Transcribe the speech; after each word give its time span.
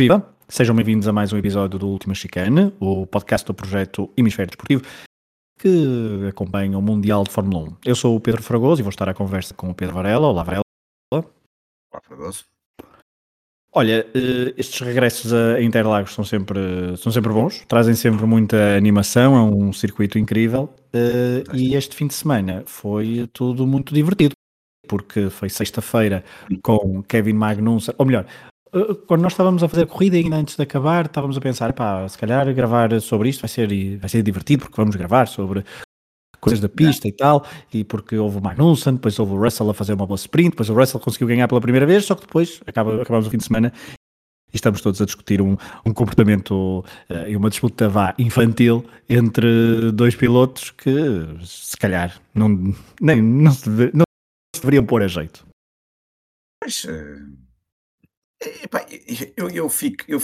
Viva! 0.00 0.26
Sejam 0.48 0.74
bem-vindos 0.74 1.06
a 1.08 1.12
mais 1.12 1.30
um 1.30 1.36
episódio 1.36 1.78
do 1.78 1.86
Última 1.86 2.14
Chicane, 2.14 2.72
o 2.80 3.06
podcast 3.06 3.46
do 3.46 3.52
projeto 3.52 4.10
Hemisfério 4.16 4.48
Desportivo, 4.48 4.82
que 5.58 6.26
acompanha 6.26 6.78
o 6.78 6.80
Mundial 6.80 7.22
de 7.22 7.30
Fórmula 7.30 7.68
1. 7.68 7.76
Eu 7.84 7.94
sou 7.94 8.16
o 8.16 8.20
Pedro 8.20 8.42
Fragoso 8.42 8.80
e 8.80 8.82
vou 8.82 8.88
estar 8.88 9.10
à 9.10 9.12
conversa 9.12 9.52
com 9.52 9.68
o 9.68 9.74
Pedro 9.74 9.96
Varela. 9.96 10.26
Olá, 10.26 10.42
Varela. 10.42 10.62
Olá, 11.12 11.22
Fragoso. 12.02 12.46
Olha, 13.74 14.06
eh, 14.14 14.54
estes 14.56 14.80
regressos 14.80 15.34
a 15.34 15.60
Interlagos 15.60 16.14
são 16.14 16.24
sempre, 16.24 16.96
são 16.96 17.12
sempre 17.12 17.30
bons, 17.30 17.62
trazem 17.68 17.94
sempre 17.94 18.24
muita 18.24 18.78
animação, 18.78 19.36
é 19.36 19.42
um 19.42 19.70
circuito 19.70 20.18
incrível. 20.18 20.74
Eh, 20.94 21.44
e 21.52 21.74
este 21.74 21.94
fim 21.94 22.06
de 22.06 22.14
semana 22.14 22.62
foi 22.64 23.28
tudo 23.34 23.66
muito 23.66 23.92
divertido, 23.92 24.32
porque 24.88 25.28
foi 25.28 25.50
sexta-feira 25.50 26.24
com 26.62 27.02
Kevin 27.02 27.34
Magnussen, 27.34 27.94
ou 27.98 28.06
melhor, 28.06 28.24
quando 29.06 29.22
nós 29.22 29.32
estávamos 29.32 29.62
a 29.62 29.68
fazer 29.68 29.82
a 29.82 29.86
corrida 29.86 30.16
ainda 30.16 30.36
antes 30.36 30.56
de 30.56 30.62
acabar, 30.62 31.06
estávamos 31.06 31.36
a 31.36 31.40
pensar, 31.40 31.72
pá, 31.72 32.06
se 32.08 32.16
calhar 32.16 32.52
gravar 32.54 33.00
sobre 33.00 33.28
isto 33.28 33.40
vai 33.40 33.48
ser, 33.48 33.98
vai 33.98 34.08
ser 34.08 34.22
divertido, 34.22 34.62
porque 34.62 34.76
vamos 34.76 34.96
gravar 34.96 35.26
sobre 35.26 35.64
coisas 36.40 36.60
da 36.60 36.68
pista 36.68 37.06
e 37.06 37.12
tal, 37.12 37.44
e 37.72 37.84
porque 37.84 38.16
houve 38.16 38.38
o 38.38 38.40
Magnussen, 38.40 38.94
depois 38.94 39.18
houve 39.18 39.34
o 39.34 39.42
Russell 39.42 39.70
a 39.70 39.74
fazer 39.74 39.92
uma 39.92 40.06
boa 40.06 40.16
sprint, 40.16 40.50
depois 40.50 40.70
o 40.70 40.74
Russell 40.74 41.00
conseguiu 41.00 41.28
ganhar 41.28 41.46
pela 41.46 41.60
primeira 41.60 41.86
vez, 41.86 42.04
só 42.04 42.14
que 42.14 42.22
depois 42.22 42.60
acaba, 42.66 43.02
acabamos 43.02 43.26
o 43.26 43.30
fim 43.30 43.36
de 43.36 43.44
semana 43.44 43.72
e 44.52 44.56
estamos 44.56 44.80
todos 44.80 45.00
a 45.00 45.04
discutir 45.04 45.40
um, 45.40 45.56
um 45.84 45.92
comportamento 45.92 46.84
uh, 47.10 47.28
e 47.28 47.36
uma 47.36 47.50
disputa 47.50 47.88
vá 47.88 48.14
infantil 48.18 48.84
entre 49.08 49.92
dois 49.92 50.16
pilotos 50.16 50.70
que 50.70 50.90
se 51.44 51.76
calhar 51.76 52.20
não, 52.34 52.74
nem, 53.00 53.22
não, 53.22 53.52
se, 53.52 53.68
não 53.92 54.04
se 54.54 54.62
deveriam 54.62 54.84
pôr 54.84 55.02
a 55.02 55.08
jeito. 55.08 55.46
Mas, 56.64 56.84
uh, 56.84 57.49
epá, 58.40 58.86
eu, 59.36 59.50
eu 59.50 59.68
fico, 59.68 60.04
eu, 60.08 60.18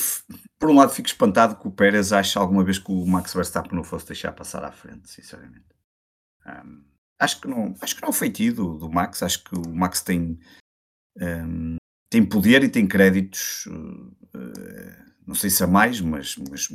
por 0.58 0.70
um 0.70 0.76
lado 0.76 0.92
fico 0.92 1.08
espantado 1.08 1.56
que 1.56 1.68
o 1.68 1.70
Pérez 1.70 2.12
ache 2.12 2.38
alguma 2.38 2.64
vez 2.64 2.78
que 2.78 2.90
o 2.90 3.06
Max 3.06 3.34
Verstappen 3.34 3.74
não 3.74 3.84
fosse 3.84 4.06
deixar 4.06 4.32
passar 4.32 4.64
à 4.64 4.72
frente, 4.72 5.10
sinceramente. 5.10 5.66
Um, 6.46 6.84
acho 7.18 7.40
que 7.40 7.48
não, 7.48 7.74
acho 7.80 7.96
que 7.96 8.02
não 8.02 8.12
foi 8.12 8.30
tido 8.30 8.78
do 8.78 8.90
Max. 8.90 9.22
Acho 9.22 9.44
que 9.44 9.54
o 9.54 9.68
Max 9.68 10.00
tem, 10.00 10.38
um, 11.20 11.76
tem 12.08 12.24
poder 12.24 12.64
e 12.64 12.68
tem 12.68 12.86
créditos, 12.86 13.66
uh, 13.66 14.16
não 15.26 15.34
sei 15.34 15.50
se 15.50 15.62
a 15.62 15.66
mais, 15.66 16.00
mas, 16.00 16.36
mas 16.50 16.68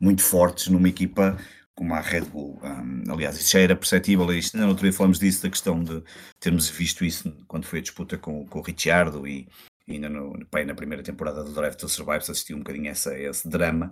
muito 0.00 0.22
fortes 0.22 0.68
numa 0.68 0.88
equipa 0.88 1.38
como 1.74 1.94
a 1.94 2.00
Red 2.00 2.22
Bull. 2.22 2.60
Um, 2.62 3.12
aliás, 3.12 3.38
isso 3.38 3.52
já 3.52 3.60
era 3.60 3.76
perceptível. 3.76 4.30
Isto, 4.32 4.58
no 4.58 4.68
outro 4.68 4.82
dia 4.82 4.92
falamos 4.92 5.18
disso, 5.18 5.42
da 5.42 5.50
questão 5.50 5.82
de 5.82 6.02
termos 6.40 6.68
visto 6.68 7.04
isso 7.04 7.32
quando 7.46 7.64
foi 7.64 7.78
a 7.78 7.82
disputa 7.82 8.18
com, 8.18 8.44
com 8.46 8.58
o 8.58 8.62
Ricciardo 8.62 9.26
e 9.26 9.48
ainda 9.94 10.08
no, 10.08 10.32
na 10.34 10.74
primeira 10.74 11.02
temporada 11.02 11.44
do 11.44 11.52
Drive 11.52 11.76
to 11.76 11.88
Survive 11.88 12.24
se 12.24 12.30
assistiu 12.30 12.56
um 12.56 12.60
bocadinho 12.60 12.88
a 12.88 12.90
essa, 12.90 13.10
a 13.10 13.18
esse 13.18 13.48
drama 13.48 13.90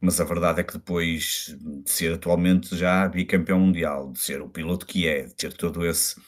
mas 0.00 0.20
a 0.20 0.24
verdade 0.24 0.60
é 0.60 0.64
que 0.64 0.74
depois 0.74 1.56
de 1.60 1.90
ser 1.90 2.14
atualmente 2.14 2.76
já 2.76 3.08
bicampeão 3.08 3.58
mundial, 3.58 4.12
de 4.12 4.20
ser 4.20 4.40
o 4.40 4.48
piloto 4.48 4.86
que 4.86 5.08
é, 5.08 5.24
de 5.24 5.34
ter 5.34 5.52
todo 5.52 5.84
esse, 5.84 6.20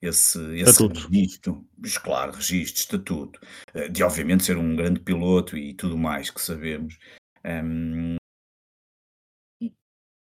esse, 0.00 0.38
esse 0.56 0.86
registro, 0.86 1.64
claro, 2.02 2.32
registro, 2.32 2.80
estatuto, 2.80 3.40
eh, 3.74 3.88
de 3.88 4.02
obviamente 4.02 4.44
ser 4.44 4.56
um 4.56 4.74
grande 4.74 5.00
piloto 5.00 5.56
e 5.56 5.72
tudo 5.74 5.96
mais 5.96 6.30
que 6.30 6.42
sabemos. 6.42 6.98
Um, 7.44 8.16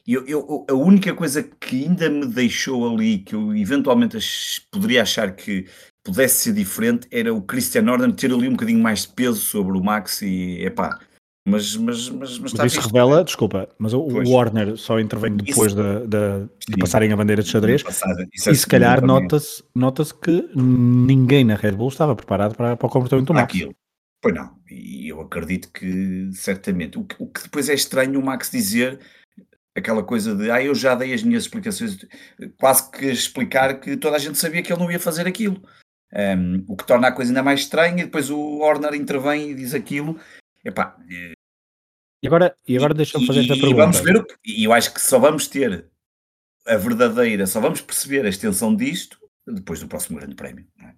eu, 0.07 0.27
eu, 0.27 0.67
a 0.69 0.75
única 0.75 1.15
coisa 1.15 1.43
que 1.43 1.85
ainda 1.85 2.11
me 2.11 2.27
deixou 2.27 2.93
ali, 2.93 3.19
que 3.19 3.35
eu 3.35 3.55
eventualmente 3.55 4.19
poderia 4.71 5.03
achar 5.03 5.35
que 5.35 5.67
pudesse 6.05 6.45
ser 6.45 6.53
diferente, 6.55 7.07
era 7.11 7.33
o 7.33 7.43
Christian 7.43 7.91
Horner 7.91 8.13
ter 8.13 8.33
ali 8.33 8.49
um 8.49 8.53
bocadinho 8.53 8.83
mais 8.83 9.03
de 9.03 9.09
peso 9.09 9.41
sobre 9.41 9.79
o 9.79 9.83
Max 9.83 10.21
e, 10.23 10.65
epá, 10.65 10.99
mas, 11.47 11.77
mas, 11.77 12.09
mas, 12.09 12.39
mas, 12.39 12.53
mas 12.53 12.53
isso 12.53 12.81
visto. 12.81 12.87
revela, 12.87 13.25
desculpa, 13.25 13.69
mas 13.77 13.93
o 13.93 14.07
pois. 14.07 14.29
Warner 14.29 14.77
só 14.77 15.01
intervém 15.01 15.37
depois 15.37 15.75
de, 15.75 16.07
de, 16.07 16.49
de, 16.69 16.77
passarem 16.79 17.13
a 17.13 17.17
bandeira 17.17 17.43
de 17.43 17.49
xadrez. 17.49 17.83
Passada, 17.83 18.27
e 18.33 18.55
se 18.55 18.67
calhar 18.67 19.05
nota-se 19.05 19.63
nota 19.75 20.05
que 20.05 20.49
ninguém 20.55 21.45
na 21.45 21.57
Red 21.57 21.73
Bull 21.73 21.89
estava 21.89 22.15
preparado 22.15 22.55
para, 22.55 22.77
para 22.77 22.87
o 22.87 22.91
comportamento 22.91 23.27
do 23.27 23.35
Max. 23.35 23.53
Aquilo. 23.55 23.75
Pois 24.21 24.35
não, 24.37 24.53
e 24.71 25.09
eu 25.09 25.21
acredito 25.21 25.69
que 25.73 26.31
certamente. 26.33 26.97
O 26.97 27.03
que, 27.03 27.17
o 27.19 27.27
que 27.27 27.43
depois 27.43 27.69
é 27.69 27.75
estranho 27.75 28.21
o 28.21 28.25
Max 28.25 28.49
dizer 28.49 29.01
aquela 29.75 30.03
coisa 30.03 30.35
de 30.35 30.51
ah, 30.51 30.63
eu 30.63 30.75
já 30.75 30.95
dei 30.95 31.13
as 31.15 31.23
minhas 31.23 31.45
explicações, 31.45 31.99
quase 32.59 32.91
que 32.91 33.07
explicar 33.07 33.81
que 33.81 33.97
toda 33.97 34.17
a 34.17 34.19
gente 34.19 34.39
sabia 34.39 34.63
que 34.63 34.73
ele 34.73 34.83
não 34.83 34.91
ia 34.91 35.01
fazer 35.01 35.27
aquilo. 35.27 35.63
Um, 36.15 36.65
o 36.69 36.77
que 36.77 36.87
torna 36.87 37.09
a 37.09 37.13
coisa 37.13 37.31
ainda 37.31 37.43
mais 37.43 37.61
estranha, 37.61 38.03
e 38.03 38.05
depois 38.05 38.29
o 38.29 38.59
Horner 38.59 38.95
intervém 38.95 39.51
e 39.51 39.55
diz 39.55 39.73
aquilo, 39.73 40.21
Epá, 40.63 40.97
e 42.23 42.27
agora, 42.29 42.55
e 42.69 42.77
agora 42.77 42.95
deixa-me 42.95 43.27
fazer 43.27 43.41
esta 43.41 43.55
pergunta. 43.55 43.77
Vamos 43.77 44.01
ver, 44.01 44.25
e 44.45 44.63
eu 44.63 44.73
acho 44.73 44.95
que 44.95 45.01
só 45.01 45.19
vamos 45.19 45.49
ter 45.49 45.87
a 46.67 46.77
verdadeira, 46.77 47.47
só 47.47 47.61
vamos 47.61 47.81
perceber 47.81 48.25
a 48.25 48.29
extensão 48.29 48.77
disto 48.77 49.19
depois 49.45 49.81
do 49.81 49.89
próximo 49.89 50.19
Grande 50.19 50.37
Prémio. 50.37 50.65
É? 50.81 50.93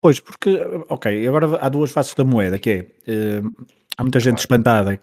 Pois, 0.00 0.18
porque, 0.18 0.56
ok, 0.88 1.28
agora 1.28 1.58
há 1.60 1.68
duas 1.68 1.90
faces 1.90 2.14
da 2.14 2.24
moeda, 2.24 2.58
que 2.58 2.70
é, 2.70 3.40
uh, 3.40 3.66
há 3.98 4.02
muita 4.02 4.18
gente 4.18 4.38
espantada 4.38 4.98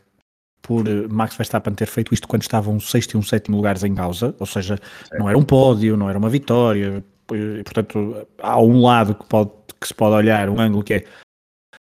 por 0.64 0.88
eh, 0.88 1.08
Max 1.10 1.36
Verstappen 1.36 1.76
ter 1.76 1.88
feito 1.88 2.14
isto 2.14 2.28
quando 2.28 2.42
estavam 2.42 2.74
um 2.74 2.80
sexto 2.80 3.14
e 3.14 3.18
um 3.18 3.22
sétimo 3.22 3.58
lugares 3.58 3.84
em 3.84 3.94
causa, 3.94 4.34
ou 4.40 4.46
seja, 4.48 4.78
certo. 4.78 5.20
não 5.20 5.30
era 5.30 5.38
um 5.38 5.44
pódio, 5.44 5.96
não 5.96 6.10
era 6.10 6.18
uma 6.18 6.30
vitória, 6.30 7.04
e, 7.32 7.64
portanto 7.64 8.26
há 8.42 8.60
um 8.60 8.82
lado 8.82 9.14
que, 9.14 9.26
pode, 9.26 9.52
que 9.80 9.88
se 9.88 9.94
pode 9.94 10.16
olhar, 10.16 10.50
um 10.50 10.60
ângulo 10.60 10.84
que 10.84 10.96
é 10.96 11.04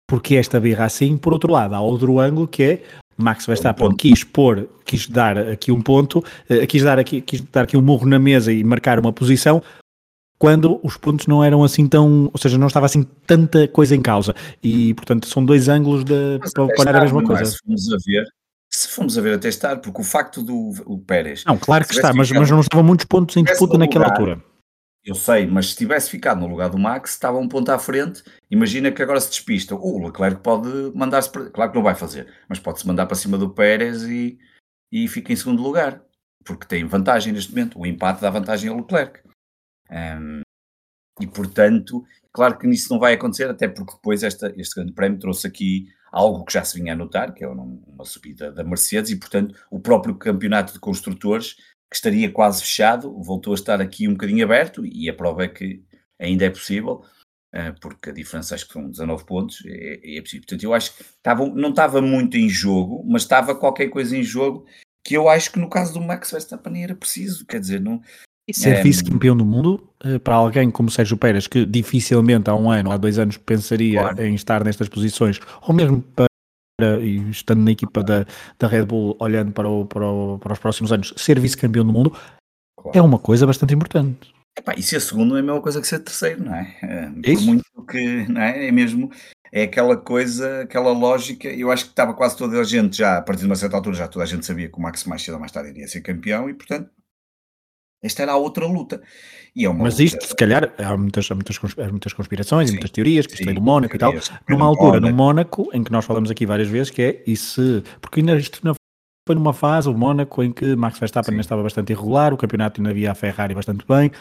porque 0.08 0.36
esta 0.36 0.60
birra 0.60 0.86
assim, 0.86 1.18
por 1.18 1.34
outro 1.34 1.52
lado, 1.52 1.76
há 1.76 1.82
outro 1.82 2.20
ângulo 2.20 2.48
que 2.48 2.64
é 2.64 2.84
Max 3.18 3.46
Verstappen 3.46 3.90
um 3.90 3.96
quis 3.96 4.24
pôr, 4.24 4.70
quis 4.86 5.08
dar 5.08 5.38
aqui 5.38 5.72
um 5.72 5.82
ponto, 5.82 6.20
uh, 6.20 6.66
quis, 6.68 6.82
dar 6.84 6.98
aqui, 6.98 7.22
quis 7.22 7.42
dar 7.42 7.64
aqui 7.64 7.76
um 7.76 7.82
morro 7.82 8.08
na 8.08 8.18
mesa 8.18 8.52
e 8.52 8.64
marcar 8.64 8.98
uma 8.98 9.12
posição 9.12 9.62
quando 10.40 10.80
os 10.82 10.96
pontos 10.96 11.28
não 11.28 11.44
eram 11.44 11.64
assim 11.64 11.86
tão, 11.86 12.30
ou 12.32 12.40
seja, 12.40 12.58
não 12.58 12.68
estava 12.68 12.86
assim 12.86 13.04
tanta 13.28 13.68
coisa 13.68 13.94
em 13.94 14.02
causa. 14.02 14.34
E, 14.64 14.94
portanto, 14.94 15.28
são 15.28 15.44
dois 15.44 15.68
ângulos 15.68 16.06
de, 16.06 16.40
para 16.54 16.64
olhar 16.64 16.96
a 16.96 17.02
mesma 17.02 17.22
coisa. 17.22 17.44
Se 17.44 17.58
fomos 17.60 17.92
a 17.92 17.98
ver, 18.06 18.26
se 18.80 18.90
fomos 18.90 19.18
a 19.18 19.22
ver 19.22 19.36
até 19.36 19.50
estar, 19.50 19.78
porque 19.78 20.02
o 20.02 20.04
facto 20.04 20.42
do 20.42 20.72
o 20.86 21.00
Pérez... 21.00 21.44
Não, 21.46 21.58
claro 21.58 21.86
que 21.86 21.94
está, 21.94 22.14
mas, 22.14 22.32
mas 22.32 22.50
não 22.50 22.62
estavam 22.62 22.84
muitos 22.84 23.06
pontos 23.06 23.36
em 23.36 23.44
disputa 23.44 23.78
naquela 23.78 24.06
lugar, 24.06 24.20
altura. 24.20 24.44
Eu 25.04 25.16
sei, 25.16 25.48
mas 25.48 25.72
se 25.72 25.78
tivesse 25.78 26.10
ficado 26.10 26.40
no 26.40 26.48
lugar 26.48 26.70
do 26.70 26.78
Max, 26.78 27.12
estava 27.12 27.38
um 27.38 27.48
ponto 27.48 27.70
à 27.70 27.80
frente. 27.80 28.24
Imagina 28.50 28.92
que 28.92 29.02
agora 29.02 29.20
se 29.20 29.30
despista. 29.30 29.76
O 29.76 30.06
Leclerc 30.06 30.42
pode 30.42 30.70
mandar-se. 30.96 31.32
Para... 31.32 31.50
Claro 31.50 31.72
que 31.72 31.78
não 31.78 31.84
vai 31.84 31.96
fazer, 31.96 32.32
mas 32.48 32.60
pode-se 32.60 32.88
mandar 32.88 33.06
para 33.06 33.16
cima 33.16 33.38
do 33.38 33.50
Pérez 33.50 34.04
e, 34.04 34.38
e 34.92 35.08
fica 35.08 35.34
em 35.34 35.36
segundo 35.36 35.64
lugar. 35.64 36.02
Porque 36.46 36.68
tem 36.68 36.86
vantagem 36.86 37.34
neste 37.34 37.52
momento. 37.52 37.80
O 37.80 37.86
empate 37.86 38.22
dá 38.22 38.30
vantagem 38.30 38.70
ao 38.70 38.78
Leclerc. 38.78 39.22
Um, 39.90 40.42
e 41.20 41.28
portanto, 41.28 42.06
claro 42.32 42.58
que 42.58 42.68
nisso 42.68 42.94
não 42.94 43.00
vai 43.00 43.14
acontecer, 43.14 43.50
até 43.50 43.68
porque 43.68 43.94
depois 43.94 44.24
esta, 44.24 44.54
este 44.58 44.76
grande 44.76 44.94
prémio 44.94 45.20
trouxe 45.20 45.48
aqui 45.48 45.88
algo 46.12 46.44
que 46.46 46.54
já 46.54 46.64
se 46.64 46.80
vinha 46.80 46.94
a 46.94 46.96
notar, 46.96 47.34
que 47.34 47.44
é 47.44 47.48
uma, 47.48 48.06
subida 48.06 48.52
da 48.52 48.64
Mercedes, 48.64 49.12
e 49.12 49.16
portanto 49.16 49.56
o 49.70 49.80
próprio 49.80 50.16
campeonato 50.16 50.74
de 50.74 50.80
construtores 50.80 51.56
que 51.90 51.96
estaria 51.96 52.32
quase 52.32 52.62
fechado, 52.62 53.12
voltou 53.22 53.52
a 53.52 53.56
estar 53.56 53.82
aqui 53.82 54.08
um 54.08 54.12
bocadinho 54.12 54.46
aberto 54.46 54.86
e 54.86 55.10
a 55.10 55.14
prova 55.14 55.46
é 55.46 55.48
que 55.48 55.84
ainda 56.20 56.46
é 56.46 56.50
possível, 56.50 57.04
eh, 57.52 57.74
porque 57.82 58.12
a 58.12 58.14
diferença 58.14 58.54
acho 58.54 58.68
que 58.68 58.74
são 58.74 58.90
19 58.90 59.26
pontos, 59.26 59.64
é, 59.66 60.18
é 60.18 60.22
possível. 60.22 60.46
Portanto, 60.46 60.64
eu 60.64 60.74
acho 60.74 60.96
que 60.96 61.04
estava, 61.04 61.48
não 61.48 61.70
estava 61.70 62.02
muito 62.02 62.38
em 62.38 62.48
jogo, 62.48 63.04
mas 63.08 63.24
estava 63.24 63.56
qualquer 63.56 63.88
coisa 63.88 64.16
em 64.16 64.24
jogo 64.24 64.66
que 65.04 65.16
eu 65.16 65.28
acho 65.28 65.52
que 65.52 65.60
no 65.60 65.70
caso 65.70 65.94
do 65.94 66.02
Max 66.02 66.30
Verstappen 66.30 66.84
era 66.84 66.96
preciso, 66.96 67.46
quer 67.46 67.60
dizer, 67.60 67.82
não... 67.82 68.02
E 68.48 68.54
ser 68.54 68.76
é, 68.76 68.84
vice-campeão 68.84 69.36
do 69.36 69.46
mundo, 69.46 69.89
para 70.24 70.36
alguém 70.36 70.72
como 70.72 70.90
Sérgio 70.90 71.18
Pérez, 71.18 71.48
que 71.48 71.66
dificilmente 71.66 72.50
há 72.50 72.56
um 72.56 72.72
ano, 72.72 72.92
há 72.92 72.98
dois 72.98 73.20
anos, 73.20 73.38
pensaria 73.38 74.00
claro. 74.00 74.24
em 74.24 74.34
estar 74.34 74.64
nestas 74.64 74.88
posições, 74.88 75.40
ou 75.62 75.74
mesmo 75.74 76.02
para 76.02 76.30
e 77.02 77.30
estando 77.30 77.62
na 77.62 77.72
equipa 77.72 78.02
da, 78.02 78.26
da 78.58 78.68
Red 78.68 78.86
Bull, 78.86 79.16
olhando 79.20 79.52
para, 79.52 79.68
o, 79.68 79.86
para, 79.86 80.08
o, 80.08 80.40
para 80.40 80.54
os 80.54 80.60
próximos 80.60 80.94
anos, 80.94 81.14
ser 81.18 81.38
vice-campeão 81.38 81.86
do 81.86 81.92
mundo 81.92 82.16
claro. 82.78 82.98
é 82.98 83.02
uma 83.02 83.20
coisa 83.20 83.46
bastante 83.46 83.74
importante. 83.74 84.34
Epá, 84.58 84.74
e 84.78 84.82
ser 84.82 85.00
segundo 85.02 85.36
é 85.36 85.40
a 85.40 85.44
mesma 85.44 85.62
coisa 85.62 85.82
que 85.82 85.88
ser 85.88 86.00
terceiro, 86.00 86.44
não 86.44 86.56
é? 86.56 86.78
é 86.82 87.06
por 87.10 87.30
Isso? 87.30 87.46
muito 87.46 87.64
que, 87.90 88.28
não 88.28 88.42
é? 88.42 88.68
É 88.68 88.72
mesmo, 88.72 89.12
é 89.52 89.64
aquela 89.64 89.98
coisa, 89.98 90.62
aquela 90.62 90.92
lógica. 90.92 91.48
Eu 91.48 91.72
acho 91.72 91.86
que 91.86 91.92
estava 91.92 92.14
quase 92.14 92.38
toda 92.38 92.60
a 92.60 92.64
gente 92.64 92.98
já, 92.98 93.18
a 93.18 93.22
partir 93.22 93.42
de 93.42 93.48
uma 93.48 93.56
certa 93.56 93.78
altura, 93.78 93.96
já 93.96 94.08
toda 94.08 94.24
a 94.24 94.28
gente 94.28 94.46
sabia 94.46 94.70
que 94.70 94.78
o 94.78 94.82
Max 94.82 95.04
mais 95.06 95.22
cedo 95.22 95.36
ou 95.36 95.40
mais 95.40 95.52
tarde 95.52 95.72
iria 95.72 95.88
ser 95.88 96.02
campeão 96.02 96.50
e, 96.50 96.54
portanto, 96.54 96.90
esta 98.02 98.24
era 98.24 98.34
a 98.34 98.38
outra 98.38 98.66
luta. 98.66 99.02
E 99.56 99.66
é 99.66 99.74
Mas 99.74 100.00
isto, 100.00 100.26
se 100.26 100.36
calhar, 100.36 100.74
há 100.78 100.98
muitas, 100.98 101.30
há 101.30 101.36
muitas, 101.36 101.58
há 101.58 101.90
muitas 101.90 102.14
conspirações 102.14 102.70
sim, 102.70 102.74
e 102.74 102.78
muitas 102.78 102.92
teorias, 102.92 103.26
que 103.26 103.34
isto 103.34 103.44
sim, 103.44 103.50
é 103.50 103.54
do 103.54 103.62
Mónaco 103.62 103.96
e 103.96 104.00
tal. 104.00 104.14
Numa 104.48 104.66
altura, 104.66 105.00
no 105.00 105.14
Mónaco, 105.14 105.70
em 105.74 105.84
que 105.84 105.92
nós 105.92 106.06
falamos 106.06 106.32
aqui 106.32 106.46
várias 106.46 106.68
vezes, 106.68 106.90
que 106.90 107.02
é, 107.02 107.24
e 107.26 107.36
se, 107.36 107.84
porque 108.00 108.20
ainda 108.20 108.36
isto 108.38 108.60
não 108.64 108.74
foi 109.28 109.36
numa 109.36 109.54
fase, 109.54 109.90
o 109.90 109.94
Mónaco, 109.94 110.42
em 110.42 110.52
que 110.52 110.76
Max 110.76 110.98
Verstappen 110.98 111.32
ainda 111.32 111.42
estava 111.42 111.62
bastante 111.62 111.92
irregular, 111.92 112.34
o 112.34 112.38
campeonato 112.38 112.80
ainda 112.80 112.90
havia 112.90 113.12
a 113.12 113.16
Ferrari 113.16 113.54
bastante 113.54 113.86
bem, 113.88 114.12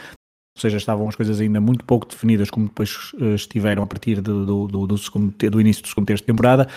ou 0.56 0.60
seja, 0.60 0.76
estavam 0.76 1.08
as 1.08 1.14
coisas 1.14 1.40
ainda 1.40 1.60
muito 1.60 1.84
pouco 1.84 2.06
definidas, 2.06 2.50
como 2.50 2.66
depois 2.66 3.12
uh, 3.14 3.34
estiveram 3.34 3.82
a 3.82 3.86
partir 3.86 4.20
do, 4.20 4.44
do, 4.44 4.66
do, 4.66 4.86
do, 4.88 4.98
segundo, 4.98 5.32
do 5.50 5.60
início 5.60 5.82
do 5.82 5.88
segundo 5.88 6.06
terço 6.06 6.22
de 6.22 6.26
temporada, 6.26 6.68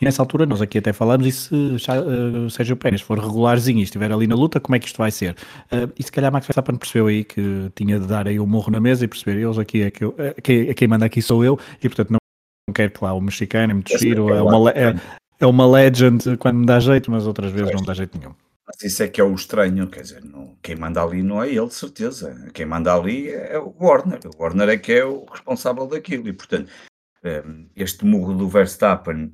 E 0.00 0.04
nessa 0.04 0.22
altura 0.22 0.46
nós 0.46 0.62
aqui 0.62 0.78
até 0.78 0.92
falamos 0.92 1.26
e 1.26 1.32
se 1.32 1.54
uh, 1.54 2.50
Sérgio 2.50 2.76
Pérez 2.76 3.00
for 3.00 3.18
regularzinho 3.18 3.80
e 3.80 3.82
estiver 3.82 4.12
ali 4.12 4.26
na 4.26 4.34
luta, 4.34 4.60
como 4.60 4.76
é 4.76 4.78
que 4.78 4.86
isto 4.86 4.98
vai 4.98 5.10
ser? 5.10 5.32
Uh, 5.72 5.92
e 5.98 6.02
se 6.02 6.12
calhar 6.12 6.32
Max 6.32 6.46
Verstappen 6.46 6.76
percebeu 6.76 7.08
aí 7.08 7.24
que 7.24 7.70
tinha 7.74 7.98
de 7.98 8.06
dar 8.06 8.28
aí 8.28 8.38
o 8.38 8.44
um 8.44 8.46
morro 8.46 8.70
na 8.70 8.80
mesa 8.80 9.04
e 9.04 9.08
perceber, 9.08 9.40
eles 9.40 9.58
aqui 9.58 9.82
é 9.82 9.90
que 9.90 10.04
eu, 10.04 10.14
é, 10.18 10.34
quem, 10.40 10.72
quem 10.74 10.88
manda 10.88 11.04
aqui 11.04 11.20
sou 11.20 11.44
eu 11.44 11.58
e 11.82 11.88
portanto 11.88 12.10
não 12.10 12.18
quero 12.74 12.92
que 12.92 13.02
lá 13.02 13.12
o 13.12 13.20
mexicano 13.20 13.72
é 13.72 13.74
muito 13.74 13.98
giro, 13.98 14.32
é 14.32 14.42
uma, 14.42 14.70
é, 14.70 14.94
é 15.40 15.46
uma 15.46 15.66
legend 15.66 16.36
quando 16.36 16.58
me 16.58 16.66
dá 16.66 16.78
jeito, 16.78 17.10
mas 17.10 17.26
outras 17.26 17.50
vezes 17.50 17.72
não 17.72 17.82
dá 17.82 17.94
jeito 17.94 18.16
nenhum. 18.18 18.34
Mas 18.66 18.82
isso 18.82 19.02
é 19.02 19.08
que 19.08 19.18
é 19.18 19.24
o 19.24 19.34
estranho, 19.34 19.88
quer 19.88 20.02
dizer, 20.02 20.22
não, 20.22 20.54
quem 20.62 20.76
manda 20.76 21.02
ali 21.02 21.22
não 21.22 21.42
é 21.42 21.48
ele, 21.48 21.66
de 21.66 21.74
certeza. 21.74 22.50
Quem 22.52 22.66
manda 22.66 22.94
ali 22.94 23.30
é 23.30 23.58
o 23.58 23.74
Warner. 23.80 24.20
O 24.26 24.42
Warner 24.42 24.68
é 24.68 24.76
que 24.76 24.92
é 24.92 25.04
o 25.06 25.24
responsável 25.24 25.86
daquilo. 25.86 26.28
E, 26.28 26.34
portanto, 26.34 26.70
este 27.74 28.04
murro 28.04 28.34
do 28.34 28.46
Verstappen 28.46 29.32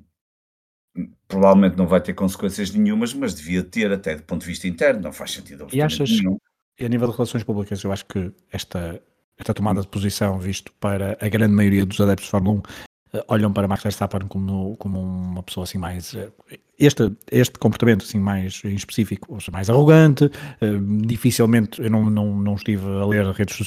provavelmente 1.35 1.77
não 1.77 1.87
vai 1.87 2.01
ter 2.01 2.15
consequências 2.15 2.71
nenhumas, 2.71 3.13
mas 3.13 3.35
devia 3.35 3.65
ter 3.65 3.91
até 3.91 4.15
do 4.15 4.23
ponto 4.23 4.43
de 4.43 4.47
vista 4.47 4.69
interno, 4.69 5.01
não 5.01 5.13
faz 5.13 5.33
sentido 5.33 5.67
E 5.73 5.83
achas, 5.83 6.09
nenhum. 6.09 6.39
e 6.79 6.85
a 6.85 6.89
nível 6.89 7.09
de 7.09 7.15
relações 7.15 7.43
públicas, 7.43 7.83
eu 7.83 7.91
acho 7.91 8.07
que 8.07 8.33
esta, 8.53 9.03
esta 9.37 9.53
tomada 9.53 9.81
de 9.81 9.89
posição, 9.89 10.39
visto 10.39 10.73
para 10.79 11.19
a 11.21 11.29
grande 11.29 11.53
maioria 11.53 11.85
dos 11.85 12.01
adeptos 12.01 12.27
de 12.27 12.31
Fórmula 12.31 12.59
1, 12.59 13.19
eh, 13.19 13.25
olham 13.27 13.53
para 13.53 13.67
Max 13.67 13.83
Verstappen 13.83 14.29
como, 14.29 14.77
como 14.77 15.01
uma 15.01 15.43
pessoa 15.43 15.65
assim 15.65 15.77
mais 15.77 16.15
eh, 16.15 16.31
este, 16.79 17.13
este 17.33 17.59
comportamento 17.59 18.05
assim 18.05 18.21
mais 18.21 18.63
em 18.65 18.77
específico, 18.77 19.35
ou 19.35 19.41
seja, 19.41 19.51
mais 19.51 19.69
arrogante, 19.69 20.31
eh, 20.61 20.79
dificilmente 21.05 21.83
eu 21.83 21.91
não, 21.91 22.09
não, 22.09 22.39
não 22.39 22.55
estive 22.55 22.87
a 22.87 23.07
ler 23.07 23.27
redes 23.33 23.65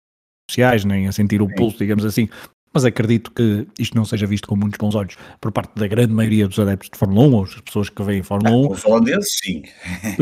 sociais 0.50 0.86
nem 0.86 1.06
a 1.06 1.12
sentir 1.12 1.42
o 1.42 1.54
pulso, 1.54 1.80
digamos 1.80 2.06
assim, 2.06 2.30
mas 2.74 2.86
acredito 2.86 3.32
que 3.32 3.68
isto 3.80 3.96
não 3.96 4.06
seja 4.06 4.28
visto 4.28 4.48
com 4.48 4.56
muitos 4.56 4.78
bons 4.78 4.96
olhos 4.96 5.16
por 5.42 5.52
parte 5.52 5.72
da 5.76 5.88
grande 5.88 6.14
maioria 6.14 6.48
dos 6.48 6.60
adeptos 6.60 6.90
de 6.92 6.98
Fórmula 6.98 7.28
1 7.28 7.34
ou 7.34 7.44
as 7.44 7.62
pessoas 7.62 7.90
que 7.90 8.04
veem 8.04 8.24
Fórmula 8.24 8.56
1. 8.56 8.72
Os 8.72 8.86
holandeses, 8.86 9.40
sim. 9.44 9.64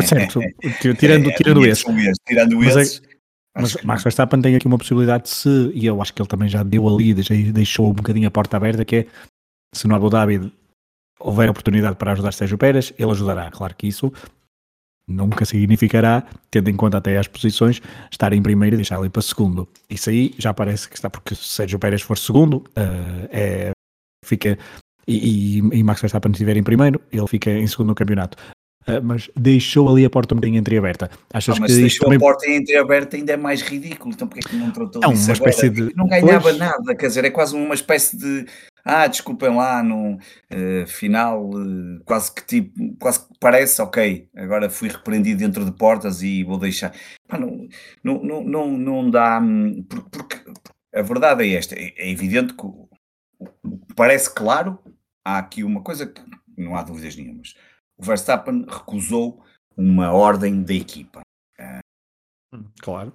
Certo, 0.05 0.39
tirando, 0.97 1.31
tirando 1.31 1.65
esse. 1.65 1.85
Tirando 2.25 2.63
esse. 2.63 3.01
Mas 3.57 3.77
Max 3.83 4.03
Verstappen 4.03 4.41
tem 4.41 4.55
aqui 4.55 4.67
uma 4.67 4.77
possibilidade 4.77 5.23
de 5.23 5.29
se, 5.29 5.71
e 5.73 5.85
eu 5.85 6.01
acho 6.01 6.13
que 6.13 6.21
ele 6.21 6.27
também 6.27 6.49
já 6.49 6.61
deu 6.61 6.87
ali, 6.87 7.13
deixou 7.13 7.89
um 7.89 7.93
bocadinho 7.93 8.27
a 8.27 8.31
porta 8.31 8.57
aberta, 8.57 8.83
que 8.83 8.95
é 8.97 9.05
se 9.73 9.87
no 9.87 9.95
Abu 9.95 10.09
Dhabi 10.09 10.51
houver 11.19 11.49
oportunidade 11.49 11.95
para 11.95 12.11
ajudar 12.11 12.33
Sérgio 12.33 12.57
Pérez, 12.57 12.93
ele 12.97 13.11
ajudará. 13.11 13.49
Claro 13.49 13.73
que 13.75 13.87
isso 13.87 14.11
nunca 15.07 15.45
significará, 15.45 16.23
tendo 16.49 16.69
em 16.69 16.75
conta 16.75 16.97
até 16.97 17.17
as 17.17 17.27
posições, 17.27 17.81
estar 18.11 18.33
em 18.33 18.41
primeiro 18.41 18.75
e 18.75 18.77
deixar 18.77 18.97
ali 18.97 19.09
para 19.09 19.21
segundo. 19.21 19.67
Isso 19.89 20.09
aí 20.09 20.33
já 20.37 20.53
parece 20.53 20.89
que 20.89 20.95
está, 20.95 21.09
porque 21.09 21.35
se 21.35 21.43
Sérgio 21.43 21.79
Pérez 21.79 22.01
for 22.01 22.17
segundo, 22.17 22.57
uh, 22.57 23.27
é, 23.29 23.71
fica. 24.25 24.57
E, 25.07 25.59
e, 25.59 25.79
e 25.79 25.83
Max 25.83 26.01
Verstappen 26.01 26.31
estiver 26.31 26.57
em 26.57 26.63
primeiro, 26.63 26.99
ele 27.11 27.27
fica 27.27 27.51
em 27.51 27.67
segundo 27.67 27.89
no 27.89 27.95
campeonato. 27.95 28.37
Uh, 28.87 29.01
mas 29.03 29.29
deixou 29.35 29.89
ali 29.89 30.05
a 30.05 30.09
porta 30.09 30.33
um 30.33 30.37
bocadinho 30.37 30.59
entreaberta. 30.59 31.09
Achas 31.31 31.59
mas 31.59 31.71
que 31.71 31.81
deixou 31.81 32.05
também... 32.05 32.17
a 32.17 32.19
porta 32.19 32.49
entreaberta 32.49 33.15
ainda 33.15 33.33
é 33.33 33.37
mais 33.37 33.61
ridículo, 33.61 34.13
então 34.13 34.27
porque 34.27 34.47
é 34.47 34.49
que 34.49 34.55
não 34.55 34.71
tratou 34.71 35.03
é 35.03 35.07
uma 35.07 35.13
espécie 35.13 35.67
agora? 35.67 35.87
De... 35.87 35.95
Não 35.95 36.07
ganhava 36.07 36.41
pois... 36.41 36.57
nada, 36.57 36.95
quer 36.95 37.07
dizer, 37.07 37.25
é 37.25 37.29
quase 37.29 37.55
uma 37.55 37.75
espécie 37.75 38.17
de 38.17 38.45
ah, 38.85 39.07
desculpem 39.07 39.55
lá, 39.55 39.81
no 39.83 40.15
uh, 40.15 40.87
final, 40.87 41.49
uh, 41.49 42.03
quase 42.05 42.33
que 42.33 42.45
tipo, 42.45 42.95
quase 42.99 43.27
que 43.27 43.33
parece, 43.39 43.81
ok, 43.81 44.29
agora 44.35 44.69
fui 44.69 44.89
repreendido 44.89 45.39
dentro 45.39 45.65
de 45.65 45.71
portas 45.71 46.21
e 46.21 46.43
vou 46.43 46.59
deixar. 46.59 46.93
Pá, 47.27 47.37
não, 47.37 47.67
não, 48.03 48.43
não, 48.43 48.77
não, 48.77 49.09
dá, 49.09 49.39
hum, 49.41 49.83
porque, 49.89 50.09
porque, 50.09 50.51
a 50.93 51.01
verdade 51.01 51.43
é 51.43 51.55
esta, 51.55 51.75
é, 51.75 51.93
é 51.97 52.09
evidente 52.09 52.53
que 52.53 52.63
parece 53.95 54.33
claro, 54.33 54.79
há 55.25 55.39
aqui 55.39 55.63
uma 55.63 55.81
coisa 55.81 56.05
que 56.05 56.21
não 56.57 56.75
há 56.75 56.83
dúvidas 56.83 57.15
nenhumas 57.15 57.55
o 57.97 58.03
Verstappen 58.03 58.65
recusou 58.67 59.43
uma 59.75 60.11
ordem 60.11 60.63
da 60.63 60.73
equipa. 60.73 61.21
Hum, 62.53 62.65
claro. 62.81 63.13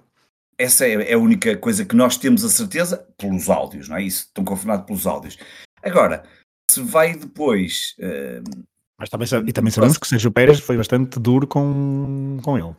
Essa 0.61 0.85
é 0.87 1.13
a 1.13 1.17
única 1.17 1.57
coisa 1.57 1.83
que 1.83 1.95
nós 1.95 2.17
temos 2.17 2.45
a 2.45 2.49
certeza 2.49 3.07
pelos 3.17 3.49
áudios, 3.49 3.89
não 3.89 3.97
é? 3.97 4.03
Isso 4.03 4.25
estão 4.25 4.45
confirmados 4.45 4.85
pelos 4.85 5.07
áudios. 5.07 5.35
Agora, 5.81 6.23
se 6.69 6.83
vai 6.83 7.15
depois. 7.15 7.95
Uh, 7.97 8.67
Mas 8.99 9.09
também, 9.09 9.27
e 9.47 9.51
também 9.51 9.71
sabemos 9.71 9.97
que 9.97 10.07
Sérgio 10.07 10.31
Pérez 10.31 10.59
foi 10.59 10.77
bastante 10.77 11.19
duro 11.19 11.47
com, 11.47 12.37
com 12.43 12.57
ele. 12.59 12.75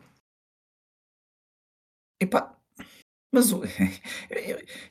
Epá, 2.21 2.57
mas 3.33 3.51
o, 3.51 3.63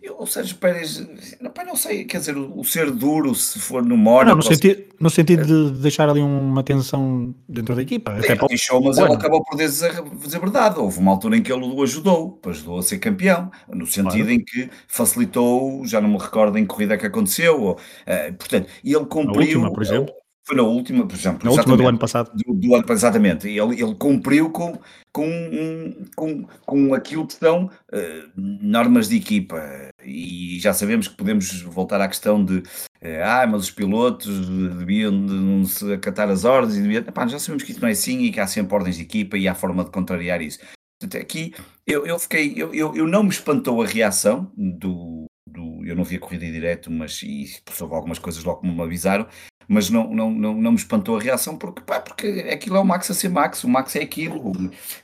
eu, 0.02 0.20
o 0.20 0.26
Sérgio 0.26 0.58
Pérez, 0.58 1.08
não, 1.40 1.52
não 1.64 1.76
sei, 1.76 2.06
quer 2.06 2.18
dizer, 2.18 2.36
o, 2.36 2.60
o 2.60 2.66
ser 2.66 2.90
duro, 2.90 3.36
se 3.36 3.60
for 3.60 3.86
no 3.86 3.96
Mónaco... 3.96 4.30
Não, 4.30 4.36
no, 4.38 4.42
sentido, 4.42 4.84
no 5.00 5.10
sentido 5.12 5.46
de 5.46 5.80
deixar 5.80 6.10
ali 6.10 6.22
uma 6.22 6.64
tensão 6.64 7.36
dentro 7.48 7.76
da 7.76 7.84
equipa. 7.84 8.14
Até 8.14 8.32
ele 8.32 8.48
deixou, 8.48 8.82
mas 8.82 8.98
ele 8.98 9.14
acabou 9.14 9.44
por 9.46 9.56
dizer, 9.56 9.94
dizer 10.16 10.40
verdade. 10.40 10.80
Houve 10.80 10.98
uma 10.98 11.12
altura 11.12 11.38
em 11.38 11.44
que 11.44 11.54
ele 11.54 11.64
o 11.64 11.84
ajudou, 11.84 12.42
ajudou 12.48 12.80
a 12.80 12.84
ser 12.84 12.98
campeão, 12.98 13.52
no 13.70 13.86
sentido 13.86 14.26
claro. 14.26 14.32
em 14.32 14.44
que 14.44 14.70
facilitou, 14.88 15.86
já 15.86 16.02
não 16.02 16.10
me 16.10 16.18
recordo 16.18 16.58
em 16.58 16.66
corrida 16.66 16.98
que 16.98 17.06
aconteceu, 17.06 17.62
ou, 17.62 17.74
uh, 17.74 18.34
portanto, 18.40 18.68
e 18.84 18.94
ele 18.94 19.06
cumpriu... 19.06 19.60
A 19.60 19.62
última, 19.62 19.74
por 19.74 19.84
exemplo. 19.84 20.21
Foi 20.44 20.56
na 20.56 20.64
última, 20.64 21.08
por 21.08 21.16
exemplo. 21.16 21.46
Na 21.46 21.52
última 21.52 21.78
do 21.78 21.88
ano 21.88 22.00
passado. 22.00 22.32
Do, 22.34 22.54
do 22.54 22.76
ano, 22.76 22.86
exatamente. 22.90 23.48
Ele, 23.48 23.82
ele 23.82 23.96
cumpriu 23.96 24.50
com, 24.50 24.80
com, 25.14 25.94
com, 26.16 26.48
com 26.66 26.94
aquilo 26.94 27.28
que 27.28 27.34
são 27.34 27.66
uh, 27.66 28.32
normas 28.36 29.08
de 29.08 29.18
equipa. 29.18 29.62
E 30.04 30.60
já 30.60 30.74
sabemos 30.74 31.08
que 31.08 31.16
podemos 31.16 31.62
voltar 31.62 32.02
à 32.02 32.08
questão 32.08 32.44
de 32.44 32.58
uh, 32.58 33.24
ah, 33.24 33.48
mas 33.48 33.64
os 33.64 33.72
pilotos 33.72 34.50
deviam 34.50 35.12
de 35.12 35.34
não 35.34 35.64
se 35.64 35.94
acatar 35.94 36.30
as 36.30 36.44
ordens. 36.44 36.78
E 36.78 36.82
deviam... 36.82 37.02
Epá, 37.02 37.28
já 37.28 37.38
sabemos 37.38 37.64
que 37.64 37.72
isso 37.72 37.82
não 37.82 37.90
é 37.90 37.92
assim 37.92 38.24
e 38.24 38.32
que 38.32 38.40
há 38.40 38.48
sempre 38.48 38.74
ordens 38.74 38.98
de 38.98 39.04
equipa 39.04 39.38
e 39.38 39.48
há 39.48 39.54
forma 39.54 39.84
de 39.84 39.92
contrariar 39.92 40.42
isso. 40.42 40.60
Portanto, 41.00 41.22
aqui 41.22 41.54
eu, 41.86 42.06
eu 42.06 42.20
fiquei, 42.20 42.54
eu, 42.56 42.74
eu, 42.74 42.96
eu 42.96 43.08
não 43.08 43.24
me 43.24 43.30
espantou 43.30 43.82
a 43.82 43.86
reação 43.86 44.52
do, 44.56 45.26
do, 45.48 45.84
eu 45.86 45.96
não 45.96 46.04
vi 46.04 46.16
a 46.16 46.20
corrida 46.20 46.46
em 46.46 46.52
direto, 46.52 46.92
mas 46.92 47.22
e 47.24 47.46
houve 47.80 47.96
algumas 47.96 48.20
coisas 48.20 48.44
logo 48.44 48.66
me 48.66 48.80
avisaram, 48.82 49.28
mas 49.72 49.90
não, 49.90 50.14
não, 50.14 50.30
não, 50.30 50.54
não 50.54 50.72
me 50.72 50.78
espantou 50.78 51.16
a 51.16 51.22
reação 51.22 51.58
porque, 51.58 51.80
pá, 51.80 52.02
porque 52.02 52.28
aquilo 52.52 52.76
é 52.76 52.80
o 52.82 52.84
Max 52.84 53.10
a 53.10 53.14
ser 53.14 53.30
Max, 53.30 53.64
o 53.64 53.70
Max 53.70 53.96
é 53.96 54.02
aquilo. 54.02 54.52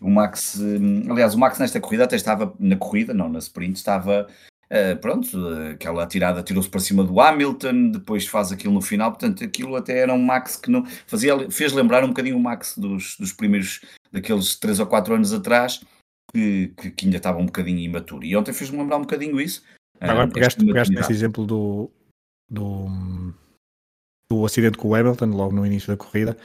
O, 0.02 0.10
Max, 0.10 0.60
hum, 0.60 1.04
aliás, 1.10 1.34
o 1.34 1.40
Max 1.40 1.58
nesta 1.58 1.80
corrida 1.80 2.04
até 2.04 2.18
estava 2.18 2.54
na 2.60 2.76
corrida, 2.76 3.14
não 3.14 3.30
na 3.30 3.40
sprint, 3.40 3.78
estava 3.78 4.28
Uh, 4.70 5.00
pronto, 5.00 5.30
aquela 5.72 6.06
tirada 6.06 6.44
tirou-se 6.44 6.68
para 6.68 6.82
cima 6.82 7.02
do 7.02 7.22
Hamilton, 7.22 7.92
depois 7.92 8.28
faz 8.28 8.52
aquilo 8.52 8.74
no 8.74 8.82
final, 8.82 9.12
portanto 9.12 9.42
aquilo 9.42 9.78
até 9.78 10.00
era 10.00 10.14
um 10.14 10.22
Max 10.22 10.58
que 10.58 10.70
não 10.70 10.86
fazia, 11.06 11.50
fez 11.50 11.72
lembrar 11.72 12.04
um 12.04 12.10
bocadinho 12.10 12.36
o 12.36 12.40
Max 12.42 12.78
dos, 12.78 13.16
dos 13.18 13.32
primeiros, 13.32 13.80
daqueles 14.12 14.58
3 14.58 14.82
ou 14.82 14.88
4 14.88 15.16
anos 15.16 15.32
atrás, 15.32 15.82
que, 16.34 16.74
que, 16.76 16.92
que 16.92 17.06
ainda 17.06 17.16
estava 17.16 17.38
um 17.38 17.46
bocadinho 17.46 17.80
imaturo. 17.80 18.26
E 18.26 18.36
ontem 18.36 18.52
fez-me 18.52 18.78
lembrar 18.78 18.98
um 18.98 19.04
bocadinho 19.04 19.40
isso. 19.40 19.64
Agora 20.02 20.28
uh, 20.28 20.34
pegaste, 20.34 20.66
pegaste 20.66 20.94
nesse 20.94 21.14
exemplo 21.14 21.46
do, 21.46 21.90
do 22.50 22.90
o 24.32 24.46
acidente 24.46 24.78
com 24.78 24.90
o 24.90 24.96
Hamilton, 24.96 25.26
logo 25.28 25.56
no 25.56 25.66
início 25.66 25.88
da 25.88 25.98
corrida, 25.98 26.38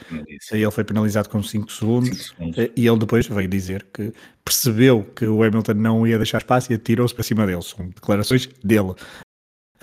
aí 0.51 0.61
ele 0.61 0.71
foi 0.71 0.83
penalizado 0.83 1.29
com 1.29 1.43
5 1.43 1.71
segundos, 1.71 2.27
segundos, 2.27 2.57
eh, 2.57 2.71
e 2.77 2.87
ele 2.87 2.97
depois 2.97 3.27
veio 3.27 3.47
dizer 3.47 3.85
que 3.93 4.13
percebeu 4.43 5.03
que 5.15 5.25
o 5.25 5.43
Hamilton 5.43 5.73
não 5.73 6.07
ia 6.07 6.17
deixar 6.17 6.37
espaço 6.37 6.71
e 6.71 6.75
atirou-se 6.75 7.13
para 7.13 7.23
cima 7.23 7.45
dele. 7.45 7.61
São 7.61 7.87
declarações 7.87 8.49
dele. 8.63 8.93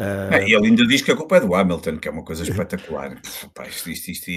Uh... 0.01 0.33
É, 0.33 0.45
ele 0.45 0.69
ainda 0.69 0.87
diz 0.87 1.03
que 1.03 1.13
a 1.13 1.17
culpa 1.17 1.37
é 1.37 1.41
do 1.41 1.55
Hamilton, 1.55 1.99
que 1.99 2.09
é 2.09 2.11
uma 2.11 2.23
coisa 2.23 2.43
espetacular. 2.43 3.21
Pá, 3.55 3.69
isto, 3.69 3.91
isto, 3.91 4.11
isto, 4.11 4.31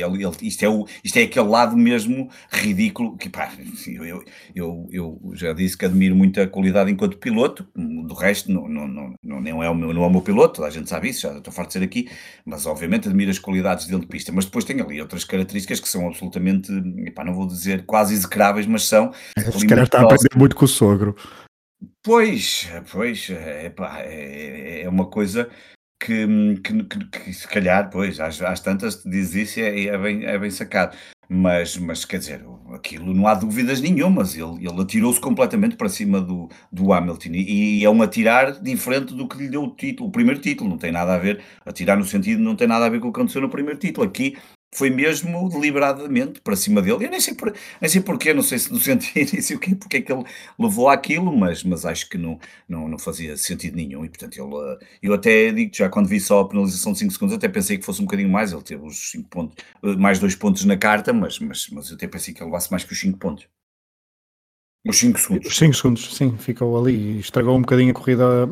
isto, 0.44 0.66
é 0.66 0.70
o, 0.70 0.86
isto 1.04 1.18
é 1.18 1.24
aquele 1.24 1.48
lado 1.48 1.78
mesmo 1.78 2.30
ridículo. 2.52 3.18
Que, 3.18 3.30
pá, 3.30 3.52
eu, 3.88 4.24
eu, 4.54 4.88
eu 4.92 5.32
já 5.34 5.54
disse 5.54 5.78
que 5.78 5.86
admiro 5.86 6.16
muito 6.16 6.42
a 6.42 6.48
qualidade 6.48 6.92
enquanto 6.92 7.18
piloto, 7.18 7.66
do 7.76 8.14
resto 8.14 8.52
não, 8.52 8.68
não, 8.68 8.88
não, 8.88 9.16
não, 9.24 9.64
é, 9.64 9.70
o 9.70 9.76
meu, 9.76 9.94
não 9.94 10.04
é 10.04 10.08
o 10.08 10.10
meu 10.10 10.22
piloto, 10.22 10.64
a 10.64 10.70
gente 10.70 10.90
sabe 10.90 11.10
isso, 11.10 11.22
já 11.22 11.38
estou 11.38 11.54
farto 11.54 11.70
de 11.70 11.74
ser 11.74 11.84
aqui, 11.84 12.10
mas 12.46 12.66
obviamente 12.66 13.08
admiro 13.08 13.32
as 13.32 13.40
qualidades 13.40 13.86
dele 13.88 14.02
de 14.02 14.08
pista. 14.08 14.32
Mas 14.32 14.46
depois 14.46 14.66
tem 14.66 14.82
ali 14.82 15.00
outras 15.00 15.24
características 15.24 15.80
que 15.80 15.88
são 15.88 16.08
absolutamente, 16.08 16.72
epá, 17.06 17.24
não 17.24 17.34
vou 17.34 17.48
dizer 17.48 17.86
quase 17.86 18.14
execráveis, 18.14 18.66
mas 18.66 18.86
são. 18.86 19.12
Se 19.58 19.66
calhar 19.68 19.86
está 19.86 20.00
a 20.00 20.04
aprender 20.04 20.30
muito 20.36 20.56
com 20.56 20.66
o 20.66 20.68
sogro. 20.68 21.16
Pois, 22.04 22.68
pois, 22.92 23.30
é, 23.30 23.70
pá, 23.70 24.00
é, 24.02 24.84
é 24.84 24.90
uma 24.90 25.10
coisa 25.10 25.50
que, 26.00 26.28
que, 26.64 26.84
que, 26.84 27.06
que 27.10 27.34
se 27.34 27.48
calhar, 27.48 27.90
pois, 27.90 28.20
às, 28.20 28.42
às 28.42 28.60
tantas 28.60 29.04
diz 29.04 29.34
isso 29.36 29.60
e 29.60 29.64
é, 29.64 29.86
é, 29.88 29.98
bem, 29.98 30.26
é 30.26 30.38
bem 30.38 30.52
sacado. 30.52 30.96
Mas, 31.30 31.78
mas 31.78 32.06
quer 32.06 32.20
dizer, 32.20 32.46
aquilo 32.74 33.14
não 33.14 33.28
há 33.28 33.34
dúvidas 33.34 33.82
nenhumas. 33.82 34.36
Ele, 34.36 34.68
ele 34.68 34.82
atirou-se 34.82 35.20
completamente 35.20 35.76
para 35.76 35.90
cima 35.90 36.22
do, 36.22 36.50
do 36.72 36.94
Hamilton 36.94 37.30
e, 37.34 37.80
e 37.80 37.86
é 37.86 37.90
um 37.90 38.02
atirar 38.04 38.62
diferente 38.62 39.16
do 39.16 39.28
que 39.28 39.38
lhe 39.38 39.50
deu 39.50 39.64
o 39.64 39.76
título, 39.76 40.10
o 40.10 40.12
primeiro 40.12 40.42
título. 40.42 40.70
Não 40.70 40.78
tem 40.78 40.92
nada 40.92 41.16
a 41.16 41.18
ver, 41.18 41.42
atirar 41.66 41.98
no 41.98 42.06
sentido, 42.06 42.42
não 42.42 42.56
tem 42.56 42.68
nada 42.68 42.86
a 42.86 42.90
ver 42.90 43.00
com 43.00 43.08
o 43.08 43.14
que 43.14 43.20
aconteceu 43.20 43.42
no 43.42 43.50
primeiro 43.50 43.80
título. 43.80 44.06
Aqui 44.06 44.38
foi 44.74 44.90
mesmo 44.90 45.50
deliberadamente 45.50 46.42
para 46.42 46.56
cima 46.56 46.82
dele. 46.82 47.06
Eu 47.06 47.10
nem 47.10 47.20
sei, 47.20 47.34
por, 47.34 47.54
nem 47.80 47.90
sei 47.90 48.02
porquê, 48.02 48.34
não 48.34 48.44
sei 48.44 48.60
se 48.60 48.72
no 48.72 48.80
sentido, 48.80 49.32
o 49.56 49.76
porque 49.78 49.98
é 49.98 50.02
que 50.02 50.12
ele 50.12 50.24
levou 50.58 50.90
aquilo, 50.90 51.36
mas, 51.36 51.64
mas 51.64 51.86
acho 51.86 52.10
que 52.10 52.18
não, 52.18 52.40
não, 52.68 52.88
não 52.88 52.98
fazia 52.98 53.38
sentido 53.38 53.76
nenhum. 53.76 54.04
E 54.04 54.10
portanto, 54.10 54.38
ele, 54.38 54.80
eu 55.02 55.14
até 55.14 55.52
digo 55.52 55.74
já 55.74 55.90
quando 55.90 56.08
vi 56.08 56.20
só 56.20 56.42
a 56.42 56.48
penalização 56.48 56.94
de 56.94 57.00
5 57.00 57.14
segundos, 57.14 57.36
até 57.36 57.48
pensei 57.48 57.78
que 57.78 57.86
fosse 57.86 58.02
um 58.02 58.06
bocadinho 58.06 58.30
mais. 58.30 58.52
Ele 58.52 58.62
teve 58.62 58.86
os 58.86 59.12
5 59.12 59.30
pontos, 59.30 59.64
mais 59.98 60.20
2 60.20 60.36
pontos 60.36 60.66
na 60.66 60.78
carta, 60.78 61.14
mas, 61.14 61.40
mas, 61.40 61.68
mas 61.70 61.90
eu 61.90 61.96
até 61.96 62.08
pensei 62.08 62.34
que 62.34 62.42
ele 62.42 62.48
levasse 62.48 62.72
mais 62.72 62.84
que 62.84 62.94
os 62.94 63.00
5 63.00 63.18
pontos. 63.18 63.48
Os 64.86 64.98
5 64.98 65.20
segundos. 65.20 65.48
Os 65.48 65.58
5 65.58 65.74
segundos, 65.74 66.16
sim, 66.16 66.38
ficou 66.38 66.78
ali 66.78 67.20
estragou 67.20 67.56
um 67.56 67.62
bocadinho 67.62 67.92
a 67.92 67.94
corrida 67.94 68.50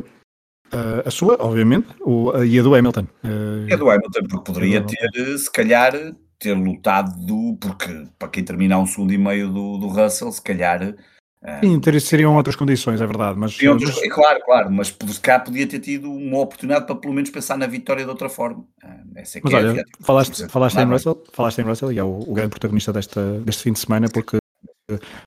Uh, 0.73 1.05
a 1.05 1.11
sua, 1.11 1.35
obviamente, 1.39 1.87
o, 1.99 2.31
e 2.43 2.57
a 2.57 2.63
do 2.63 2.73
Hamilton. 2.73 3.05
Uh, 3.23 3.73
a 3.73 3.75
do 3.75 3.89
Hamilton, 3.89 4.21
porque 4.29 4.53
poderia 4.53 4.81
ter, 4.81 5.37
se 5.37 5.51
calhar, 5.51 5.93
ter 6.39 6.53
lutado, 6.53 7.13
do, 7.25 7.57
porque 7.59 8.05
para 8.17 8.29
quem 8.29 8.43
terminar 8.43 8.79
um 8.79 8.85
segundo 8.85 9.13
e 9.13 9.17
meio 9.17 9.49
do, 9.49 9.77
do 9.77 9.87
Russell, 9.87 10.31
se 10.31 10.41
calhar. 10.41 10.95
Uh, 11.43 11.59
Sim, 11.65 11.79
ter, 11.79 11.99
seriam 11.99 12.35
outras 12.35 12.55
condições, 12.55 13.01
é 13.01 13.05
verdade. 13.05 13.37
Mas, 13.37 13.61
outros, 13.61 13.99
mas... 13.99 14.13
Claro, 14.13 14.39
claro, 14.45 14.71
mas 14.71 14.87
se 14.87 15.19
cá 15.19 15.39
podia 15.39 15.67
ter 15.67 15.79
tido 15.79 16.09
uma 16.09 16.39
oportunidade 16.39 16.85
para 16.85 16.95
pelo 16.95 17.13
menos 17.13 17.29
pensar 17.29 17.57
na 17.57 17.67
vitória 17.67 18.05
de 18.05 18.09
outra 18.09 18.29
forma. 18.29 18.63
Essa 19.15 19.39
é 19.39 19.41
mas 19.43 19.53
é 19.53 19.57
olha, 19.57 19.85
falaste, 20.01 20.47
falaste, 20.47 20.77
em 20.77 20.85
Russell, 20.85 21.23
falaste 21.33 21.59
em 21.59 21.63
Russell 21.63 21.91
e 21.91 21.99
é 21.99 22.03
o, 22.03 22.19
o 22.19 22.33
grande 22.33 22.51
protagonista 22.51 22.93
desta, 22.93 23.39
deste 23.41 23.63
fim 23.63 23.73
de 23.73 23.79
semana, 23.79 24.07
porque 24.07 24.40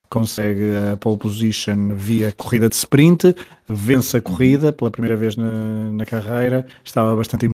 consegue 0.08 0.76
a 0.92 0.96
pole 0.96 1.18
position 1.18 1.94
via 1.94 2.32
corrida 2.32 2.68
de 2.68 2.74
sprint, 2.74 3.34
vence 3.68 4.16
a 4.16 4.20
corrida 4.20 4.72
pela 4.72 4.90
primeira 4.90 5.16
vez 5.16 5.36
na, 5.36 5.90
na 5.90 6.04
carreira, 6.04 6.66
estava 6.84 7.14
bastante 7.14 7.48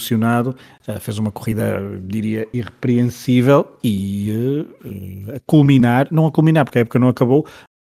emocionado, 0.00 0.56
eh, 0.86 0.98
fez 0.98 1.18
uma 1.18 1.30
corrida, 1.30 1.80
diria, 2.02 2.48
irrepreensível 2.52 3.76
e 3.84 4.66
uh, 4.84 5.36
a 5.36 5.40
culminar, 5.46 6.08
não 6.10 6.26
a 6.26 6.32
culminar 6.32 6.64
porque 6.64 6.78
a 6.78 6.82
época 6.82 6.98
não 6.98 7.08
acabou, 7.08 7.46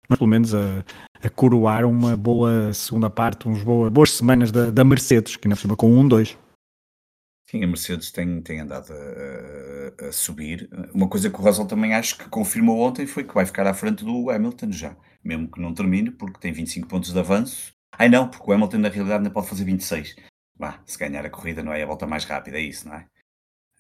mas 0.08 0.18
pelo 0.18 0.30
menos 0.30 0.56
a, 0.56 0.84
a 1.22 1.30
coroar 1.30 1.86
uma 1.86 2.16
boa 2.16 2.72
segunda 2.74 3.10
parte, 3.10 3.48
uns 3.48 3.62
boa, 3.64 3.90
boas 3.90 4.12
semanas 4.12 4.52
da, 4.52 4.70
da 4.70 4.84
Mercedes, 4.84 5.36
que 5.36 5.48
ainda 5.48 5.56
cima 5.56 5.76
com 5.76 5.92
um, 5.92 6.08
dois. 6.08 6.38
Sim, 7.50 7.64
a 7.64 7.68
Mercedes 7.68 8.12
tem, 8.12 8.42
tem 8.42 8.60
andado 8.60 8.92
a, 8.92 10.06
a, 10.06 10.10
a, 10.10 10.12
subir. 10.12 10.70
Uma 10.94 11.08
coisa 11.08 11.30
que 11.30 11.40
o 11.40 11.42
Russell 11.42 11.66
também 11.66 11.94
acho 11.94 12.18
que 12.18 12.28
confirmou 12.28 12.80
ontem 12.82 13.08
foi 13.08 13.24
que 13.24 13.34
vai 13.34 13.46
ficar 13.46 13.66
à 13.66 13.74
frente 13.74 14.04
do 14.04 14.30
Hamilton 14.30 14.72
já, 14.72 14.98
mesmo 15.24 15.50
que 15.50 15.62
não 15.62 15.74
termine, 15.74 16.12
porque 16.12 16.40
tem 16.40 16.52
25 16.52 16.88
pontos 16.90 17.14
de 17.14 17.20
avanço. 17.20 17.74
Ai 17.98 18.10
não, 18.10 18.30
porque 18.30 18.50
o 18.50 18.54
Hamilton 18.54 18.80
na 18.80 18.90
realidade 18.90 19.20
ainda 19.20 19.32
pode 19.32 19.48
fazer 19.48 19.64
26. 19.64 20.16
Bah, 20.60 20.82
se 20.86 20.98
ganhar 20.98 21.26
a 21.26 21.30
corrida 21.30 21.64
não 21.64 21.72
é 21.72 21.82
a 21.82 21.86
volta 21.86 22.06
mais 22.06 22.26
rápida, 22.26 22.58
é 22.58 22.62
isso, 22.62 22.90
não 22.90 22.96
é? 22.96 23.08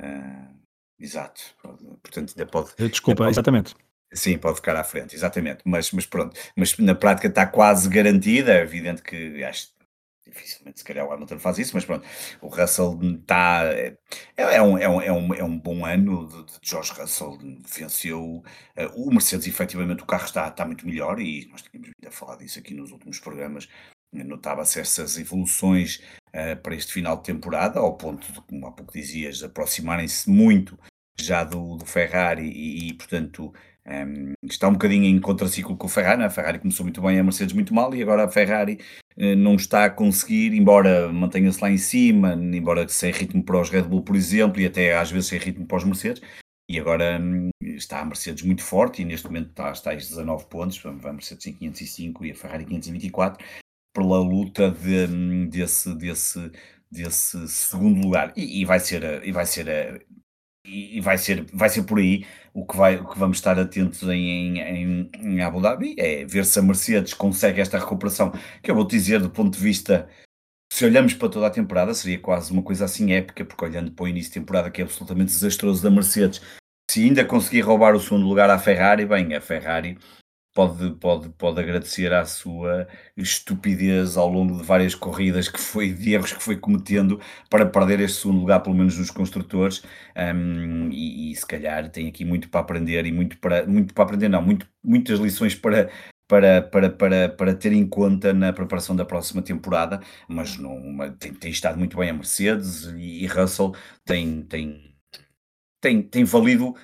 Uh, 0.01 0.55
exato. 0.97 1.41
Portanto, 1.62 2.33
ainda 2.38 2.45
pode. 2.50 2.74
Desculpa, 2.77 3.24
ainda 3.24 3.25
pode, 3.25 3.29
exatamente. 3.31 3.75
Sim, 4.13 4.38
pode 4.38 4.55
ficar 4.55 4.77
à 4.77 4.83
frente, 4.86 5.13
exatamente. 5.13 5.59
Mas, 5.65 5.91
mas 5.91 6.05
pronto, 6.05 6.39
mas 6.55 6.77
na 6.77 6.95
prática 6.95 7.27
está 7.27 7.45
quase 7.45 7.89
garantida. 7.89 8.53
É 8.53 8.62
evidente 8.62 9.01
que 9.01 9.43
acho 9.43 9.71
dificilmente 10.27 10.79
se 10.79 10.86
calhar 10.86 11.05
o 11.05 11.12
Hamilton 11.12 11.39
faz 11.39 11.57
isso, 11.60 11.72
mas 11.74 11.86
pronto, 11.86 12.05
o 12.41 12.48
Russell 12.48 13.00
está. 13.19 13.63
É, 13.65 13.98
é, 14.36 14.62
um, 14.62 14.77
é, 14.77 14.89
um, 14.89 15.01
é, 15.01 15.12
um, 15.12 15.34
é 15.34 15.43
um 15.43 15.60
bom 15.60 15.86
ano 15.86 16.27
de, 16.27 16.46
de 16.46 16.60
George 16.62 16.93
Russell, 16.93 17.38
venceu. 17.67 18.43
Uh, 18.77 19.07
o 19.07 19.12
Mercedes, 19.12 19.48
efetivamente, 19.48 20.03
o 20.03 20.05
carro 20.05 20.25
está, 20.25 20.48
está 20.48 20.65
muito 20.65 20.86
melhor 20.86 21.19
e 21.19 21.48
nós 21.50 21.62
tínhamos 21.62 21.89
vindo 21.89 22.07
a 22.07 22.12
falar 22.12 22.38
disso 22.38 22.60
aqui 22.60 22.74
nos 22.74 22.91
últimos 22.91 23.19
programas. 23.19 23.67
Notava-se 24.13 24.79
essas 24.79 25.17
evoluções 25.17 26.01
uh, 26.29 26.55
para 26.62 26.75
este 26.75 26.93
final 26.93 27.17
de 27.17 27.24
temporada, 27.24 27.79
ao 27.79 27.98
ponto 27.98 28.31
de, 28.31 28.41
como 28.41 28.65
há 28.67 28.72
pouco 28.72 28.93
dizias, 28.93 29.43
aproximarem-se 29.43 30.29
muito 30.29 30.79
já 31.19 31.43
do, 31.43 31.77
do 31.77 31.86
Ferrari 31.86 32.48
e, 32.48 32.89
e 32.89 32.93
portanto, 32.93 33.53
um, 33.88 34.34
está 34.43 34.67
um 34.67 34.74
bocadinho 34.74 35.05
em 35.05 35.19
contraciclo 35.19 35.75
com 35.77 35.88
o 35.88 35.89
Ferrari. 35.89 36.19
Né? 36.19 36.25
A 36.25 36.29
Ferrari 36.29 36.60
começou 36.60 36.86
muito 36.86 37.01
bem, 37.01 37.19
a 37.19 37.24
Mercedes 37.24 37.53
muito 37.53 37.74
mal, 37.74 37.93
e 37.96 38.01
agora 38.01 38.25
a 38.25 38.29
Ferrari 38.29 38.79
não 39.36 39.55
está 39.55 39.86
a 39.86 39.89
conseguir, 39.89 40.53
embora 40.53 41.12
mantenha-se 41.12 41.62
lá 41.62 41.71
em 41.71 41.77
cima, 41.77 42.33
embora 42.33 42.88
sem 42.88 43.12
ritmo 43.12 43.43
para 43.43 43.59
os 43.59 43.69
Red 43.69 43.83
Bull, 43.83 44.03
por 44.03 44.15
exemplo, 44.15 44.62
e 44.62 44.65
até 44.65 44.95
às 44.95 45.09
vezes 45.12 45.29
sem 45.29 45.39
ritmo 45.39 45.65
para 45.65 45.77
os 45.77 45.83
Mercedes. 45.83 46.21
E 46.69 46.79
agora 46.79 47.19
um, 47.19 47.50
está 47.62 48.01
a 48.01 48.05
Mercedes 48.05 48.43
muito 48.43 48.62
forte, 48.62 49.01
e 49.01 49.05
neste 49.05 49.27
momento 49.27 49.50
está, 49.50 49.71
está 49.71 49.91
a 49.91 49.95
19 49.95 50.45
pontos, 50.47 50.86
a 50.86 51.13
Mercedes 51.13 51.47
em 51.47 51.53
505 51.53 52.25
e 52.25 52.31
a 52.31 52.36
Ferrari 52.36 52.65
524, 52.65 53.45
pela 53.93 54.19
luta 54.19 54.69
de, 54.69 55.05
hum, 55.12 55.47
desse, 55.50 55.95
desse, 55.95 56.51
desse 56.91 57.47
segundo 57.47 58.01
lugar. 58.01 58.33
E, 58.36 58.62
e 58.62 58.65
vai 58.65 58.79
ser, 58.79 59.25
e 59.25 59.31
vai 59.31 59.45
ser 59.45 60.05
e 60.67 61.01
vai 61.01 61.17
ser, 61.17 61.45
vai 61.53 61.69
ser 61.69 61.83
por 61.83 62.00
aí 62.00 62.25
o 62.53 62.65
que, 62.65 62.75
vai, 62.75 62.97
o 62.97 63.07
que 63.07 63.17
vamos 63.19 63.38
estar 63.38 63.57
atentos 63.59 64.03
em, 64.03 64.59
em, 64.59 65.09
em 65.13 65.41
Abu 65.41 65.62
Dhabi, 65.62 65.95
é 65.97 66.25
ver 66.25 66.45
se 66.45 66.59
a 66.59 66.62
Mercedes 66.62 67.13
consegue 67.13 67.62
esta 67.62 67.77
recuperação, 67.77 68.33
que 68.63 68.71
eu 68.71 68.75
vou 68.75 68.86
dizer 68.86 69.19
do 69.19 69.29
ponto 69.29 69.55
de 69.55 69.63
vista, 69.63 70.09
se 70.74 70.83
olhamos 70.83 71.13
para 71.13 71.29
toda 71.29 71.47
a 71.47 71.51
temporada, 71.51 71.93
seria 71.93 72.19
quase 72.19 72.51
uma 72.51 72.63
coisa 72.63 72.86
assim 72.86 73.13
épica, 73.13 73.45
porque 73.45 73.63
olhando 73.63 73.91
para 73.91 74.03
o 74.03 74.07
início 74.07 74.31
de 74.31 74.39
temporada 74.39 74.71
que 74.71 74.81
é 74.81 74.83
absolutamente 74.83 75.31
desastroso 75.31 75.83
da 75.83 75.91
Mercedes, 75.91 76.41
se 76.89 77.03
ainda 77.03 77.24
conseguir 77.24 77.62
roubar 77.62 77.95
o 77.95 78.00
segundo 78.00 78.25
lugar 78.25 78.50
à 78.50 78.57
Ferrari, 78.57 79.05
bem, 79.05 79.36
a 79.36 79.41
Ferrari 79.41 79.97
pode, 80.58 80.90
pode, 80.96 81.30
pode 81.30 81.60
agradecer 81.60 82.12
à 82.12 82.26
sua 82.26 82.88
estupidez 83.16 84.18
ao 84.18 84.28
longo 84.28 84.58
de 84.58 84.64
várias 84.64 84.96
corridas 84.96 85.48
que 85.48 85.60
foi, 85.60 85.94
de 85.94 86.14
erros 86.16 86.34
que 86.34 86.42
foi 86.42 86.58
cometendo 86.58 87.22
para 87.48 87.64
perder 87.68 88.00
este 88.00 88.22
segundo 88.22 88.40
lugar, 88.40 88.62
pelo 88.62 88.76
menos 88.76 88.98
nos 88.98 89.12
construtores, 89.12 89.84
um, 90.18 90.90
e, 90.90 91.32
e, 91.32 91.36
se 91.36 91.46
calhar 91.46 91.88
tem 91.92 92.08
aqui 92.08 92.26
muito 92.26 92.50
para 92.50 92.62
aprender 92.62 93.06
e 93.06 93.12
muito 93.12 93.38
para, 93.38 93.68
muito 93.68 93.94
para 93.94 94.04
aprender, 94.06 94.30
não, 94.30 94.42
muito, 94.42 94.68
muitas 94.84 95.20
lições 95.20 95.54
para, 95.54 95.92
para, 96.28 96.64
para, 96.64 96.90
para, 96.90 97.30
para 97.30 97.54
ter 97.54 97.72
em 97.72 97.88
conta 97.88 98.34
na 98.34 98.52
preparação 98.52 98.96
da 98.96 99.06
próxima 99.06 99.44
temporada, 99.44 100.02
mas 100.28 100.58
não, 100.58 100.98
tem, 101.20 101.36
tem 101.36 101.52
estado 101.52 101.78
muito 101.78 101.96
bem 101.98 102.10
a 102.10 102.14
Mercedes 102.14 102.86
e, 102.96 103.24
e 103.24 103.28
Russell 103.28 103.76
tem, 104.04 104.42
tem, 104.42 104.96
tem, 105.80 106.02
tem 106.02 106.24
valido 106.24 106.76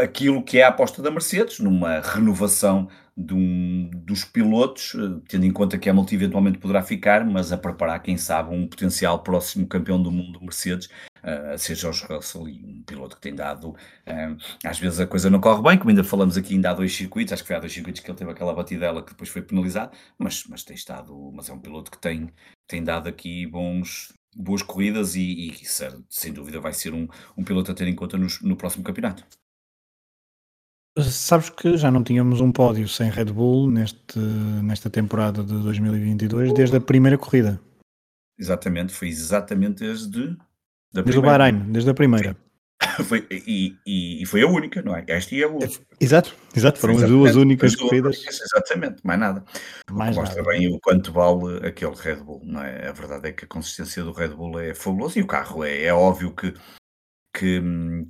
aquilo 0.00 0.42
que 0.42 0.58
é 0.58 0.64
a 0.64 0.68
aposta 0.68 1.02
da 1.02 1.10
Mercedes, 1.10 1.58
numa 1.60 2.00
renovação 2.00 2.88
um, 3.16 3.88
dos 3.94 4.24
pilotos, 4.24 4.94
eh, 4.94 5.20
tendo 5.28 5.46
em 5.46 5.52
conta 5.52 5.78
que 5.78 5.88
Hamilton 5.88 6.14
eventualmente 6.14 6.58
poderá 6.58 6.82
ficar, 6.82 7.24
mas 7.24 7.52
a 7.52 7.58
preparar, 7.58 8.02
quem 8.02 8.16
sabe, 8.16 8.54
um 8.54 8.66
potencial 8.66 9.22
próximo 9.22 9.66
campeão 9.66 10.02
do 10.02 10.10
mundo 10.10 10.40
Mercedes, 10.40 10.86
uh, 11.22 11.54
a 11.54 11.58
ser 11.58 11.74
George 11.74 12.04
Russell, 12.06 12.48
e 12.48 12.62
um 12.64 12.82
piloto 12.82 13.16
que 13.16 13.22
tem 13.22 13.34
dado, 13.34 13.70
uh, 13.70 14.36
às 14.64 14.78
vezes 14.78 15.00
a 15.00 15.06
coisa 15.06 15.30
não 15.30 15.40
corre 15.40 15.62
bem, 15.62 15.78
como 15.78 15.90
ainda 15.90 16.04
falamos 16.04 16.36
aqui, 16.36 16.54
ainda 16.54 16.70
há 16.70 16.74
dois 16.74 16.94
circuitos, 16.94 17.32
acho 17.32 17.42
que 17.42 17.46
foi 17.48 17.56
há 17.56 17.60
dois 17.60 17.72
circuitos 17.72 18.00
que 18.02 18.10
ele 18.10 18.18
teve 18.18 18.30
aquela 18.30 18.54
batidela 18.54 19.02
que 19.02 19.12
depois 19.12 19.30
foi 19.30 19.42
penalizado, 19.42 19.96
mas, 20.18 20.44
mas 20.48 20.62
tem 20.62 20.76
estado, 20.76 21.14
mas 21.34 21.48
é 21.48 21.52
um 21.52 21.58
piloto 21.60 21.90
que 21.90 21.98
tem, 21.98 22.30
tem 22.66 22.84
dado 22.84 23.08
aqui 23.08 23.46
bons, 23.46 24.12
boas 24.34 24.62
corridas 24.62 25.14
e, 25.16 25.50
e 25.50 25.66
sem 26.10 26.32
dúvida 26.32 26.60
vai 26.60 26.72
ser 26.72 26.92
um, 26.92 27.08
um 27.36 27.44
piloto 27.44 27.72
a 27.72 27.74
ter 27.74 27.88
em 27.88 27.94
conta 27.94 28.18
no, 28.18 28.26
no 28.42 28.56
próximo 28.56 28.84
campeonato. 28.84 29.24
Sabes 30.98 31.50
que 31.50 31.76
já 31.76 31.90
não 31.90 32.02
tínhamos 32.02 32.40
um 32.40 32.50
pódio 32.50 32.88
sem 32.88 33.10
Red 33.10 33.26
Bull 33.26 33.70
neste, 33.70 34.18
nesta 34.18 34.88
temporada 34.88 35.44
de 35.44 35.52
2022 35.62 36.54
desde 36.54 36.76
a 36.76 36.80
primeira 36.80 37.18
corrida. 37.18 37.60
Exatamente, 38.38 38.94
foi 38.94 39.08
exatamente 39.08 39.84
desde. 39.84 40.36
Da 40.92 41.02
desde 41.02 41.18
o 41.18 41.22
Bahrein, 41.22 41.70
desde 41.70 41.90
a 41.90 41.94
primeira. 41.94 42.36
Foi, 43.08 43.26
e, 43.30 43.74
e, 43.86 44.22
e, 44.22 44.26
foi 44.26 44.42
a 44.42 44.46
única, 44.46 44.82
não 44.82 44.94
é? 44.94 45.02
Esta 45.08 45.34
e 45.34 45.42
a 45.42 45.48
única. 45.48 45.80
Exato, 45.98 46.34
exato, 46.54 46.78
foram 46.78 46.96
as 46.96 47.08
duas 47.08 47.34
únicas 47.34 47.72
as 47.72 47.78
duas 47.78 47.88
corridas. 47.88 48.22
Exatamente, 48.26 49.00
mais 49.02 49.18
nada. 49.18 49.44
Mais 49.90 50.14
mostra 50.14 50.42
nada. 50.42 50.50
bem 50.50 50.68
o 50.68 50.78
quanto 50.78 51.10
vale 51.10 51.66
aquele 51.66 51.94
Red 51.94 52.16
Bull, 52.16 52.42
não 52.44 52.62
é? 52.62 52.86
A 52.86 52.92
verdade 52.92 53.30
é 53.30 53.32
que 53.32 53.46
a 53.46 53.48
consistência 53.48 54.04
do 54.04 54.12
Red 54.12 54.28
Bull 54.28 54.60
é 54.60 54.74
fabulosa 54.74 55.18
e 55.18 55.22
o 55.22 55.26
carro 55.26 55.64
é, 55.64 55.84
é 55.84 55.92
óbvio 55.92 56.34
que, 56.34 56.52
que, 57.34 57.62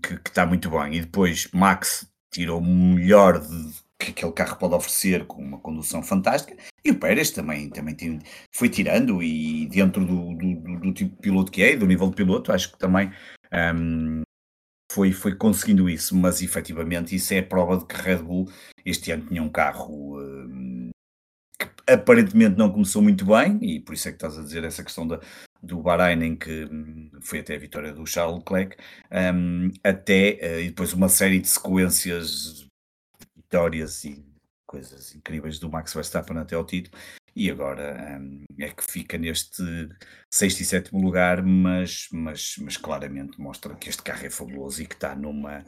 que, 0.02 0.18
que 0.18 0.30
está 0.30 0.44
muito 0.44 0.68
bem. 0.68 0.96
E 0.96 1.00
depois 1.00 1.48
Max 1.52 2.08
tirou 2.36 2.60
o 2.60 2.64
melhor 2.64 3.40
de, 3.40 3.72
que 3.98 4.10
aquele 4.10 4.32
carro 4.32 4.56
pode 4.56 4.74
oferecer 4.74 5.26
com 5.26 5.42
uma 5.42 5.58
condução 5.58 6.02
fantástica. 6.02 6.54
E 6.84 6.90
o 6.90 6.98
Pérez 6.98 7.30
também, 7.30 7.70
também 7.70 7.94
tem, 7.94 8.18
foi 8.54 8.68
tirando 8.68 9.22
e 9.22 9.66
dentro 9.66 10.04
do, 10.04 10.34
do, 10.34 10.80
do, 10.80 10.92
tipo 10.92 11.16
de 11.16 11.22
piloto 11.22 11.50
que 11.50 11.62
é 11.62 11.76
do 11.76 11.86
nível 11.86 12.10
de 12.10 12.16
piloto 12.16 12.52
acho 12.52 12.72
que 12.72 12.78
também 12.78 13.10
um, 13.74 14.20
foi, 14.92 15.12
foi 15.12 15.34
conseguindo 15.34 15.88
isso, 15.88 16.14
mas 16.14 16.42
efetivamente 16.42 17.16
isso 17.16 17.32
é 17.32 17.38
a 17.38 17.42
prova 17.42 17.78
de 17.78 17.86
que 17.86 17.96
Red 17.96 18.18
Bull 18.18 18.48
este 18.84 19.10
ano 19.10 19.26
tinha 19.26 19.42
um 19.42 19.48
carro 19.48 20.20
um, 20.20 20.90
que 21.58 21.92
aparentemente 21.92 22.56
não 22.56 22.70
começou 22.70 23.00
muito 23.00 23.24
bem 23.24 23.58
e 23.62 23.80
por 23.80 23.94
isso 23.94 24.08
é 24.08 24.12
que 24.12 24.16
estás 24.16 24.38
a 24.38 24.42
dizer 24.42 24.62
essa 24.62 24.84
questão 24.84 25.06
da, 25.06 25.20
do 25.62 25.80
Bahrein, 25.80 26.22
em 26.22 26.36
que 26.36 26.64
hum, 26.64 27.10
foi 27.20 27.40
até 27.40 27.54
a 27.54 27.58
vitória 27.58 27.92
do 27.92 28.06
Charles 28.06 28.38
Leclerc, 28.38 28.76
um, 29.34 29.70
até 29.82 30.38
uh, 30.42 30.60
e 30.60 30.68
depois 30.68 30.92
uma 30.92 31.08
série 31.08 31.40
de 31.40 31.48
sequências 31.48 32.66
vitórias 33.34 34.04
e 34.04 34.24
coisas 34.66 35.14
incríveis 35.14 35.58
do 35.58 35.70
Max 35.70 35.94
Verstappen 35.94 36.38
até 36.38 36.56
ao 36.56 36.64
título. 36.64 36.96
e 37.34 37.50
agora 37.50 38.18
um, 38.20 38.44
é 38.58 38.70
que 38.70 38.84
fica 38.84 39.18
neste 39.18 39.62
sexto 40.30 40.60
e 40.60 40.64
sétimo 40.64 41.00
lugar, 41.00 41.42
mas, 41.42 42.08
mas, 42.12 42.56
mas 42.60 42.76
claramente 42.76 43.40
mostra 43.40 43.74
que 43.74 43.88
este 43.88 44.02
carro 44.02 44.26
é 44.26 44.30
fabuloso 44.30 44.82
e 44.82 44.86
que 44.86 44.94
está 44.94 45.14
numa, 45.14 45.64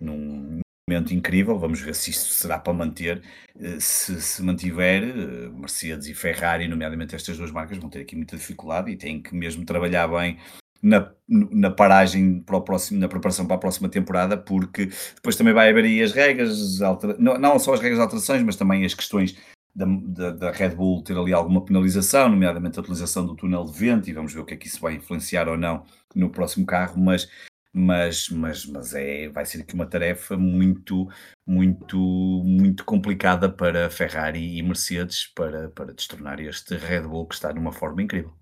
num 0.00 0.60
momento 0.92 1.14
incrível. 1.14 1.58
Vamos 1.58 1.80
ver 1.80 1.94
se 1.94 2.10
isto 2.10 2.32
será 2.32 2.58
para 2.58 2.72
manter. 2.72 3.22
Eh, 3.58 3.78
se 3.80 4.20
se 4.20 4.42
mantiver, 4.42 5.02
eh, 5.02 5.48
Mercedes 5.48 6.06
e 6.06 6.14
Ferrari, 6.14 6.68
nomeadamente 6.68 7.14
estas 7.14 7.36
duas 7.36 7.50
marcas, 7.50 7.78
vão 7.78 7.90
ter 7.90 8.00
aqui 8.00 8.16
muita 8.16 8.36
dificuldade 8.36 8.90
e 8.90 8.96
têm 8.96 9.22
que 9.22 9.34
mesmo 9.34 9.64
trabalhar 9.64 10.08
bem 10.08 10.38
na, 10.82 11.12
na 11.28 11.70
paragem 11.70 12.40
para 12.40 12.56
o 12.56 12.62
próximo, 12.62 12.98
na 12.98 13.08
preparação 13.08 13.46
para 13.46 13.56
a 13.56 13.58
próxima 13.58 13.88
temporada, 13.88 14.36
porque 14.36 14.90
depois 15.14 15.36
também 15.36 15.54
vai 15.54 15.70
haver 15.70 15.84
aí 15.84 16.02
as 16.02 16.12
regras, 16.12 16.80
não, 17.18 17.38
não 17.38 17.58
só 17.58 17.74
as 17.74 17.80
regras 17.80 17.98
de 17.98 18.02
alterações, 18.02 18.42
mas 18.42 18.56
também 18.56 18.84
as 18.84 18.92
questões 18.92 19.36
da, 19.74 19.86
da, 19.86 20.30
da, 20.32 20.50
Red 20.50 20.70
Bull 20.70 21.02
ter 21.02 21.16
ali 21.16 21.32
alguma 21.32 21.64
penalização, 21.64 22.28
nomeadamente 22.28 22.78
a 22.78 22.82
utilização 22.82 23.24
do 23.24 23.34
túnel 23.34 23.64
de 23.64 23.72
vento, 23.72 24.10
e 24.10 24.12
vamos 24.12 24.34
ver 24.34 24.40
o 24.40 24.44
que 24.44 24.54
é 24.54 24.56
que 24.56 24.66
isso 24.66 24.80
vai 24.80 24.94
influenciar 24.94 25.48
ou 25.48 25.56
não 25.56 25.84
no 26.14 26.30
próximo 26.30 26.66
carro, 26.66 27.00
mas, 27.00 27.28
mas, 27.74 28.28
mas, 28.28 28.66
mas 28.66 28.94
é, 28.94 29.28
vai 29.28 29.46
ser 29.46 29.62
aqui 29.62 29.74
uma 29.74 29.86
tarefa 29.86 30.36
muito, 30.36 31.08
muito, 31.46 31.98
muito 32.44 32.84
complicada 32.84 33.48
para 33.50 33.88
Ferrari 33.88 34.58
e 34.58 34.62
Mercedes 34.62 35.26
para, 35.34 35.70
para 35.70 35.94
destornar 35.94 36.38
este 36.40 36.76
Red 36.76 37.02
Bull 37.02 37.26
que 37.26 37.34
está 37.34 37.52
numa 37.52 37.72
forma 37.72 38.02
incrível. 38.02 38.32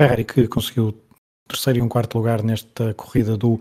Ferrari 0.00 0.24
que 0.24 0.48
conseguiu 0.48 1.04
terceiro 1.46 1.80
e 1.80 1.82
um 1.82 1.88
quarto 1.88 2.16
lugar 2.16 2.42
nesta 2.42 2.94
corrida 2.94 3.36
do, 3.36 3.60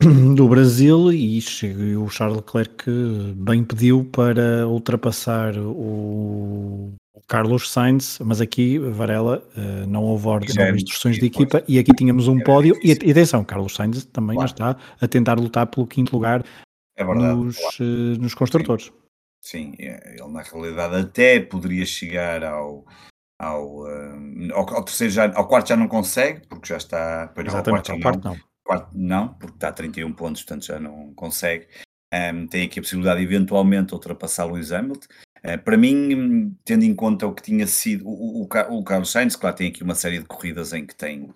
do 0.36 0.48
Brasil 0.48 1.12
e 1.12 1.38
o 1.96 2.08
Charles 2.08 2.36
Leclerc 2.36 2.84
bem 3.36 3.64
pediu 3.64 4.04
para 4.04 4.66
ultrapassar 4.66 5.56
o 5.58 6.94
Carlos 7.28 7.70
Sainz, 7.70 8.18
mas 8.20 8.40
aqui, 8.40 8.78
Varela, 8.78 9.46
eh, 9.56 9.86
não 9.86 10.02
houve 10.02 10.26
ordem, 10.26 10.54
não 10.54 10.66
houve 10.66 10.82
instruções 10.82 11.16
de 11.16 11.26
equipa 11.26 11.62
e 11.68 11.78
aqui 11.78 11.92
tínhamos 11.92 12.26
um 12.26 12.40
pódio 12.40 12.76
e, 12.82 12.90
atenção, 12.92 13.44
Carlos 13.44 13.74
Sainz 13.74 14.04
também 14.06 14.36
claro. 14.36 14.50
está 14.50 14.76
a 15.00 15.08
tentar 15.08 15.38
lutar 15.38 15.66
pelo 15.68 15.86
quinto 15.86 16.12
lugar 16.12 16.44
é 16.96 17.04
verdade, 17.04 17.38
nos, 17.38 17.56
claro. 17.56 17.76
Eh, 17.80 18.18
nos 18.18 18.34
construtores. 18.34 18.84
Sim. 18.86 19.04
Sim, 19.44 19.74
é, 19.78 20.16
ele 20.18 20.32
na 20.32 20.40
realidade 20.40 20.96
até 20.96 21.38
poderia 21.38 21.84
chegar 21.84 22.42
ao, 22.42 22.86
ao, 23.38 23.82
uh, 23.82 24.54
ao, 24.54 24.76
ao, 24.76 24.82
terceiro 24.82 25.12
já, 25.12 25.30
ao 25.34 25.46
quarto 25.46 25.68
já 25.68 25.76
não 25.76 25.86
consegue, 25.86 26.46
porque 26.48 26.68
já 26.68 26.78
está. 26.78 27.30
Exatamente, 27.36 27.92
ao 27.92 28.00
quarto, 28.00 28.24
não. 28.24 28.38
Quarto 28.64 28.90
não, 28.94 29.34
porque 29.34 29.54
está 29.54 29.68
a 29.68 29.72
31 29.72 30.14
pontos, 30.14 30.42
portanto 30.42 30.64
já 30.64 30.80
não 30.80 31.12
consegue. 31.12 31.68
Um, 32.14 32.46
tem 32.46 32.64
aqui 32.64 32.78
a 32.78 32.82
possibilidade 32.82 33.20
de 33.20 33.26
eventualmente 33.26 33.92
ultrapassar 33.92 34.46
Lewis 34.46 34.72
Hamilton. 34.72 35.08
Uh, 35.44 35.58
para 35.62 35.76
mim, 35.76 36.56
tendo 36.64 36.84
em 36.84 36.94
conta 36.94 37.26
o 37.26 37.34
que 37.34 37.42
tinha 37.42 37.66
sido 37.66 38.08
o, 38.08 38.42
o, 38.42 38.48
o, 38.70 38.84
Carlos 38.84 39.10
Sainz, 39.10 39.36
claro, 39.36 39.56
tem 39.56 39.68
aqui 39.68 39.82
uma 39.82 39.94
série 39.94 40.18
de 40.18 40.24
corridas 40.24 40.72
em 40.72 40.86
que 40.86 40.94
tem 40.94 41.30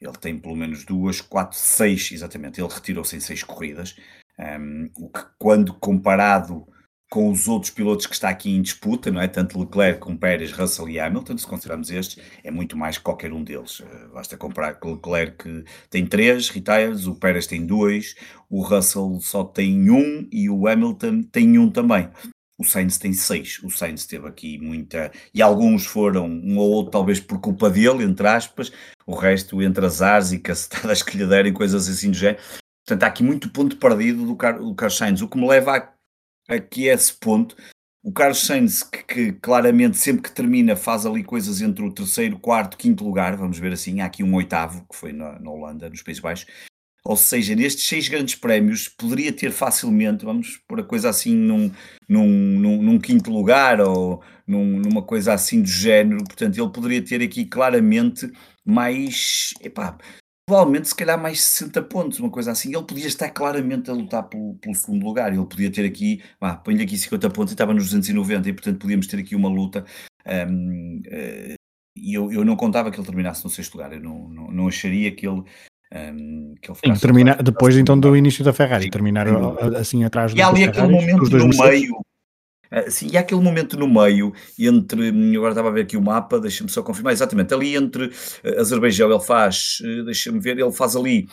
ele 0.00 0.18
tem 0.18 0.38
pelo 0.38 0.56
menos 0.56 0.84
duas, 0.84 1.20
quatro, 1.20 1.56
seis, 1.56 2.10
exatamente. 2.12 2.60
Ele 2.60 2.72
retirou-se 2.72 3.14
em 3.16 3.20
seis 3.20 3.42
corridas, 3.42 3.96
um, 4.38 4.90
o 4.96 5.08
que 5.08 5.24
quando 5.38 5.74
comparado 5.74 6.66
com 7.10 7.30
os 7.30 7.46
outros 7.46 7.70
pilotos 7.70 8.06
que 8.06 8.14
está 8.14 8.30
aqui 8.30 8.50
em 8.50 8.62
disputa, 8.62 9.10
não 9.10 9.20
é? 9.20 9.28
Tanto 9.28 9.60
Leclerc 9.60 10.00
como 10.00 10.18
Pérez, 10.18 10.50
Russell 10.50 10.88
e 10.88 10.98
Hamilton, 10.98 11.36
se 11.36 11.46
considerarmos 11.46 11.90
estes, 11.90 12.24
é 12.42 12.50
muito 12.50 12.74
mais 12.74 12.96
que 12.96 13.04
qualquer 13.04 13.34
um 13.34 13.44
deles. 13.44 13.80
Uh, 13.80 14.14
basta 14.14 14.34
comparar 14.36 14.74
com 14.76 14.88
o 14.88 14.94
Leclerc 14.94 15.64
tem 15.90 16.06
três 16.06 16.48
retires, 16.48 17.06
o 17.06 17.14
Pérez 17.14 17.46
tem 17.46 17.66
dois, 17.66 18.16
o 18.48 18.62
Russell 18.62 19.18
só 19.20 19.44
tem 19.44 19.90
um 19.90 20.26
e 20.32 20.48
o 20.48 20.66
Hamilton 20.66 21.22
tem 21.24 21.58
um 21.58 21.70
também. 21.70 22.08
O 22.62 22.64
Sainz 22.64 22.96
tem 22.96 23.12
seis. 23.12 23.58
O 23.64 23.68
Sainz 23.68 24.06
teve 24.06 24.28
aqui 24.28 24.56
muita. 24.56 25.10
E 25.34 25.42
alguns 25.42 25.84
foram, 25.84 26.26
um 26.26 26.56
ou 26.58 26.70
outro, 26.70 26.92
talvez 26.92 27.18
por 27.18 27.40
culpa 27.40 27.68
dele, 27.68 28.04
entre 28.04 28.26
aspas. 28.28 28.70
O 29.04 29.16
resto, 29.16 29.60
entre 29.60 29.84
azares 29.84 30.30
e 30.30 30.38
cacetadas 30.38 31.02
que 31.02 31.18
lhe 31.18 31.26
deram 31.26 31.48
e 31.48 31.52
coisas 31.52 31.88
assim 31.88 32.12
do 32.12 32.16
género. 32.16 32.40
Portanto, 32.86 33.02
há 33.02 33.06
aqui 33.08 33.24
muito 33.24 33.50
ponto 33.50 33.76
perdido 33.76 34.24
do, 34.24 34.36
Car 34.36 34.60
do 34.60 34.74
Carlos 34.76 34.96
Sainz, 34.96 35.20
o 35.22 35.28
que 35.28 35.36
me 35.36 35.46
leva 35.46 35.76
a 35.76 36.54
aqui 36.54 36.88
é 36.88 36.94
esse 36.94 37.12
ponto. 37.14 37.56
O 38.04 38.12
Carlos 38.12 38.44
Sainz, 38.44 38.84
que, 38.84 39.02
que, 39.02 39.32
claramente 39.32 39.96
sempre 39.96 40.22
que 40.22 40.32
termina 40.32 40.76
faz 40.76 41.04
ali 41.04 41.24
coisas 41.24 41.60
entre 41.60 41.84
o 41.84 41.92
terceiro, 41.92 42.38
quarto, 42.38 42.76
quinto 42.76 43.04
lugar, 43.04 43.36
vamos 43.36 43.58
ver 43.58 43.72
assim, 43.72 44.00
há 44.00 44.06
aqui 44.06 44.22
um 44.22 44.34
oitavo, 44.34 44.86
que 44.88 44.96
foi 44.96 45.12
na, 45.12 45.38
na 45.40 45.50
Holanda, 45.50 45.88
nos 45.88 46.02
Países 46.02 46.22
Baixos. 46.22 46.46
Ou 47.04 47.16
seja, 47.16 47.54
nestes 47.56 47.86
seis 47.86 48.08
grandes 48.08 48.36
prémios, 48.36 48.88
poderia 48.88 49.32
ter 49.32 49.50
facilmente, 49.50 50.24
vamos 50.24 50.58
por 50.68 50.78
a 50.80 50.84
coisa 50.84 51.08
assim, 51.08 51.34
num, 51.34 51.70
num, 52.08 52.28
num, 52.28 52.82
num 52.82 52.98
quinto 53.00 53.30
lugar 53.30 53.80
ou 53.80 54.22
num, 54.46 54.78
numa 54.78 55.02
coisa 55.02 55.32
assim 55.32 55.62
do 55.62 55.68
género. 55.68 56.22
Portanto, 56.22 56.56
ele 56.56 56.70
poderia 56.70 57.02
ter 57.04 57.20
aqui 57.20 57.44
claramente 57.44 58.30
mais, 58.64 59.52
epá, 59.60 59.98
provavelmente 60.46 60.88
se 60.88 60.94
calhar 60.94 61.20
mais 61.20 61.40
60 61.40 61.82
pontos, 61.82 62.20
uma 62.20 62.30
coisa 62.30 62.52
assim. 62.52 62.74
Ele 62.74 62.84
podia 62.84 63.06
estar 63.06 63.30
claramente 63.30 63.90
a 63.90 63.94
lutar 63.94 64.22
pelo, 64.28 64.54
pelo 64.56 64.74
segundo 64.74 65.04
lugar. 65.04 65.32
Ele 65.32 65.46
podia 65.46 65.72
ter 65.72 65.84
aqui, 65.84 66.22
ah, 66.40 66.56
põe-lhe 66.56 66.84
aqui 66.84 66.96
50 66.96 67.30
pontos 67.30 67.52
e 67.52 67.54
estava 67.54 67.74
nos 67.74 67.84
290 67.84 68.48
e 68.48 68.52
portanto 68.52 68.78
podíamos 68.78 69.06
ter 69.08 69.18
aqui 69.18 69.34
uma 69.34 69.48
luta. 69.48 69.84
Um, 70.26 70.98
uh, 70.98 71.02
eh, 71.06 71.54
e 71.96 72.14
eu, 72.14 72.32
eu 72.32 72.44
não 72.44 72.56
contava 72.56 72.90
que 72.90 72.98
ele 72.98 73.06
terminasse 73.06 73.44
no 73.44 73.50
sexto 73.50 73.74
lugar. 73.74 73.92
Eu 73.92 74.00
não, 74.00 74.28
não, 74.28 74.50
não 74.52 74.68
acharia 74.68 75.14
que 75.14 75.26
ele 75.26 75.42
um, 75.94 76.54
Sim, 76.74 76.92
depois 77.42 77.76
então 77.76 77.98
do 77.98 78.16
início 78.16 78.44
da 78.44 78.52
Ferrari, 78.52 78.88
terminar 78.88 79.26
assim 79.78 80.04
atrás 80.04 80.32
do 80.32 80.38
E 80.38 80.42
há 80.42 80.48
ali 80.48 80.64
aquele 80.64 80.88
momento 80.88 81.28
no 81.30 81.48
meio 81.48 81.96
sim, 82.88 83.08
e 83.12 83.16
há 83.16 83.20
aquele 83.20 83.40
momento 83.40 83.78
no 83.78 83.88
meio 83.88 84.32
entre. 84.58 85.08
Agora 85.36 85.50
estava 85.50 85.68
a 85.68 85.72
ver 85.72 85.82
aqui 85.82 85.96
o 85.96 86.02
mapa, 86.02 86.40
deixa-me 86.40 86.70
só 86.70 86.82
confirmar, 86.82 87.12
exatamente, 87.12 87.52
ali 87.52 87.76
entre 87.76 88.06
uh, 88.06 88.60
Azerbaijão, 88.60 89.10
ele 89.10 89.20
faz, 89.20 89.78
uh, 89.80 90.04
deixa-me 90.04 90.40
ver, 90.40 90.58
ele 90.58 90.72
faz 90.72 90.96
ali, 90.96 91.28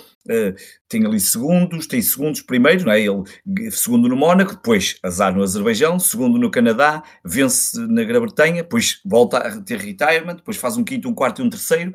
tem 0.88 1.06
ali 1.06 1.20
segundos, 1.20 1.88
tem 1.88 2.02
segundos 2.02 2.42
primeiro, 2.42 2.86
não 2.86 2.92
é? 2.92 3.02
Ele, 3.02 3.24
segundo 3.72 4.08
no 4.08 4.16
Mónaco, 4.16 4.54
depois 4.54 4.98
azar 5.02 5.36
no 5.36 5.42
Azerbaijão, 5.42 6.00
segundo 6.00 6.38
no 6.38 6.52
Canadá, 6.52 7.02
vence 7.24 7.80
na 7.88 8.04
Grã-Bretanha, 8.04 8.62
depois 8.62 9.00
volta 9.06 9.38
a 9.38 9.62
ter 9.62 9.80
retirement, 9.80 10.36
depois 10.36 10.58
faz 10.58 10.78
um 10.78 10.84
quinto, 10.84 11.10
um 11.10 11.14
quarto 11.14 11.42
e 11.42 11.46
um 11.46 11.50
terceiro, 11.50 11.94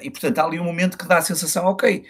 e 0.00 0.10
portanto 0.10 0.38
há 0.38 0.44
ali 0.44 0.60
um 0.60 0.64
momento 0.64 0.96
que 0.96 1.06
dá 1.06 1.18
a 1.18 1.22
sensação, 1.22 1.64
ok, 1.64 2.04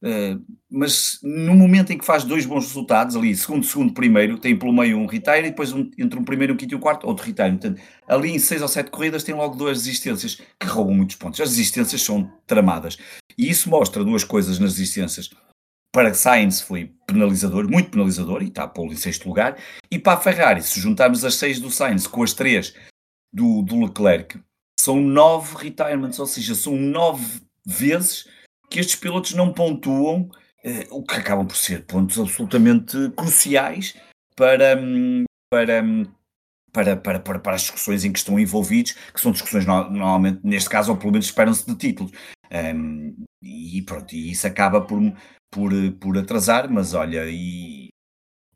Uh, 0.00 0.40
mas 0.70 1.18
no 1.22 1.54
momento 1.54 1.92
em 1.92 1.98
que 1.98 2.04
faz 2.04 2.22
dois 2.22 2.46
bons 2.46 2.66
resultados, 2.66 3.16
ali, 3.16 3.34
segundo, 3.34 3.66
segundo, 3.66 3.92
primeiro, 3.92 4.38
tem 4.38 4.56
pelo 4.56 4.72
meio 4.72 4.96
um 4.96 5.06
retire 5.06 5.46
e 5.46 5.50
depois 5.50 5.72
um, 5.72 5.90
entre 5.98 6.18
um 6.18 6.24
primeiro, 6.24 6.54
um 6.54 6.56
quinto 6.56 6.74
e 6.74 6.76
um 6.76 6.80
quarto, 6.80 7.06
outro 7.06 7.26
retire. 7.26 7.50
Portanto, 7.50 7.80
ali 8.06 8.30
em 8.30 8.38
seis 8.38 8.62
ou 8.62 8.68
sete 8.68 8.90
corridas 8.90 9.24
tem 9.24 9.34
logo 9.34 9.56
duas 9.56 9.78
desistências 9.78 10.36
que 10.36 10.66
roubam 10.66 10.94
muitos 10.94 11.16
pontos. 11.16 11.40
As 11.40 11.50
desistências 11.50 12.02
são 12.02 12.30
tramadas. 12.46 12.96
E 13.36 13.48
isso 13.48 13.68
mostra 13.68 14.04
duas 14.04 14.22
coisas 14.22 14.58
nas 14.58 14.74
desistências. 14.74 15.30
Para 15.92 16.14
Sainz 16.14 16.60
foi 16.60 16.92
penalizador, 17.06 17.68
muito 17.68 17.90
penalizador, 17.90 18.42
e 18.42 18.48
está 18.48 18.64
a 18.64 18.68
pô-lo 18.68 18.92
em 18.92 18.96
sexto 18.96 19.26
lugar. 19.26 19.56
E 19.90 19.98
para 19.98 20.18
a 20.18 20.20
Ferrari, 20.20 20.62
se 20.62 20.80
juntarmos 20.80 21.24
as 21.24 21.34
seis 21.34 21.58
do 21.58 21.70
Sainz 21.70 22.06
com 22.06 22.22
as 22.22 22.34
três 22.34 22.74
do, 23.32 23.62
do 23.62 23.80
Leclerc, 23.84 24.38
são 24.78 25.00
nove 25.00 25.56
retirements, 25.56 26.18
ou 26.18 26.26
seja, 26.26 26.54
são 26.54 26.76
nove 26.76 27.40
vezes 27.66 28.26
que 28.70 28.80
estes 28.80 28.96
pilotos 28.96 29.34
não 29.34 29.52
pontuam, 29.52 30.28
eh, 30.64 30.86
o 30.90 31.02
que 31.02 31.14
acabam 31.14 31.46
por 31.46 31.56
ser 31.56 31.84
pontos 31.84 32.18
absolutamente 32.18 33.10
cruciais 33.16 33.96
para, 34.36 34.76
hum, 34.80 35.24
para, 35.50 35.82
hum, 35.82 36.06
para, 36.72 36.96
para, 36.96 37.20
para, 37.20 37.38
para 37.38 37.54
as 37.54 37.62
discussões 37.62 38.04
em 38.04 38.12
que 38.12 38.18
estão 38.18 38.38
envolvidos, 38.38 38.92
que 38.92 39.20
são 39.20 39.32
discussões 39.32 39.66
normalmente, 39.66 40.40
neste 40.44 40.68
caso, 40.68 40.92
ou 40.92 40.98
pelo 40.98 41.12
menos 41.12 41.26
esperam-se 41.26 41.66
de 41.66 41.76
títulos. 41.76 42.12
Um, 42.50 43.24
e 43.42 43.82
pronto, 43.82 44.14
e 44.14 44.30
isso 44.30 44.46
acaba 44.46 44.80
por, 44.80 45.00
por, 45.50 45.72
por 46.00 46.18
atrasar, 46.18 46.70
mas 46.70 46.94
olha, 46.94 47.26
e 47.28 47.88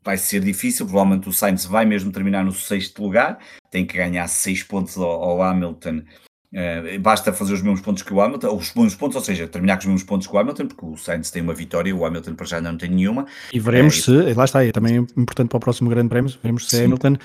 vai 0.03 0.17
ser 0.17 0.41
difícil, 0.41 0.85
provavelmente 0.85 1.29
o 1.29 1.33
Sainz 1.33 1.65
vai 1.65 1.85
mesmo 1.85 2.11
terminar 2.11 2.43
no 2.43 2.51
sexto 2.51 3.01
lugar, 3.01 3.39
tem 3.71 3.85
que 3.85 3.97
ganhar 3.97 4.27
seis 4.27 4.61
pontos 4.61 4.97
ao, 4.97 5.09
ao 5.09 5.41
Hamilton 5.41 6.03
Uh, 6.53 6.99
basta 6.99 7.33
fazer 7.33 7.53
os 7.53 7.63
mesmos 7.63 7.81
pontos 7.81 8.03
que 8.03 8.13
o 8.13 8.21
Hamilton, 8.21 8.55
os 8.55 8.71
mesmos 8.75 8.93
pontos, 8.93 9.15
ou 9.15 9.23
seja, 9.23 9.47
terminar 9.47 9.77
com 9.77 9.79
os 9.79 9.85
mesmos 9.87 10.03
pontos 10.03 10.27
que 10.27 10.35
o 10.35 10.37
Hamilton, 10.37 10.67
porque 10.67 10.85
o 10.85 10.95
Sainz 10.95 11.31
tem 11.31 11.41
uma 11.41 11.53
vitória, 11.53 11.95
o 11.95 12.05
Hamilton 12.05 12.35
para 12.35 12.45
já 12.45 12.61
não 12.61 12.77
tem 12.77 12.91
nenhuma. 12.91 13.25
E 13.51 13.59
veremos 13.59 14.07
uh, 14.07 14.23
se, 14.23 14.33
lá 14.35 14.45
está, 14.45 14.63
é 14.63 14.71
também 14.71 14.97
importante 15.17 15.49
para 15.49 15.57
o 15.57 15.59
próximo 15.59 15.89
Grande 15.89 16.09
Prémio, 16.09 16.31
veremos 16.43 16.69
se 16.69 16.77
sim. 16.77 16.85
Hamilton 16.85 17.15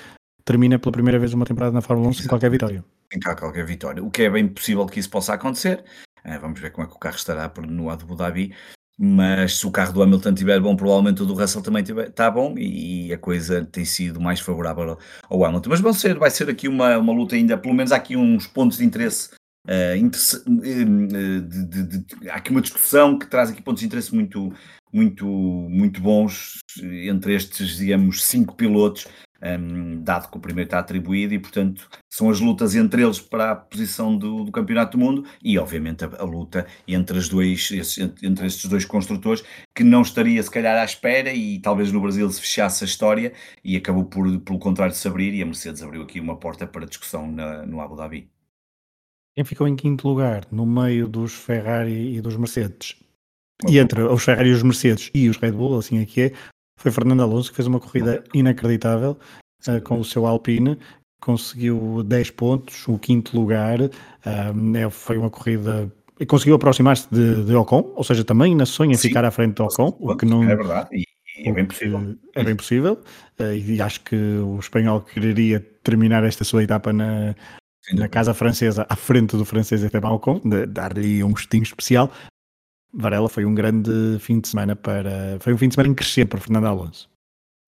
termina 0.43 0.79
pela 0.79 0.91
primeira 0.91 1.19
vez 1.19 1.31
uma 1.31 1.45
temporada 1.45 1.71
na 1.71 1.81
Fórmula 1.81 2.09
1 2.09 2.13
sem 2.13 2.27
qualquer 2.27 2.49
vitória. 2.49 2.83
Sem 3.13 3.19
qualquer 3.21 3.65
vitória, 3.65 4.03
o 4.03 4.09
que 4.09 4.23
é 4.23 4.29
bem 4.31 4.47
possível 4.47 4.87
que 4.87 4.99
isso 4.99 5.11
possa 5.11 5.35
acontecer. 5.35 5.83
Uh, 6.25 6.39
vamos 6.41 6.59
ver 6.59 6.71
como 6.71 6.87
é 6.87 6.89
que 6.89 6.95
o 6.95 6.99
carro 6.99 7.15
estará 7.15 7.51
no 7.67 7.91
Abu 7.91 8.15
Dhabi, 8.15 8.55
mas 9.01 9.59
se 9.59 9.65
o 9.65 9.71
carro 9.71 9.93
do 9.93 10.03
Hamilton 10.03 10.31
estiver 10.31 10.59
bom, 10.59 10.75
provavelmente 10.75 11.23
o 11.23 11.25
do 11.25 11.33
Russell 11.33 11.61
também 11.61 11.81
está 11.81 12.29
bom 12.29 12.53
e 12.57 13.13
a 13.13 13.17
coisa 13.17 13.63
tem 13.63 13.85
sido 13.85 14.19
mais 14.19 14.41
favorável 14.41 14.97
ao 15.29 15.45
Hamilton. 15.45 15.69
Mas 15.69 15.79
vão 15.79 15.93
ser, 15.93 16.19
vai 16.19 16.29
ser 16.29 16.49
aqui 16.49 16.67
uma, 16.67 16.97
uma 16.97 17.13
luta 17.13 17.33
ainda, 17.33 17.57
pelo 17.57 17.73
menos 17.73 17.93
há 17.93 17.95
aqui 17.95 18.17
uns 18.17 18.45
pontos 18.45 18.77
de 18.77 18.83
interesse. 18.83 19.29
Uh, 19.65 20.09
de, 20.61 20.83
de, 21.41 21.83
de, 22.01 22.29
há 22.29 22.35
aqui 22.35 22.51
uma 22.51 22.61
discussão 22.61 23.17
que 23.17 23.27
traz 23.27 23.49
aqui 23.49 23.61
pontos 23.61 23.79
de 23.79 23.85
interesse 23.85 24.13
muito, 24.13 24.51
muito, 24.91 25.25
muito 25.25 26.01
bons 26.01 26.59
entre 26.81 27.35
estes, 27.35 27.77
digamos, 27.77 28.25
cinco 28.25 28.53
pilotos 28.55 29.07
um, 29.41 30.01
dado 30.03 30.29
que 30.29 30.37
o 30.37 30.39
primeiro 30.39 30.67
está 30.67 30.79
atribuído 30.79 31.33
e, 31.33 31.39
portanto, 31.39 31.87
são 32.09 32.29
as 32.29 32.39
lutas 32.39 32.75
entre 32.75 33.03
eles 33.03 33.19
para 33.19 33.51
a 33.51 33.55
posição 33.55 34.17
do, 34.17 34.43
do 34.43 34.51
Campeonato 34.51 34.97
do 34.97 35.03
Mundo 35.03 35.25
e, 35.43 35.57
obviamente, 35.57 36.03
a, 36.05 36.09
a 36.19 36.23
luta 36.23 36.65
entre, 36.87 37.17
as 37.17 37.29
dois, 37.29 37.71
esses, 37.71 37.97
entre 38.23 38.45
estes 38.45 38.69
dois 38.69 38.85
construtores, 38.85 39.43
que 39.73 39.83
não 39.83 40.01
estaria, 40.01 40.41
se 40.41 40.51
calhar, 40.51 40.77
à 40.77 40.85
espera 40.85 41.33
e 41.33 41.59
talvez 41.59 41.91
no 41.91 42.01
Brasil 42.01 42.29
se 42.29 42.41
fechasse 42.41 42.83
a 42.83 42.87
história 42.87 43.33
e 43.63 43.75
acabou 43.75 44.05
por, 44.05 44.39
pelo 44.41 44.59
contrário, 44.59 44.93
se 44.93 45.07
abrir 45.07 45.33
e 45.33 45.41
a 45.41 45.45
Mercedes 45.45 45.81
abriu 45.81 46.03
aqui 46.03 46.19
uma 46.19 46.37
porta 46.37 46.67
para 46.67 46.85
discussão 46.85 47.31
na, 47.31 47.65
no 47.65 47.81
Abu 47.81 47.95
Dhabi. 47.95 48.29
Quem 49.35 49.45
ficou 49.45 49.67
em 49.67 49.75
quinto 49.75 50.07
lugar, 50.07 50.45
no 50.51 50.65
meio 50.65 51.07
dos 51.07 51.33
Ferrari 51.33 52.15
e 52.15 52.21
dos 52.21 52.35
Mercedes, 52.35 52.97
e 53.67 53.77
entre 53.77 54.01
os 54.01 54.23
Ferrari 54.23 54.49
e 54.49 54.53
os 54.53 54.63
Mercedes 54.63 55.09
e 55.13 55.29
os 55.29 55.37
Red 55.37 55.51
Bull, 55.51 55.77
assim 55.77 56.01
aqui 56.01 56.21
é, 56.21 56.25
é, 56.27 56.33
foi 56.79 56.91
Fernando 56.91 57.21
Alonso 57.21 57.49
que 57.49 57.57
fez 57.57 57.67
uma 57.67 57.79
corrida 57.79 58.23
inacreditável 58.33 59.17
uh, 59.67 59.81
com 59.81 59.99
o 59.99 60.05
seu 60.05 60.25
Alpine, 60.25 60.77
conseguiu 61.21 62.01
10 62.03 62.31
pontos, 62.31 62.87
o 62.87 62.97
quinto 62.97 63.37
lugar, 63.37 63.81
uh, 63.81 64.89
foi 64.89 65.17
uma 65.17 65.29
corrida 65.29 65.91
conseguiu 66.27 66.55
aproximar-se 66.55 67.07
de, 67.09 67.45
de, 67.45 67.55
Ocon, 67.55 67.93
ou 67.95 68.03
seja, 68.03 68.25
também 68.25 68.53
na 68.53 68.65
sonha 68.65 68.97
Sim, 68.97 69.07
ficar 69.07 69.23
à 69.23 69.31
frente 69.31 69.55
de 69.55 69.61
Ocon, 69.61 69.95
o 69.99 70.15
que 70.17 70.25
não 70.25 70.43
é 70.43 70.53
verdade. 70.53 70.89
E, 70.91 71.05
é 71.47 71.53
bem 71.53 71.65
possível. 71.65 72.17
É 72.35 72.43
bem 72.43 72.55
possível, 72.55 73.01
uh, 73.39 73.53
e 73.53 73.81
acho 73.81 74.01
que 74.01 74.15
o 74.15 74.57
espanhol 74.59 75.01
quereria 75.01 75.65
terminar 75.83 76.23
esta 76.23 76.43
sua 76.43 76.63
etapa 76.63 76.91
na, 76.91 77.35
na 77.93 78.07
casa 78.09 78.33
francesa, 78.33 78.85
à 78.89 78.95
frente 78.95 79.37
do 79.37 79.45
francês 79.45 79.81
Esteban 79.81 80.11
Ocon, 80.11 80.41
dar-lhe 80.67 81.23
um 81.23 81.31
gostinho 81.31 81.63
especial, 81.63 82.11
Varela 82.93 83.29
foi 83.29 83.45
um 83.45 83.53
grande 83.53 84.17
fim 84.19 84.39
de 84.39 84.47
semana 84.47 84.75
para. 84.75 85.39
Foi 85.39 85.53
um 85.53 85.57
fim 85.57 85.67
de 85.67 85.75
semana 85.75 85.91
em 85.91 85.95
crescer 85.95 86.25
para 86.25 86.39
Fernando 86.39 86.67
Alonso. 86.67 87.09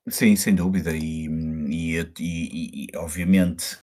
Sim, 0.07 0.35
sem 0.35 0.55
dúvida. 0.55 0.95
E, 0.95 1.27
e, 1.69 1.99
e, 1.99 2.85
e 2.85 2.97
obviamente 2.97 3.77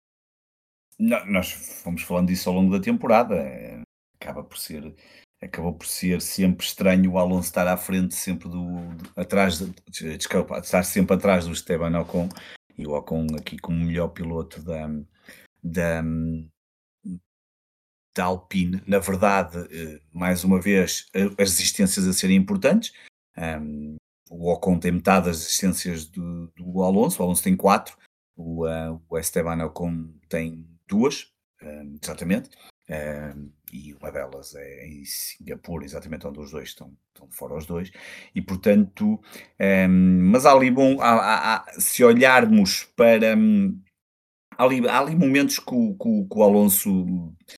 nós 0.98 1.50
fomos 1.82 2.02
falando 2.02 2.28
disso 2.28 2.48
ao 2.48 2.54
longo 2.54 2.72
da 2.72 2.82
temporada. 2.82 3.34
É, 3.34 3.80
acaba 4.20 4.42
por 4.42 4.58
ser, 4.58 4.94
acabou 5.42 5.74
por 5.74 5.86
ser 5.86 6.20
sempre 6.22 6.66
estranho 6.66 7.12
o 7.12 7.18
Alonso 7.18 7.48
estar 7.48 7.68
à 7.68 7.76
frente, 7.76 8.14
sempre 8.14 8.48
do, 8.48 8.80
do 8.94 9.10
atrás, 9.14 9.58
de, 9.58 10.16
desculpa, 10.16 10.58
estar 10.58 10.82
sempre 10.82 11.14
atrás 11.14 11.46
do 11.46 11.52
Esteban 11.52 11.98
Ocon 12.00 12.28
e 12.76 12.86
o 12.86 12.92
Ocon 12.92 13.26
aqui 13.38 13.58
como 13.58 13.84
melhor 13.84 14.08
piloto 14.08 14.62
da, 14.62 14.88
da, 15.62 16.02
da 18.16 18.24
Alpine, 18.24 18.82
na 18.86 18.98
verdade, 18.98 19.58
eh, 19.70 20.00
mais 20.10 20.42
uma 20.42 20.58
vez, 20.58 21.06
as 21.14 21.50
resistências 21.50 22.08
a 22.08 22.12
serem 22.14 22.36
importantes. 22.36 22.92
O 24.30 24.50
Ocon 24.50 24.78
tem 24.78 24.90
metade 24.90 25.26
das 25.26 25.42
resistências 25.42 26.06
do, 26.06 26.48
do 26.56 26.82
Alonso, 26.82 27.20
o 27.20 27.24
Alonso 27.24 27.44
tem 27.44 27.54
quatro, 27.54 27.96
o, 28.34 28.66
uh, 28.66 29.00
o 29.08 29.18
Esteban 29.18 29.64
Ocon 29.66 30.08
tem 30.28 30.66
duas, 30.88 31.28
exatamente, 32.02 32.50
e 33.72 33.94
uma 33.94 34.10
delas 34.10 34.54
é 34.54 34.86
em 34.88 35.04
Singapura, 35.04 35.84
exatamente 35.84 36.26
onde 36.26 36.40
os 36.40 36.50
dois 36.50 36.70
estão, 36.70 36.96
estão 37.14 37.30
fora 37.30 37.56
os 37.56 37.66
dois, 37.66 37.92
e 38.34 38.42
portanto, 38.42 39.20
mas 40.32 40.44
há 40.44 40.52
ali, 40.52 40.70
bom, 40.70 41.00
há, 41.00 41.10
há, 41.10 41.56
há, 41.56 41.72
se 41.78 42.02
olharmos 42.02 42.84
para. 42.96 43.36
Há 44.58 44.64
ali, 44.64 44.88
há 44.88 44.98
ali 44.98 45.14
momentos 45.14 45.58
que 45.58 45.74
o, 45.74 45.94
que 45.94 46.28
que 46.28 46.38
o 46.38 46.42
Alonso 46.42 47.34
eh, 47.48 47.54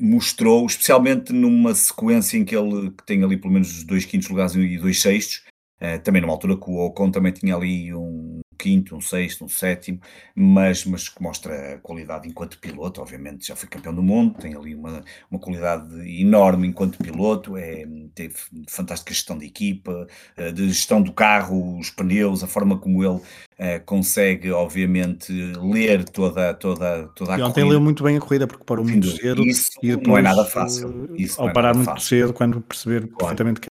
mostrou, 0.00 0.66
especialmente 0.66 1.32
numa 1.32 1.74
sequência 1.74 2.36
em 2.36 2.44
que 2.44 2.56
ele 2.56 2.90
que 2.90 3.04
tem 3.04 3.22
ali 3.24 3.36
pelo 3.36 3.52
menos 3.52 3.82
dois 3.84 4.04
quintos 4.04 4.28
lugares 4.28 4.54
e 4.54 4.78
dois 4.78 5.00
sextos, 5.00 5.42
eh, 5.80 5.98
também 5.98 6.22
numa 6.22 6.32
altura 6.32 6.56
que 6.56 6.70
o 6.70 6.78
Ocon 6.86 7.10
também 7.10 7.32
tinha 7.32 7.56
ali 7.56 7.92
um 7.94 8.41
quinto, 8.62 8.94
um 8.94 9.00
sexto, 9.00 9.44
um 9.44 9.48
sétimo, 9.48 10.00
mas, 10.36 10.84
mas 10.84 11.08
que 11.08 11.20
mostra 11.20 11.74
a 11.74 11.78
qualidade 11.78 12.28
enquanto 12.28 12.60
piloto, 12.60 13.00
obviamente 13.00 13.48
já 13.48 13.56
foi 13.56 13.68
campeão 13.68 13.92
do 13.92 14.04
mundo, 14.04 14.38
tem 14.38 14.54
ali 14.54 14.72
uma, 14.76 15.02
uma 15.28 15.40
qualidade 15.40 15.92
enorme 16.20 16.68
enquanto 16.68 16.96
piloto, 16.98 17.56
é, 17.56 17.84
teve 18.14 18.36
fantástica 18.68 19.12
gestão 19.12 19.36
de 19.36 19.46
equipa, 19.46 20.06
eh, 20.36 20.52
de 20.52 20.68
gestão 20.68 21.02
do 21.02 21.12
carro, 21.12 21.76
os 21.76 21.90
pneus, 21.90 22.44
a 22.44 22.46
forma 22.46 22.78
como 22.78 23.02
ele 23.02 23.20
é, 23.58 23.80
consegue, 23.80 24.52
obviamente, 24.52 25.32
ler 25.32 26.04
toda, 26.04 26.54
toda, 26.54 27.08
toda 27.16 27.34
a 27.34 27.38
e 27.38 27.42
ontem 27.42 27.64
leu 27.64 27.80
muito 27.80 28.04
bem 28.04 28.16
a 28.16 28.20
corrida 28.20 28.46
porque 28.46 28.64
parou 28.64 28.84
muito 28.84 29.08
cedo. 29.08 29.42
Isso 29.42 29.72
e 29.82 29.88
depois, 29.88 30.06
não 30.06 30.18
é 30.18 30.22
nada 30.22 30.44
fácil. 30.44 31.08
Eh, 31.10 31.22
isso 31.22 31.40
ao 31.40 31.48
é 31.48 31.52
parar 31.52 31.74
muito 31.74 31.86
fácil. 31.86 32.08
cedo, 32.08 32.32
quando 32.32 32.60
perceber 32.60 33.00
claro. 33.00 33.16
perfeitamente 33.18 33.60
que 33.60 33.66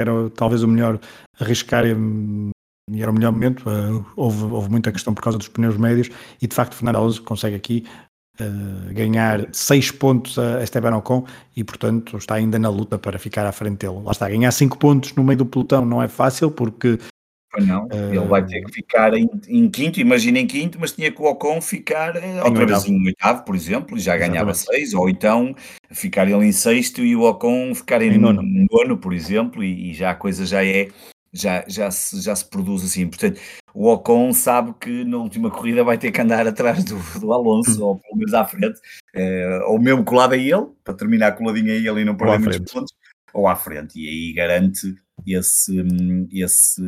era 0.00 0.28
talvez 0.30 0.62
o 0.62 0.68
melhor 0.68 1.00
arriscar 1.40 1.84
e, 2.90 3.02
era 3.02 3.10
o 3.10 3.14
melhor 3.14 3.32
momento, 3.32 3.68
uh, 3.68 4.04
houve, 4.16 4.44
houve 4.44 4.70
muita 4.70 4.92
questão 4.92 5.14
por 5.14 5.22
causa 5.22 5.38
dos 5.38 5.48
pneus 5.48 5.76
médios 5.76 6.10
e 6.40 6.46
de 6.46 6.54
facto 6.54 6.74
Fernando 6.74 6.96
Alonso 6.96 7.22
consegue 7.22 7.56
aqui 7.56 7.84
Uh, 8.40 8.92
ganhar 8.92 9.46
6 9.52 9.92
pontos 9.92 10.40
a 10.40 10.60
Esteban 10.60 10.96
Ocon 10.96 11.24
e, 11.54 11.62
portanto, 11.62 12.16
está 12.16 12.34
ainda 12.34 12.58
na 12.58 12.68
luta 12.68 12.98
para 12.98 13.16
ficar 13.16 13.46
à 13.46 13.52
frente 13.52 13.86
dele. 13.86 14.02
Lá 14.02 14.10
está, 14.10 14.28
ganhar 14.28 14.50
5 14.50 14.76
pontos 14.76 15.14
no 15.14 15.22
meio 15.22 15.38
do 15.38 15.46
pelotão 15.46 15.84
não 15.84 16.02
é 16.02 16.08
fácil 16.08 16.50
porque 16.50 16.98
não, 17.60 17.84
uh, 17.84 18.12
ele 18.12 18.26
vai 18.26 18.44
ter 18.44 18.64
que 18.64 18.72
ficar 18.72 19.14
em, 19.14 19.28
em 19.48 19.68
quinto, 19.68 20.00
imagina 20.00 20.38
em 20.38 20.46
quinto, 20.46 20.78
mas 20.80 20.92
tinha 20.92 21.10
que 21.10 21.20
o 21.20 21.26
Ocon 21.26 21.60
ficar 21.60 22.14
outra 22.44 22.66
vez 22.66 22.84
em 22.86 23.06
oitavo, 23.06 23.44
por 23.44 23.54
exemplo, 23.54 23.96
e 23.96 24.00
já 24.00 24.16
ganhava 24.16 24.52
seis, 24.54 24.94
ou 24.94 25.08
então 25.08 25.54
ficar 25.90 26.28
ele 26.28 26.44
em 26.44 26.52
sexto 26.52 27.02
e 27.02 27.14
o 27.14 27.22
Ocon 27.22 27.74
ficar 27.74 28.02
em, 28.02 28.12
em 28.12 28.18
nono. 28.18 28.42
nono. 28.42 28.98
por 28.98 29.12
exemplo, 29.12 29.62
e, 29.62 29.90
e, 29.90 29.94
já 29.94 30.10
a 30.10 30.14
coisa 30.14 30.44
já 30.44 30.64
é, 30.64 30.88
já, 31.34 31.64
já, 31.66 31.90
se, 31.90 32.20
já 32.22 32.34
se 32.34 32.44
produz 32.44 32.84
assim. 32.84 33.08
Portanto, 33.08 33.40
o 33.74 33.90
Ocon 33.90 34.32
sabe 34.32 34.72
que 34.80 35.04
na 35.04 35.16
última 35.16 35.50
corrida 35.50 35.82
vai 35.82 35.98
ter 35.98 36.12
que 36.12 36.20
andar 36.20 36.46
atrás 36.46 36.84
do, 36.84 36.96
do 37.20 37.32
Alonso, 37.32 37.82
hum. 37.82 37.86
ou 37.88 37.98
pelo 37.98 38.16
menos 38.16 38.32
à 38.32 38.44
frente, 38.44 38.78
uh, 39.16 39.70
ou 39.70 39.80
mesmo 39.80 40.04
colado 40.04 40.34
a 40.34 40.36
ele, 40.36 40.66
para 40.84 40.94
terminar 40.94 41.32
coladinho 41.32 41.72
a 41.72 41.74
ele 41.74 42.02
e 42.02 42.04
não 42.04 42.16
perder 42.16 42.38
muitos 42.38 42.72
pontos, 42.72 42.94
ou 43.32 43.48
à 43.48 43.56
frente, 43.56 43.98
e 43.98 44.08
aí 44.08 44.32
garante 44.32 44.94
esse, 45.26 45.84
esse 46.32 46.82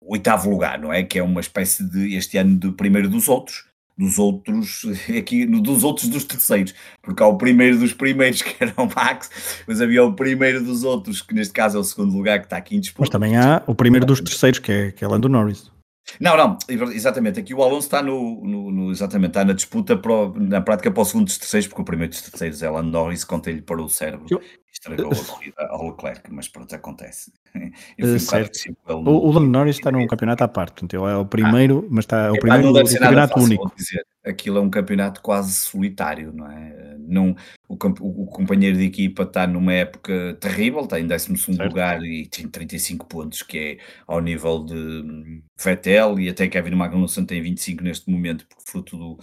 oitavo 0.00 0.50
lugar, 0.50 0.78
não 0.78 0.92
é? 0.92 1.02
Que 1.02 1.18
é 1.18 1.22
uma 1.22 1.40
espécie 1.40 1.84
de, 1.84 2.16
este 2.16 2.38
ano, 2.38 2.56
de 2.58 2.72
primeiro 2.72 3.08
dos 3.08 3.28
outros, 3.28 3.66
dos 3.96 4.18
outros, 4.18 4.84
aqui, 5.16 5.46
dos 5.46 5.84
outros 5.84 6.08
dos 6.08 6.24
terceiros, 6.24 6.74
porque 7.02 7.22
há 7.22 7.26
o 7.26 7.38
primeiro 7.38 7.78
dos 7.78 7.92
primeiros, 7.92 8.40
que 8.42 8.56
era 8.62 8.74
o 8.76 8.86
Max, 8.86 9.30
mas 9.66 9.80
havia 9.80 10.04
o 10.04 10.12
primeiro 10.12 10.62
dos 10.62 10.84
outros, 10.84 11.22
que 11.22 11.34
neste 11.34 11.52
caso 11.52 11.78
é 11.78 11.80
o 11.80 11.84
segundo 11.84 12.16
lugar, 12.16 12.40
que 12.40 12.46
está 12.46 12.56
aqui 12.56 12.76
em 12.76 12.80
disputa. 12.80 13.02
Mas 13.02 13.10
também 13.10 13.36
há 13.36 13.62
o 13.66 13.74
primeiro 13.74 14.06
dos 14.06 14.20
terceiros, 14.20 14.58
que 14.58 14.72
é, 14.72 14.92
que 14.92 15.04
é 15.04 15.08
Lando 15.08 15.28
Norris. 15.28 15.72
Não, 16.20 16.36
não, 16.36 16.58
exatamente. 16.92 17.40
Aqui 17.40 17.54
o 17.54 17.62
Alonso 17.62 17.86
está 17.86 18.02
no, 18.02 18.44
no, 18.44 18.70
no 18.70 18.90
exatamente, 18.90 19.30
está 19.30 19.44
na 19.44 19.54
disputa 19.54 19.96
para, 19.96 20.28
na 20.36 20.60
prática 20.60 20.90
para 20.90 21.02
o 21.02 21.04
segundo 21.04 21.24
dos 21.24 21.38
terceiros, 21.38 21.66
porque 21.66 21.80
o 21.80 21.84
primeiro 21.84 22.12
dos 22.12 22.22
terceiros 22.22 22.62
é 22.62 22.68
Lando 22.68 22.90
Norris, 22.90 23.24
conta-lhe 23.24 23.62
para 23.62 23.80
o 23.80 23.88
cérebro 23.88 24.26
eu... 24.30 24.40
estragou 24.74 25.12
a 25.12 25.14
corrida 25.24 25.66
ao 25.68 25.90
Leclerc, 25.90 26.32
mas 26.32 26.48
pronto, 26.48 26.74
acontece. 26.74 27.32
Eu 27.96 28.18
certo. 28.18 28.58
o, 28.88 28.92
o 28.92 29.32
Lando 29.32 29.48
Norris 29.48 29.76
está 29.76 29.90
num 29.90 30.06
campeonato 30.06 30.44
à 30.44 30.48
parte, 30.48 30.84
ele 30.84 31.04
é 31.04 31.16
o 31.16 31.24
primeiro, 31.24 31.84
ah, 31.84 31.88
mas 31.90 32.04
está 32.04 32.26
é 32.26 32.30
o 32.30 32.38
primeiro 32.38 32.72
do, 32.72 32.84
campeonato 32.84 33.34
fácil, 33.34 33.44
único. 33.44 33.72
Dizer. 33.76 34.06
Aquilo 34.24 34.58
é 34.58 34.60
um 34.60 34.70
campeonato 34.70 35.20
quase 35.20 35.52
solitário, 35.52 36.32
não 36.32 36.50
é? 36.50 36.96
Não, 36.98 37.36
o, 37.68 37.74
o, 37.74 38.26
companheiro 38.26 38.78
de 38.78 38.84
equipa 38.84 39.24
está 39.24 39.46
numa 39.46 39.72
época 39.72 40.36
terrível, 40.40 40.80
está 40.80 40.98
em 40.98 41.06
12 41.06 41.52
lugar 41.62 42.02
e 42.02 42.26
tem 42.26 42.48
35 42.48 43.06
pontos, 43.06 43.42
que 43.42 43.58
é 43.58 43.78
ao 44.06 44.20
nível 44.20 44.64
de 44.64 45.42
Vettel 45.62 46.18
e 46.18 46.30
até 46.30 46.48
Kevin 46.48 46.74
Magnussen 46.74 47.26
tem 47.26 47.42
25 47.42 47.84
neste 47.84 48.10
momento, 48.10 48.46
porque 48.48 48.64
fruto 48.66 48.96
do, 48.96 49.18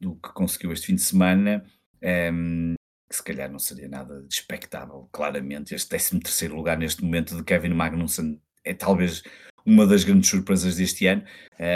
do 0.00 0.14
que 0.16 0.32
conseguiu 0.32 0.72
este 0.72 0.86
fim 0.86 0.94
de 0.94 1.02
semana. 1.02 1.62
Um, 2.02 2.77
que 3.08 3.16
se 3.16 3.22
calhar 3.22 3.50
não 3.50 3.58
seria 3.58 3.88
nada 3.88 4.22
de 4.22 4.34
expectável, 4.34 5.08
claramente. 5.12 5.74
Este 5.74 5.88
13 5.88 6.20
terceiro 6.20 6.56
lugar 6.56 6.76
neste 6.76 7.02
momento 7.02 7.36
de 7.36 7.42
Kevin 7.42 7.74
Magnussen 7.74 8.40
é 8.64 8.74
talvez 8.74 9.22
uma 9.64 9.86
das 9.86 10.04
grandes 10.04 10.30
surpresas 10.30 10.76
deste 10.76 11.06
ano, 11.06 11.24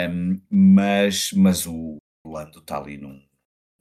um, 0.09 0.41
mas, 0.49 1.31
mas 1.33 1.65
o 1.67 1.97
Lando 2.25 2.59
está 2.59 2.77
ali 2.77 2.97
num 2.97 3.21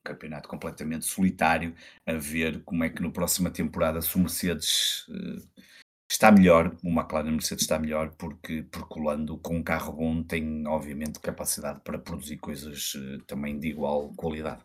campeonato 0.04 0.48
completamente 0.48 1.06
solitário, 1.06 1.74
a 2.06 2.14
ver 2.14 2.62
como 2.64 2.84
é 2.84 2.90
que 2.90 3.02
no 3.02 3.12
próxima 3.12 3.50
temporada 3.50 4.02
se 4.02 4.16
o 4.16 4.20
Mercedes 4.20 5.06
uh, 5.08 5.64
está 6.10 6.30
melhor, 6.30 6.76
o 6.84 6.88
McLaren 6.88 7.30
Mercedes 7.30 7.62
está 7.62 7.78
melhor, 7.78 8.10
porque, 8.16 8.64
porque 8.64 9.00
o 9.00 9.02
Lando 9.02 9.38
com 9.38 9.56
um 9.56 9.62
carro 9.62 9.92
bom 9.92 10.22
tem 10.22 10.66
obviamente 10.66 11.20
capacidade 11.20 11.80
para 11.82 11.98
produzir 11.98 12.38
coisas 12.38 12.94
uh, 12.94 13.22
também 13.26 13.58
de 13.58 13.68
igual 13.68 14.12
qualidade. 14.14 14.62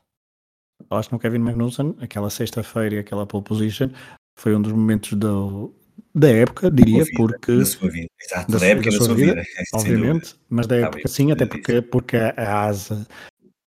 Falaste 0.88 1.12
no 1.12 1.20
Kevin 1.20 1.40
Magnussen, 1.40 1.96
aquela 2.00 2.30
sexta-feira 2.30 2.96
e 2.96 3.00
aquela 3.00 3.26
pole 3.26 3.44
position, 3.44 3.90
foi 4.38 4.56
um 4.56 4.62
dos 4.62 4.72
momentos 4.72 5.14
do, 5.14 5.74
da 6.14 6.30
época, 6.30 6.72
diria, 6.72 7.04
vida, 7.04 7.18
porque. 7.18 7.58
Da 7.58 7.66
sua 7.66 7.90
vida, 7.90 8.08
exato, 8.22 8.52
da, 8.52 8.58
da 8.60 8.66
época 8.66 8.92
da, 8.92 8.98
sua, 8.98 9.16
vida, 9.16 9.34
vida 9.34 9.44
obviamente, 9.74 10.36
mas 10.50 10.68
da 10.68 10.76
ah, 10.76 10.80
época 10.80 11.08
sim, 11.08 11.32
até 11.32 11.46
porque, 11.46 11.82
porque 11.82 12.18
a 12.18 12.66
Asa, 12.66 13.06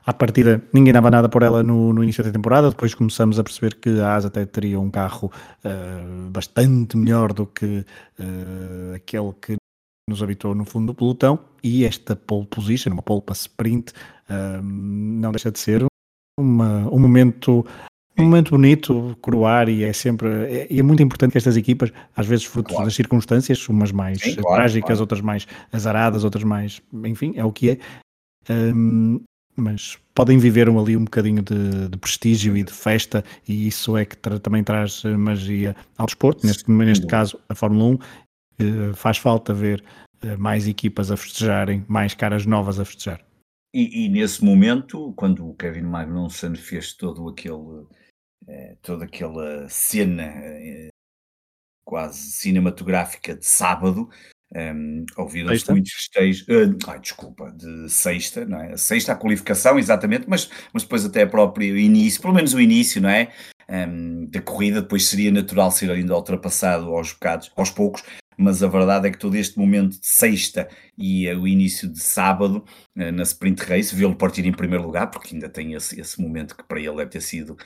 à 0.06 0.12
partida, 0.12 0.62
ninguém 0.72 0.92
dava 0.92 1.10
nada 1.10 1.28
por 1.28 1.42
ela 1.42 1.62
no, 1.62 1.92
no, 1.92 2.02
início 2.02 2.24
da 2.24 2.30
temporada, 2.30 2.70
depois 2.70 2.94
começamos 2.94 3.38
a 3.38 3.44
perceber 3.44 3.74
que 3.74 4.00
a 4.00 4.14
Asa 4.14 4.28
até 4.28 4.46
teria 4.46 4.80
um 4.80 4.90
carro 4.90 5.30
uh, 5.64 6.30
bastante 6.30 6.96
melhor 6.96 7.32
do 7.32 7.46
que 7.46 7.84
uh, 8.18 8.94
aquele 8.94 9.32
que 9.40 9.56
nos 10.08 10.22
habitou 10.22 10.54
no 10.54 10.64
fundo 10.64 10.88
do 10.88 10.94
pelotão. 10.94 11.38
E 11.62 11.84
esta 11.84 12.16
pole 12.16 12.46
position, 12.46 12.92
uma 12.92 13.02
pole 13.02 13.20
para 13.20 13.34
sprint, 13.34 13.92
não 14.62 15.30
deixa 15.30 15.52
de 15.52 15.58
ser 15.58 15.89
uma, 16.40 16.88
um 16.92 16.98
momento 16.98 17.64
um 18.18 18.24
momento 18.24 18.50
bonito, 18.50 19.16
coroar, 19.22 19.68
e 19.68 19.82
é 19.82 19.92
sempre 19.92 20.28
é, 20.28 20.78
é, 20.78 20.82
muito 20.82 21.02
importante 21.02 21.32
que 21.32 21.38
estas 21.38 21.56
equipas, 21.56 21.90
às 22.14 22.26
vezes 22.26 22.44
fruto 22.44 22.68
claro. 22.68 22.84
das 22.84 22.94
circunstâncias, 22.94 23.66
umas 23.68 23.92
mais 23.92 24.20
Sim, 24.20 24.34
claro, 24.34 24.56
trágicas, 24.56 24.88
claro. 24.88 25.00
outras 25.00 25.20
mais 25.20 25.46
azaradas, 25.72 26.22
outras 26.22 26.44
mais, 26.44 26.82
enfim, 27.04 27.32
é 27.36 27.44
o 27.44 27.52
que 27.52 27.70
é. 27.70 27.78
Um, 28.50 29.20
mas 29.56 29.98
podem 30.14 30.38
viver 30.38 30.68
ali 30.68 30.96
um 30.96 31.04
bocadinho 31.04 31.42
de, 31.42 31.88
de, 31.88 31.98
prestígio 31.98 32.56
e 32.56 32.62
de 32.62 32.72
festa, 32.72 33.24
e 33.46 33.66
isso 33.66 33.96
é 33.96 34.04
que 34.04 34.16
tra 34.16 34.38
também 34.38 34.62
traz 34.62 35.02
magia 35.04 35.74
ao 35.96 36.06
desporto. 36.06 36.46
Neste, 36.46 36.70
neste 36.70 37.06
caso, 37.06 37.38
a 37.48 37.54
Fórmula 37.54 37.84
1 37.84 37.98
eh, 38.58 38.92
faz 38.94 39.18
falta 39.18 39.52
ver 39.52 39.82
eh, 40.22 40.36
mais 40.36 40.66
equipas 40.66 41.10
a 41.10 41.16
festejarem, 41.16 41.84
mais 41.88 42.14
caras 42.14 42.46
novas 42.46 42.78
a 42.78 42.84
festejar. 42.84 43.20
E, 43.72 44.04
e, 44.04 44.08
nesse 44.08 44.44
momento, 44.44 45.12
quando 45.14 45.48
o 45.48 45.54
Kevin 45.54 45.82
Magnussen 45.82 46.56
fez 46.56 46.92
todo 46.92 47.28
aquele, 47.28 47.86
eh, 48.48 48.76
toda 48.82 49.04
aquela 49.04 49.68
cena 49.68 50.24
eh, 50.24 50.88
quase 51.84 52.18
cinematográfica 52.32 53.34
de 53.34 53.46
sábado, 53.46 54.08
um, 54.52 54.58
ehm, 54.58 55.04
ouviram-se 55.16 55.70
muitos 55.70 55.92
festejos, 55.92 56.42
uh, 56.48 56.76
ai, 56.88 56.98
desculpa, 56.98 57.52
de 57.52 57.88
sexta, 57.88 58.44
não 58.44 58.60
é? 58.60 58.76
Sexta 58.76 59.12
a 59.12 59.16
qualificação, 59.16 59.78
exatamente, 59.78 60.28
mas, 60.28 60.50
mas 60.72 60.82
depois 60.82 61.04
até 61.04 61.24
o 61.24 61.30
próprio 61.30 61.78
início, 61.78 62.20
pelo 62.20 62.34
menos 62.34 62.52
o 62.54 62.60
início, 62.60 63.00
não 63.00 63.08
é? 63.08 63.32
Um, 63.68 63.74
ehm, 63.74 64.26
da 64.30 64.42
corrida, 64.42 64.82
depois 64.82 65.06
seria 65.06 65.30
natural 65.30 65.70
ser 65.70 65.90
ainda 65.92 66.16
ultrapassado 66.16 66.92
aos 66.92 67.12
bocados, 67.12 67.52
aos 67.56 67.70
poucos, 67.70 68.02
mas 68.40 68.62
a 68.62 68.68
verdade 68.68 69.08
é 69.08 69.10
que 69.10 69.18
todo 69.18 69.36
este 69.36 69.58
momento 69.58 70.00
de 70.00 70.06
sexta 70.06 70.68
e 70.96 71.28
o 71.34 71.46
início 71.46 71.88
de 71.88 72.00
sábado 72.00 72.64
eh, 72.96 73.10
na 73.10 73.22
sprint 73.22 73.62
race, 73.62 73.94
vê-lo 73.94 74.16
partir 74.16 74.46
em 74.46 74.52
primeiro 74.52 74.84
lugar, 74.84 75.08
porque 75.10 75.34
ainda 75.34 75.48
tem 75.48 75.74
esse, 75.74 76.00
esse 76.00 76.20
momento 76.20 76.56
que 76.56 76.64
para 76.64 76.80
ele 76.80 76.96
deve 76.96 77.10
ter 77.10 77.20
sido 77.20 77.56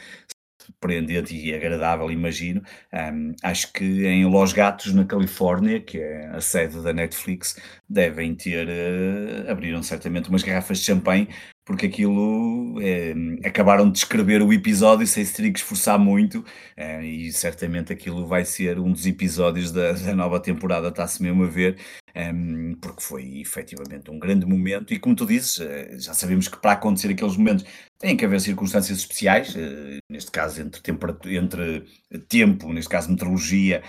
surpreendente 0.64 1.37
e 1.37 1.54
agradável, 1.54 2.10
imagino. 2.10 2.62
Um, 2.92 3.34
acho 3.42 3.72
que 3.72 4.06
em 4.06 4.24
Los 4.24 4.52
Gatos, 4.52 4.92
na 4.94 5.04
Califórnia, 5.04 5.80
que 5.80 5.98
é 5.98 6.28
a 6.28 6.40
sede 6.40 6.82
da 6.82 6.92
Netflix, 6.92 7.56
devem 7.88 8.34
ter, 8.34 8.66
uh, 8.66 9.50
abriram 9.50 9.82
certamente 9.82 10.28
umas 10.28 10.42
garrafas 10.42 10.78
de 10.78 10.84
champanhe, 10.84 11.28
porque 11.64 11.87
aquilo 11.87 12.79
é, 12.81 13.14
acabaram 13.46 13.90
de 13.90 13.98
escrever 13.98 14.42
o 14.42 14.53
episódio 14.53 15.07
sem 15.07 15.24
se 15.24 15.35
ter 15.35 15.50
que 15.50 15.59
esforçar 15.59 15.98
muito, 15.98 16.44
é, 16.77 17.05
e 17.05 17.33
certamente 17.33 17.92
aquilo 17.92 18.27
vai 18.27 18.44
ser 18.44 18.79
um 18.79 18.92
dos 18.92 19.07
episódios 19.07 19.72
da, 19.72 19.92
da 19.92 20.14
nova 20.14 20.40
temporada, 20.40 20.88
está-se 20.88 21.22
mesmo 21.22 21.44
a 21.44 21.46
ver, 21.46 21.79
é, 22.14 22.31
porque 22.81 23.03
foi 23.03 23.40
efetivamente 23.40 24.11
um 24.11 24.18
grande 24.18 24.46
momento, 24.46 24.92
e 24.92 24.98
como 24.98 25.16
tu 25.16 25.27
dizes, 25.27 25.61
eh, 25.61 25.96
já 25.98 26.14
sabemos 26.14 26.46
que 26.48 26.59
para 26.59 26.72
acontecer 26.72 27.09
aqueles 27.11 27.37
momentos 27.37 27.64
tem 27.98 28.16
que 28.16 28.24
haver 28.24 28.40
circunstâncias 28.40 28.98
especiais, 28.98 29.57
neste 30.11 30.31
caso 30.31 30.61
entre, 30.61 30.81
entre 31.37 31.85
tempo, 32.29 32.72
neste 32.72 32.88
caso 32.90 33.11
meteorologia, 33.11 33.83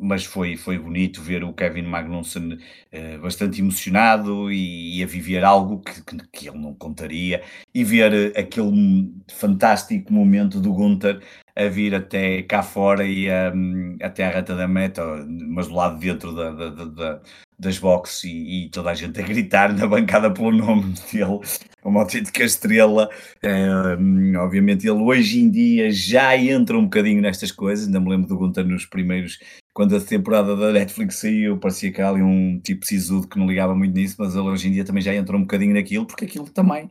mas 0.00 0.24
foi, 0.24 0.56
foi 0.56 0.78
bonito 0.78 1.20
ver 1.20 1.42
o 1.42 1.52
Kevin 1.52 1.82
Magnussen 1.82 2.54
uh, 2.54 3.20
bastante 3.20 3.60
emocionado 3.60 4.50
e, 4.52 4.98
e, 4.98 5.02
a 5.02 5.06
viver 5.06 5.44
algo 5.44 5.80
que, 5.80 6.02
que, 6.02 6.16
que, 6.32 6.48
ele 6.48 6.58
não 6.58 6.74
contaria 6.74 7.42
e 7.74 7.82
ver 7.84 8.12
uh, 8.12 8.38
aquele 8.38 9.12
fantástico 9.28 10.12
momento 10.12 10.60
do 10.60 10.72
Gunther 10.72 11.20
a 11.58 11.68
vir 11.68 11.92
até 11.94 12.42
cá 12.42 12.62
fora 12.62 13.04
e 13.04 13.28
um, 13.52 13.96
até 14.00 14.24
à 14.24 14.30
reta 14.30 14.54
da 14.54 14.68
meta, 14.68 15.02
mas 15.26 15.66
do 15.66 15.74
lado 15.74 15.98
dentro 15.98 16.32
da, 16.32 16.52
da, 16.52 16.84
da, 16.84 17.20
das 17.58 17.78
boxes 17.78 18.24
e, 18.24 18.66
e, 18.66 18.70
toda 18.70 18.90
a 18.90 18.94
gente 18.94 19.20
a 19.20 19.24
gritar 19.24 19.72
na 19.72 19.86
bancada 19.88 20.30
pelo 20.30 20.52
nome 20.52 20.94
dele, 21.12 21.40
uma 21.84 22.02
autêntica 22.02 22.44
estrela. 22.44 23.10
Um, 23.42 24.36
obviamente 24.38 24.86
ele 24.86 25.00
hoje 25.00 25.40
em 25.40 25.50
dia 25.50 25.90
já 25.90 26.36
entra 26.36 26.78
um 26.78 26.84
bocadinho 26.84 27.20
nestas 27.20 27.50
coisas, 27.50 27.86
ainda 27.86 27.98
me 27.98 28.10
lembro 28.10 28.28
do 28.28 28.38
Gunther 28.38 28.64
nos 28.64 28.86
primeiros 28.86 29.40
quando 29.78 29.94
a 29.94 30.00
temporada 30.00 30.56
da 30.56 30.72
Netflix 30.72 31.20
saiu, 31.20 31.56
parecia 31.56 31.92
que 31.92 32.00
era 32.00 32.10
ali 32.10 32.20
um 32.20 32.58
tipo 32.58 32.84
sisudo 32.84 33.28
que 33.28 33.38
não 33.38 33.46
ligava 33.46 33.76
muito 33.76 33.94
nisso, 33.94 34.16
mas 34.18 34.34
ele 34.34 34.48
hoje 34.48 34.66
em 34.66 34.72
dia 34.72 34.84
também 34.84 35.00
já 35.00 35.14
entrou 35.14 35.38
um 35.38 35.42
bocadinho 35.44 35.72
naquilo, 35.72 36.04
porque 36.04 36.24
aquilo 36.24 36.50
também, 36.50 36.90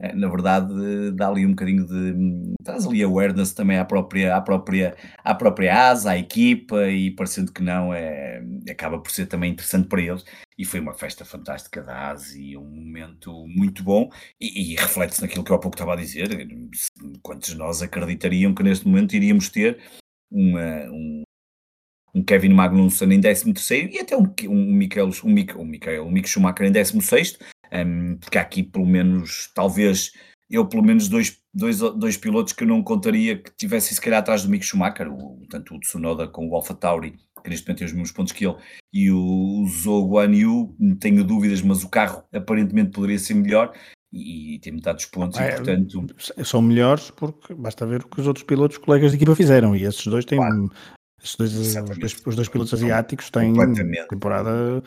eh, 0.00 0.14
na 0.14 0.28
verdade, 0.28 0.72
dá 1.16 1.26
ali 1.26 1.44
um 1.44 1.50
bocadinho 1.50 1.84
de. 1.84 2.54
traz 2.62 2.86
ali 2.86 3.02
awareness 3.02 3.52
também 3.52 3.76
à 3.76 3.84
própria, 3.84 4.36
à 4.36 4.40
própria, 4.40 4.96
à 5.24 5.34
própria 5.34 5.88
asa, 5.90 6.12
à 6.12 6.16
equipa, 6.16 6.88
e 6.88 7.10
parecendo 7.10 7.52
que 7.52 7.60
não, 7.60 7.92
é, 7.92 8.40
acaba 8.70 9.00
por 9.00 9.10
ser 9.10 9.26
também 9.26 9.50
interessante 9.50 9.88
para 9.88 10.00
eles. 10.00 10.24
E 10.56 10.64
foi 10.64 10.78
uma 10.78 10.94
festa 10.94 11.24
fantástica 11.24 11.82
da 11.82 12.10
ASA 12.10 12.38
e 12.38 12.56
um 12.56 12.70
momento 12.70 13.32
muito 13.48 13.82
bom, 13.82 14.08
e, 14.40 14.74
e 14.74 14.76
reflete-se 14.76 15.22
naquilo 15.22 15.42
que 15.42 15.50
eu 15.50 15.56
há 15.56 15.58
pouco 15.58 15.74
estava 15.74 15.94
a 15.94 15.96
dizer. 15.96 16.28
Quantos 17.20 17.50
de 17.50 17.56
nós 17.56 17.82
acreditariam 17.82 18.54
que 18.54 18.62
neste 18.62 18.86
momento 18.86 19.16
iríamos 19.16 19.48
ter 19.48 19.82
uma, 20.30 20.84
um, 20.92 21.22
um 22.18 22.24
Kevin 22.24 22.50
Magnussen 22.50 23.12
em 23.12 23.20
13 23.20 23.54
e 23.92 23.98
até 23.98 24.16
um, 24.16 24.32
um 24.48 24.72
Michael, 24.72 25.10
um, 25.24 25.30
Michael, 25.30 25.60
um, 25.60 25.64
Michael, 25.64 26.06
um 26.06 26.10
Mick 26.10 26.28
Schumacher 26.28 26.66
em 26.66 26.72
16 26.72 27.38
um, 27.72 28.16
porque 28.16 28.38
há 28.38 28.42
aqui 28.42 28.62
pelo 28.62 28.86
menos, 28.86 29.50
talvez, 29.54 30.12
eu 30.50 30.66
pelo 30.66 30.82
menos 30.82 31.08
dois, 31.08 31.38
dois, 31.52 31.78
dois 31.78 32.16
pilotos 32.16 32.52
que 32.52 32.64
eu 32.64 32.68
não 32.68 32.82
contaria 32.82 33.36
que 33.36 33.50
tivessem 33.56 33.94
se 33.94 34.00
calhar 34.00 34.20
atrás 34.20 34.42
do 34.42 34.50
Mick 34.50 34.64
Schumacher, 34.64 35.12
o, 35.12 35.42
tanto 35.48 35.74
o 35.74 35.80
Tsunoda 35.80 36.26
com 36.26 36.48
o 36.48 36.54
Alpha 36.54 36.74
Tauri, 36.74 37.14
que 37.42 37.50
neste 37.50 37.66
momento 37.66 37.78
tem 37.78 37.86
os 37.86 37.92
mesmos 37.92 38.12
pontos 38.12 38.32
que 38.32 38.46
ele, 38.46 38.56
e 38.92 39.10
o 39.10 39.66
Zhou 39.68 40.08
Guan 40.08 40.34
Yu, 40.34 40.74
tenho 41.00 41.22
dúvidas, 41.24 41.62
mas 41.62 41.84
o 41.84 41.88
carro 41.88 42.24
aparentemente 42.32 42.90
poderia 42.90 43.18
ser 43.18 43.34
melhor, 43.34 43.72
e 44.10 44.58
tem 44.62 44.72
metade 44.72 44.96
dos 44.96 45.06
pontos, 45.06 45.38
ah, 45.38 45.46
e 45.46 45.56
portanto... 45.56 46.06
São 46.42 46.62
melhores 46.62 47.10
porque 47.10 47.54
basta 47.54 47.86
ver 47.86 48.00
o 48.00 48.08
que 48.08 48.20
os 48.20 48.26
outros 48.26 48.44
pilotos, 48.44 48.78
colegas 48.78 49.10
de 49.10 49.18
equipa 49.18 49.36
fizeram, 49.36 49.76
e 49.76 49.84
esses 49.84 50.06
dois 50.06 50.24
têm 50.24 50.38
claro. 50.38 50.70
Os 51.22 51.34
dois, 51.36 51.54
os, 51.54 51.74
dois, 51.74 52.16
os 52.26 52.36
dois 52.36 52.48
pilotos 52.48 52.74
asiáticos 52.74 53.30
têm 53.30 53.52
temporada 54.08 54.82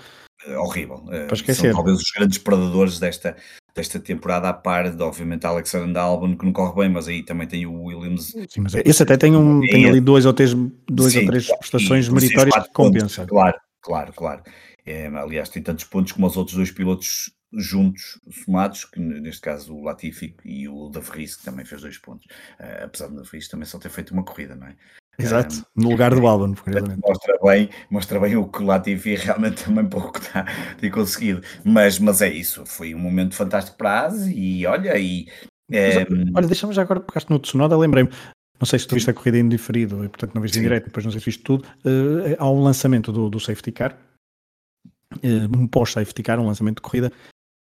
eh, 0.45 0.57
horrível. 0.57 1.03
Eh, 1.11 1.25
Para 1.25 1.35
esquecer. 1.35 1.67
São 1.67 1.73
talvez 1.73 1.97
os 1.97 2.11
grandes 2.15 2.37
predadores 2.37 2.99
desta, 2.99 3.35
desta 3.75 3.99
temporada, 3.99 4.49
a 4.49 4.53
par 4.53 4.89
de, 4.89 5.03
obviamente, 5.03 5.45
Alexander 5.45 6.01
Albon, 6.01 6.37
que 6.37 6.45
não 6.45 6.53
corre 6.53 6.81
bem, 6.81 6.89
mas 6.89 7.07
aí 7.07 7.23
também 7.23 7.47
tem 7.47 7.65
o 7.65 7.83
Williams. 7.83 8.33
Sim, 8.49 8.61
mas 8.61 8.73
esse 8.75 9.03
até 9.03 9.17
tem, 9.17 9.35
um, 9.35 9.61
tem 9.61 9.87
ali 9.87 9.99
dois 9.99 10.25
ou 10.25 10.33
três, 10.33 10.53
dois 10.89 11.13
Sim, 11.13 11.19
ou 11.19 11.25
três 11.27 11.47
prestações 11.57 12.09
meritórias 12.09 12.55
que 12.55 12.73
compensam. 12.73 13.25
Claro, 13.25 13.57
claro, 13.81 14.13
claro. 14.13 14.43
É, 14.85 15.07
aliás, 15.07 15.49
tem 15.49 15.61
tantos 15.61 15.85
pontos 15.85 16.11
como 16.13 16.27
os 16.27 16.37
outros 16.37 16.55
dois 16.55 16.71
pilotos 16.71 17.31
juntos, 17.53 18.19
somados, 18.45 18.85
que 18.85 18.99
neste 18.99 19.41
caso 19.41 19.75
o 19.75 19.83
Latifi 19.83 20.35
e 20.45 20.67
o 20.69 20.89
Da 20.89 21.01
Vries, 21.01 21.35
que 21.35 21.43
também 21.43 21.65
fez 21.65 21.81
dois 21.81 21.97
pontos. 21.97 22.25
Uh, 22.59 22.85
apesar 22.85 23.07
do 23.07 23.17
Da 23.17 23.23
Vries 23.23 23.47
também 23.47 23.65
só 23.65 23.77
ter 23.77 23.89
feito 23.89 24.13
uma 24.13 24.23
corrida, 24.23 24.55
não 24.55 24.67
é? 24.67 24.75
Exato, 25.21 25.65
no 25.75 25.89
lugar 25.89 26.13
do 26.13 26.25
Albon, 26.25 26.55
mostra 27.03 27.37
bem, 27.43 27.69
mostra 27.89 28.19
bem 28.19 28.35
o 28.35 28.47
que 28.47 28.61
o 28.61 28.65
Latifi 28.65 29.15
realmente 29.15 29.63
também 29.63 29.85
pouco 29.85 30.17
está, 30.19 30.45
tem 30.79 30.89
conseguido. 30.89 31.41
Mas, 31.63 31.99
mas 31.99 32.21
é 32.21 32.29
isso, 32.29 32.65
foi 32.65 32.93
um 32.95 32.99
momento 32.99 33.35
fantástico 33.35 33.77
para 33.77 33.91
a 33.91 34.05
ASE 34.05 34.33
e 34.33 34.65
olha, 34.65 34.97
e. 34.97 35.27
É... 35.71 36.05
olha, 36.35 36.47
deixa-me 36.47 36.73
já 36.73 36.81
agora, 36.81 36.99
pegaste 36.99 37.29
no 37.29 37.39
Tsunoda, 37.39 37.77
lembrei-me, 37.77 38.09
não 38.61 38.65
sei 38.65 38.77
se 38.77 38.87
tu 38.87 38.93
viste 38.93 39.09
a 39.09 39.13
corrida 39.13 39.39
em 39.39 39.49
diferido, 39.49 40.05
e 40.05 40.09
portanto 40.09 40.35
não 40.35 40.41
viste 40.41 40.59
em 40.59 40.61
direto, 40.61 40.85
depois 40.85 41.03
não 41.03 41.11
sei 41.11 41.19
se 41.19 41.25
viste 41.25 41.43
tudo. 41.43 41.65
Uh, 41.85 42.35
há 42.37 42.49
um 42.49 42.61
lançamento 42.61 43.11
do, 43.11 43.29
do 43.29 43.39
safety 43.39 43.71
car, 43.71 43.97
uh, 45.15 45.57
um 45.57 45.67
pós-safety 45.67 46.21
car, 46.21 46.39
um 46.39 46.45
lançamento 46.45 46.75
de 46.75 46.81
corrida, 46.83 47.11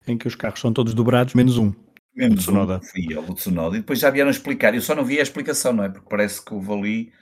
em 0.05 0.17
que 0.17 0.27
os 0.27 0.35
carros 0.35 0.59
são 0.59 0.73
todos 0.73 0.93
dobrados, 0.93 1.33
menos 1.33 1.57
um. 1.57 1.73
Menos 2.13 2.39
o 2.39 2.41
Tsunoda. 2.41 2.81
Um, 2.83 2.85
fui 2.85 3.17
o 3.17 3.33
Tsunoda. 3.33 3.77
E 3.77 3.79
depois 3.79 3.99
já 3.99 4.09
vieram 4.09 4.29
explicar, 4.29 4.75
eu 4.75 4.81
só 4.81 4.93
não 4.93 5.05
vi 5.05 5.19
a 5.19 5.23
explicação, 5.23 5.71
não 5.71 5.85
é? 5.85 5.89
Porque 5.89 6.09
parece 6.09 6.43
que 6.43 6.53
houve 6.53 6.73
ali 6.73 7.13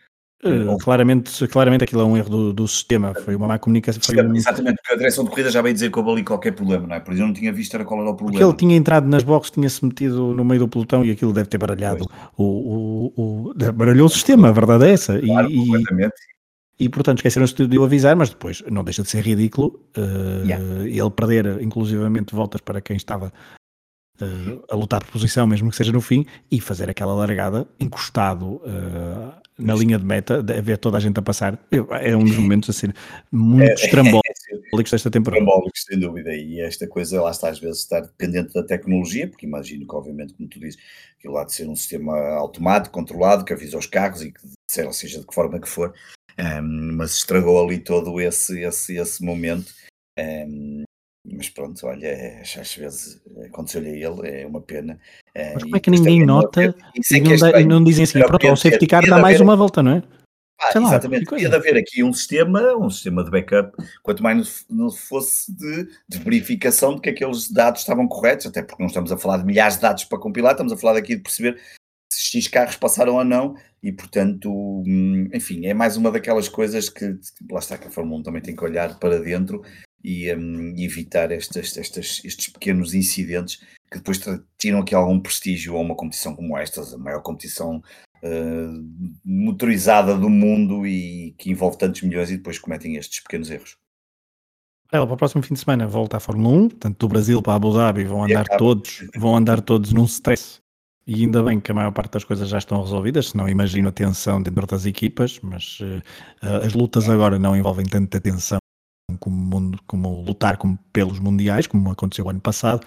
Uh, 0.43 0.77
claramente, 0.77 1.47
claramente 1.47 1.83
aquilo 1.83 2.01
é 2.01 2.05
um 2.05 2.15
erro 2.15 2.29
do, 2.29 2.53
do 2.53 2.67
sistema, 2.67 3.11
foi 3.15 3.35
uma 3.35 3.47
má 3.47 3.57
comunicação. 3.57 3.99
Um... 4.29 4.35
Exatamente, 4.35 4.75
porque 4.75 4.93
a 4.93 4.95
direção 4.97 5.23
de 5.23 5.31
corrida 5.31 5.49
já 5.49 5.63
veio 5.63 5.73
dizer 5.73 5.91
que 5.91 5.97
houve 5.97 6.11
ali 6.11 6.23
qualquer 6.23 6.51
problema, 6.51 6.85
não 6.85 6.95
é? 6.95 6.99
Por 6.99 7.11
isso 7.13 7.23
eu 7.23 7.27
não 7.27 7.33
tinha 7.33 7.51
visto 7.51 7.73
era 7.73 7.83
qual 7.83 8.01
era 8.01 8.11
o 8.11 8.15
problema. 8.15 8.39
Porque 8.39 8.43
ele 8.43 8.57
tinha 8.57 8.77
entrado 8.77 9.07
nas 9.07 9.23
boxes, 9.23 9.51
tinha-se 9.51 9.83
metido 9.83 10.35
no 10.35 10.45
meio 10.45 10.59
do 10.59 10.67
pelotão 10.67 11.03
e 11.03 11.09
aquilo 11.09 11.33
deve 11.33 11.49
ter 11.49 11.57
baralhado 11.57 12.05
o, 12.37 12.43
o, 12.43 13.49
o, 13.49 13.53
baralhou 13.73 14.05
o 14.05 14.09
sistema, 14.09 14.49
a 14.49 14.51
verdade 14.51 14.85
é 14.85 14.91
essa. 14.91 15.19
Claro, 15.19 15.49
e, 15.49 15.57
completamente. 15.57 16.15
E, 16.79 16.85
e 16.85 16.89
portanto 16.89 17.17
esqueceram-se 17.17 17.67
de 17.67 17.79
o 17.79 17.83
avisar, 17.83 18.15
mas 18.15 18.29
depois 18.29 18.63
não 18.69 18.83
deixa 18.83 19.01
de 19.01 19.09
ser 19.09 19.21
ridículo 19.21 19.81
uh, 19.97 20.45
yeah. 20.45 20.63
ele 20.85 21.09
perder 21.09 21.63
inclusivamente 21.63 22.35
voltas 22.35 22.61
para 22.61 22.79
quem 22.79 22.95
estava 22.95 23.33
uh, 24.21 24.63
a 24.69 24.75
lutar 24.75 25.03
por 25.03 25.13
posição, 25.13 25.47
mesmo 25.47 25.71
que 25.71 25.75
seja 25.75 25.91
no 25.91 26.01
fim, 26.01 26.27
e 26.51 26.61
fazer 26.61 26.91
aquela 26.91 27.15
largada 27.15 27.67
encostado 27.79 28.57
uh, 28.57 29.46
na 29.57 29.75
linha 29.75 29.97
de 29.97 30.05
meta, 30.05 30.41
de 30.41 30.61
ver 30.61 30.77
toda 30.77 30.97
a 30.97 30.99
gente 30.99 31.17
a 31.19 31.21
passar. 31.21 31.59
É 32.01 32.15
um 32.15 32.23
dos 32.23 32.37
momentos 32.37 32.69
assim, 32.69 32.87
muito 33.31 33.69
é, 33.69 33.73
estrambólicos 33.73 34.91
desta 34.91 35.09
temporada. 35.09 35.41
Estrambólicos, 35.41 35.83
sem 35.83 35.99
dúvida. 35.99 36.33
E 36.35 36.61
esta 36.61 36.87
coisa, 36.87 37.21
lá 37.21 37.31
está, 37.31 37.49
às 37.49 37.59
vezes, 37.59 37.79
estar 37.79 38.01
dependente 38.01 38.53
da 38.53 38.63
tecnologia, 38.63 39.27
porque 39.27 39.45
imagino 39.45 39.87
que, 39.87 39.95
obviamente, 39.95 40.33
como 40.33 40.47
tu 40.47 40.59
dizes, 40.59 40.79
aquilo 41.17 41.37
há 41.37 41.43
de 41.43 41.53
ser 41.53 41.67
um 41.67 41.75
sistema 41.75 42.17
automático, 42.35 42.93
controlado, 42.93 43.43
que 43.43 43.53
avisa 43.53 43.77
os 43.77 43.87
carros 43.87 44.21
e 44.21 44.31
que, 44.31 44.39
seja 44.69 45.19
de 45.19 45.25
que 45.25 45.33
forma 45.33 45.59
que 45.59 45.67
for, 45.67 45.93
um, 46.39 46.95
mas 46.95 47.13
estragou 47.13 47.63
ali 47.63 47.79
todo 47.79 48.21
esse, 48.21 48.61
esse, 48.61 48.97
esse 48.97 49.23
momento 49.23 49.73
Um, 50.17 50.83
mas 51.29 51.49
pronto, 51.49 51.85
olha, 51.85 52.41
às 52.41 52.75
vezes 52.75 53.21
aconteceu-lhe 53.45 53.89
a 53.89 54.09
ele, 54.09 54.41
é 54.41 54.47
uma 54.47 54.61
pena. 54.61 54.99
Mas 55.53 55.63
como 55.63 55.75
é 55.75 55.79
que 55.79 55.91
ninguém 55.91 56.25
nota 56.25 56.63
é 56.63 56.73
e, 56.95 57.21
não, 57.21 57.47
é 57.47 57.63
não, 57.63 57.83
dizem 57.83 58.03
assim, 58.03 58.19
pronto, 58.19 58.51
o 58.51 58.55
safety 58.55 58.87
car 58.87 59.05
dá 59.07 59.19
mais 59.19 59.39
uma 59.39 59.55
volta, 59.55 59.83
não 59.83 59.91
é? 59.91 60.03
Ah, 60.59 60.71
Sei 60.71 60.81
exatamente, 60.81 61.25
devia 61.25 61.49
de 61.49 61.55
haver 61.55 61.77
aqui 61.77 62.03
um 62.03 62.11
sistema, 62.11 62.75
um 62.75 62.89
sistema 62.89 63.23
de 63.23 63.29
backup, 63.29 63.77
quanto 64.01 64.23
mais 64.23 64.65
não 64.67 64.89
fosse 64.89 65.55
de, 65.55 65.87
de, 66.09 66.17
verificação 66.17 66.95
de 66.95 67.01
que 67.01 67.09
aqueles 67.09 67.51
dados 67.51 67.81
estavam 67.81 68.07
corretos, 68.07 68.47
até 68.47 68.63
porque 68.63 68.81
não 68.81 68.87
estamos 68.87 69.11
a 69.11 69.17
falar 69.17 69.37
de 69.37 69.45
milhares 69.45 69.75
de 69.75 69.83
dados 69.83 70.03
para 70.05 70.17
compilar, 70.17 70.53
estamos 70.53 70.73
a 70.73 70.77
falar 70.77 70.97
aqui 70.97 71.15
de 71.15 71.21
perceber 71.21 71.61
se 72.11 72.39
X 72.39 72.47
carros 72.47 72.75
passaram 72.75 73.15
ou 73.15 73.23
não, 73.23 73.55
e 73.83 73.91
portanto, 73.91 74.51
hum, 74.51 75.29
enfim, 75.31 75.67
é 75.67 75.75
mais 75.75 75.95
uma 75.95 76.09
daquelas 76.09 76.49
coisas 76.49 76.89
que, 76.89 77.05
lá 77.51 77.59
está, 77.59 77.77
que 77.77 77.87
a 77.87 77.91
Fórmula 77.91 78.19
1 78.21 78.23
também 78.23 78.41
tem 78.41 78.55
que 78.55 78.63
olhar 78.63 78.97
para 78.97 79.19
dentro 79.19 79.61
e 80.03 80.33
um, 80.33 80.73
evitar 80.77 81.31
estas, 81.31 81.77
estas, 81.77 82.21
estes 82.23 82.49
pequenos 82.49 82.93
incidentes 82.93 83.61
que 83.91 83.97
depois 83.97 84.19
tiram 84.57 84.79
aqui 84.79 84.93
algum 84.93 85.19
prestígio 85.19 85.77
a 85.77 85.79
uma 85.79 85.95
competição 85.95 86.35
como 86.35 86.57
esta, 86.57 86.81
a 86.81 86.97
maior 86.97 87.21
competição 87.21 87.81
uh, 88.23 89.17
motorizada 89.23 90.15
do 90.15 90.29
mundo 90.29 90.85
e 90.85 91.33
que 91.37 91.49
envolve 91.49 91.77
tantos 91.77 92.01
milhões 92.01 92.29
e 92.29 92.37
depois 92.37 92.59
cometem 92.59 92.95
estes 92.95 93.21
pequenos 93.21 93.49
erros. 93.49 93.77
Ela 94.91 95.05
para 95.05 95.15
o 95.15 95.17
próximo 95.17 95.43
fim 95.43 95.53
de 95.53 95.59
semana 95.59 95.85
volta 95.85 96.17
à 96.17 96.19
Fórmula 96.19 96.55
1, 96.65 96.69
tanto 96.69 96.99
do 96.99 97.09
Brasil 97.09 97.41
para 97.41 97.55
Abu 97.55 97.73
Dhabi 97.73 98.05
vão 98.05 98.23
andar 98.23 98.45
todos, 98.57 99.05
vão 99.15 99.35
andar 99.35 99.61
todos 99.61 99.91
num 99.91 100.05
stress. 100.05 100.61
E 101.05 101.23
ainda 101.23 101.41
bem 101.41 101.59
que 101.59 101.71
a 101.71 101.75
maior 101.75 101.91
parte 101.91 102.11
das 102.11 102.25
coisas 102.25 102.49
já 102.49 102.57
estão 102.57 102.81
resolvidas, 102.81 103.29
senão 103.29 103.47
imagino 103.47 103.87
a 103.87 103.91
tensão 103.93 104.41
dentro 104.41 104.65
das 104.67 104.85
equipas, 104.85 105.39
mas 105.41 105.79
uh, 105.79 106.65
as 106.65 106.73
lutas 106.73 107.09
agora 107.09 107.39
não 107.39 107.55
envolvem 107.55 107.85
tanta 107.85 108.19
tensão 108.19 108.59
como, 109.15 109.71
como 109.87 110.21
lutar 110.21 110.57
como 110.57 110.77
pelos 110.91 111.19
mundiais, 111.19 111.67
como 111.67 111.91
aconteceu 111.91 112.29
ano 112.29 112.41
passado. 112.41 112.85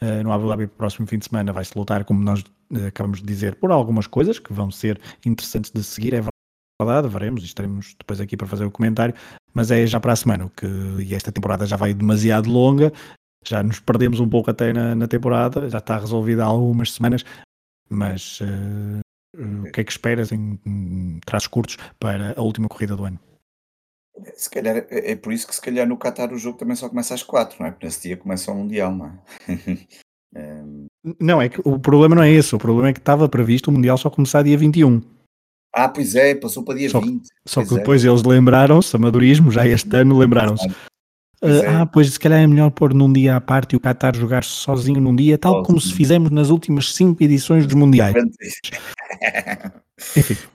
Uh, 0.00 0.22
no 0.22 0.32
Abu 0.32 0.48
Dhabi, 0.48 0.66
próximo 0.66 1.06
fim 1.06 1.18
de 1.18 1.26
semana, 1.26 1.52
vai-se 1.52 1.76
lutar, 1.76 2.04
como 2.04 2.22
nós 2.22 2.40
uh, 2.40 2.86
acabamos 2.86 3.20
de 3.20 3.26
dizer, 3.26 3.56
por 3.56 3.70
algumas 3.70 4.06
coisas 4.06 4.38
que 4.38 4.52
vão 4.52 4.70
ser 4.70 4.98
interessantes 5.26 5.70
de 5.70 5.84
seguir. 5.84 6.14
É 6.14 6.24
verdade, 6.80 7.08
veremos 7.08 7.44
estaremos 7.44 7.94
depois 7.98 8.20
aqui 8.20 8.36
para 8.36 8.46
fazer 8.46 8.64
o 8.64 8.70
comentário. 8.70 9.14
Mas 9.52 9.70
é 9.70 9.86
já 9.86 10.00
para 10.00 10.12
a 10.12 10.16
semana, 10.16 10.50
que, 10.56 10.66
e 11.00 11.14
esta 11.14 11.30
temporada 11.30 11.66
já 11.66 11.76
vai 11.76 11.92
demasiado 11.92 12.48
longa. 12.48 12.92
Já 13.44 13.62
nos 13.62 13.80
perdemos 13.80 14.20
um 14.20 14.28
pouco 14.28 14.50
até 14.50 14.72
na, 14.72 14.94
na 14.94 15.06
temporada, 15.06 15.68
já 15.68 15.78
está 15.78 15.98
resolvida 15.98 16.44
há 16.44 16.46
algumas 16.46 16.92
semanas. 16.92 17.24
Mas 17.90 18.40
uh, 18.40 19.00
o 19.36 19.70
que 19.72 19.80
é 19.80 19.84
que 19.84 19.92
esperas 19.92 20.32
em, 20.32 20.58
em 20.64 21.20
traços 21.26 21.48
curtos 21.48 21.76
para 21.98 22.34
a 22.38 22.42
última 22.42 22.68
corrida 22.68 22.96
do 22.96 23.04
ano? 23.04 23.18
Se 24.34 24.50
calhar 24.50 24.76
é, 24.76 25.12
é 25.12 25.16
por 25.16 25.32
isso 25.32 25.46
que 25.46 25.54
se 25.54 25.60
calhar 25.60 25.86
no 25.86 25.98
Qatar 25.98 26.32
o 26.32 26.38
jogo 26.38 26.58
também 26.58 26.76
só 26.76 26.88
começa 26.88 27.14
às 27.14 27.22
4, 27.22 27.56
não 27.60 27.66
é? 27.66 27.70
Porque 27.70 27.86
nesse 27.86 28.02
dia 28.02 28.16
começa 28.16 28.50
o 28.52 28.54
Mundial, 28.54 28.94
não 28.94 29.06
é? 29.06 29.18
Não, 31.18 31.42
é 31.42 31.48
que 31.48 31.60
o 31.64 31.76
problema 31.78 32.14
não 32.14 32.22
é 32.22 32.30
esse, 32.30 32.54
o 32.54 32.58
problema 32.58 32.90
é 32.90 32.92
que 32.92 33.00
estava 33.00 33.28
previsto 33.28 33.68
o 33.68 33.72
Mundial 33.72 33.98
só 33.98 34.08
começar 34.08 34.42
dia 34.42 34.56
21. 34.56 35.02
Ah, 35.74 35.88
pois 35.88 36.14
é, 36.14 36.34
passou 36.34 36.62
para 36.62 36.78
dia 36.78 36.90
só, 36.90 37.00
20. 37.00 37.26
Só 37.46 37.64
que 37.64 37.74
é. 37.74 37.78
depois 37.78 38.04
eles 38.04 38.22
lembraram-se, 38.22 38.94
amadorismo, 38.94 39.50
já 39.50 39.66
este 39.66 39.96
ano 39.96 40.18
lembraram-se. 40.18 40.68
Uh, 41.42 41.64
ah, 41.68 41.86
pois 41.86 42.12
se 42.12 42.20
calhar 42.20 42.38
é 42.38 42.46
melhor 42.46 42.70
pôr 42.70 42.92
num 42.92 43.10
dia 43.10 43.36
à 43.36 43.40
parte 43.40 43.72
e 43.72 43.76
o 43.76 43.80
Qatar 43.80 44.14
jogar 44.14 44.44
sozinho 44.44 45.00
num 45.00 45.16
dia, 45.16 45.38
tal 45.38 45.62
como 45.62 45.80
se 45.80 45.94
fizemos 45.94 46.30
nas 46.30 46.50
últimas 46.50 46.94
cinco 46.94 47.22
edições 47.22 47.66
dos 47.66 47.74
Mundiais. 47.74 48.14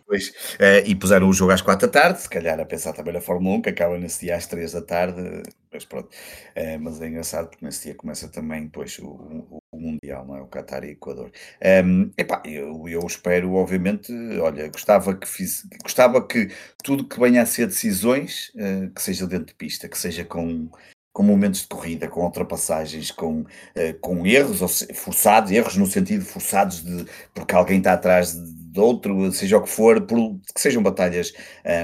Pois, 0.07 0.29
uh, 0.29 0.85
e 0.85 0.95
puseram 0.95 1.27
o 1.27 1.33
jogo 1.33 1.51
às 1.51 1.61
quatro 1.61 1.87
da 1.87 2.01
tarde, 2.01 2.21
se 2.21 2.29
calhar 2.29 2.59
a 2.59 2.65
pensar 2.65 2.93
também 2.93 3.13
na 3.13 3.21
Fórmula 3.21 3.57
1, 3.57 3.61
que 3.63 3.69
acaba 3.69 3.97
nesse 3.97 4.21
dia 4.21 4.35
às 4.35 4.45
três 4.47 4.71
da 4.71 4.81
tarde, 4.81 5.43
mas 5.71 5.85
pronto. 5.85 6.09
Uh, 6.55 6.79
mas 6.79 7.01
é 7.01 7.07
engraçado 7.07 7.49
porque 7.49 7.65
nesse 7.65 7.83
dia 7.83 7.95
começa 7.95 8.27
também 8.27 8.65
depois 8.65 8.97
o, 8.99 9.07
o, 9.07 9.59
o 9.71 9.79
Mundial, 9.79 10.25
não 10.25 10.37
é? 10.37 10.41
O 10.41 10.47
Qatar 10.47 10.83
e 10.83 10.89
o 10.89 10.91
Equador. 10.91 11.27
Um, 11.27 11.31
ehm, 11.61 12.11
epá, 12.17 12.41
eu, 12.45 12.87
eu 12.87 13.05
espero, 13.05 13.53
obviamente, 13.53 14.11
olha, 14.39 14.67
gostava 14.69 15.15
que 15.15 15.27
fiz, 15.27 15.67
gostava 15.83 16.25
que 16.25 16.49
tudo 16.83 17.07
que 17.07 17.19
venha 17.19 17.41
a 17.41 17.45
ser 17.45 17.67
decisões, 17.67 18.49
uh, 18.55 18.89
que 18.93 19.01
seja 19.01 19.27
dentro 19.27 19.47
de 19.47 19.55
pista, 19.55 19.89
que 19.89 19.97
seja 19.97 20.23
com 20.23 20.69
com 21.15 21.23
momentos 21.23 21.61
de 21.61 21.67
corrida, 21.67 22.09
com 22.09 22.25
ultrapassagens, 22.25 23.09
com, 23.09 23.39
uh, 23.39 23.99
com 24.01 24.27
erros 24.27 24.85
forçados, 24.93 25.49
erros 25.49 25.77
no 25.77 25.85
sentido 25.85 26.25
forçados 26.25 26.83
de 26.83 27.05
porque 27.33 27.55
alguém 27.55 27.77
está 27.77 27.93
atrás 27.93 28.33
de 28.35 28.79
outro, 28.81 29.31
seja 29.31 29.57
o 29.57 29.61
que 29.61 29.69
for, 29.69 30.01
por, 30.01 30.37
que 30.53 30.59
sejam 30.59 30.83
batalhas 30.83 31.31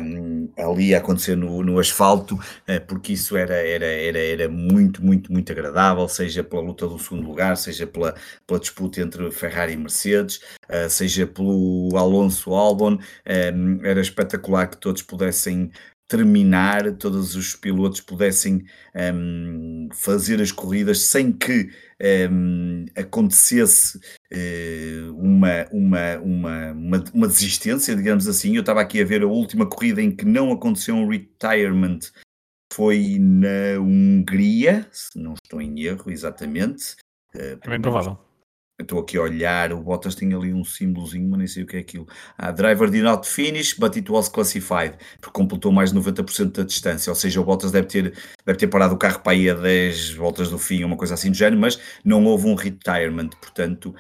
um, 0.04 0.50
ali 0.58 0.94
a 0.94 0.98
acontecer 0.98 1.38
no, 1.38 1.64
no 1.64 1.80
asfalto, 1.80 2.36
uh, 2.36 2.86
porque 2.86 3.14
isso 3.14 3.38
era, 3.38 3.56
era, 3.56 3.86
era, 3.86 4.20
era 4.20 4.50
muito, 4.50 5.02
muito, 5.02 5.32
muito 5.32 5.50
agradável, 5.50 6.10
seja 6.10 6.44
pela 6.44 6.62
luta 6.62 6.86
do 6.86 7.00
segundo 7.00 7.26
lugar, 7.26 7.56
seja 7.56 7.88
pela, 7.88 8.14
pela 8.46 8.60
disputa 8.60 9.00
entre 9.00 9.32
Ferrari 9.32 9.72
e 9.72 9.78
Mercedes, 9.78 10.42
uh, 10.68 10.90
seja 10.90 11.26
pelo 11.26 11.90
Alonso 11.96 12.54
Albon, 12.54 12.98
um, 13.56 13.86
era 13.86 14.02
espetacular 14.02 14.68
que 14.68 14.76
todos 14.76 15.02
pudessem 15.02 15.72
terminar, 16.12 16.92
todos 16.98 17.38
os 17.38 17.56
pilotos 17.56 18.02
pudessem 18.02 18.66
um, 19.14 19.88
fazer 19.94 20.42
as 20.42 20.52
corridas 20.52 21.04
sem 21.04 21.32
que 21.32 21.70
um, 22.30 22.86
acontecesse 22.98 23.98
uh, 23.98 25.16
uma, 25.16 25.66
uma, 25.72 26.18
uma, 26.18 27.04
uma, 27.14 27.28
desistência, 27.28 27.96
digamos 27.96 28.28
assim. 28.28 28.54
Eu 28.54 28.60
estava 28.60 28.82
aqui 28.82 29.02
a 29.02 29.06
ver 29.06 29.22
a 29.22 29.28
última 29.28 29.66
corrida 29.66 30.02
em 30.02 30.14
que 30.14 30.26
não 30.26 30.52
aconteceu 30.52 30.96
um 30.96 31.08
retirement, 31.08 32.00
foi 32.74 33.18
na 33.18 33.80
Hungria, 33.80 34.86
se 34.92 35.18
não 35.18 35.36
estou 35.36 35.62
em 35.62 35.80
erro, 35.80 36.12
exatamente. 36.12 36.96
Uh, 37.34 37.58
é 37.64 37.70
bem 37.70 37.80
provável 37.80 38.31
Estou 38.82 39.00
aqui 39.00 39.18
a 39.18 39.22
olhar, 39.22 39.72
o 39.74 39.82
Bottas 39.82 40.16
tem 40.16 40.34
ali 40.34 40.54
um 40.54 40.64
símbolozinho, 40.64 41.30
mas 41.30 41.38
nem 41.40 41.48
sei 41.48 41.64
o 41.64 41.66
que 41.66 41.78
é 41.78 41.80
aquilo. 41.80 42.08
Ah, 42.38 42.52
driver 42.52 42.90
did 42.90 43.04
not 43.04 43.28
finish, 43.28 43.74
but 43.74 43.96
it 43.96 44.12
was 44.12 44.30
classified, 44.30 44.96
porque 45.20 45.34
completou 45.34 45.72
mais 45.72 45.92
de 45.92 46.00
90% 46.00 46.52
da 46.52 46.64
distância, 46.64 47.10
ou 47.10 47.16
seja, 47.16 47.40
o 47.42 47.44
Bottas 47.44 47.72
deve 47.72 47.88
ter, 47.88 48.14
deve 48.46 48.58
ter 48.58 48.68
parado 48.68 48.96
o 48.96 48.98
carro 48.98 49.20
para 49.20 49.36
ir 49.36 49.50
a 49.50 49.54
10 49.56 50.14
voltas 50.14 50.50
do 50.50 50.58
fim, 50.58 50.84
uma 50.84 50.98
coisa 50.98 51.14
assim 51.14 51.32
do 51.32 51.38
género, 51.38 51.62
mas 51.62 51.80
não 52.04 52.24
houve 52.26 52.48
um 52.48 52.56
retirement, 52.56 53.30
portanto, 53.42 53.96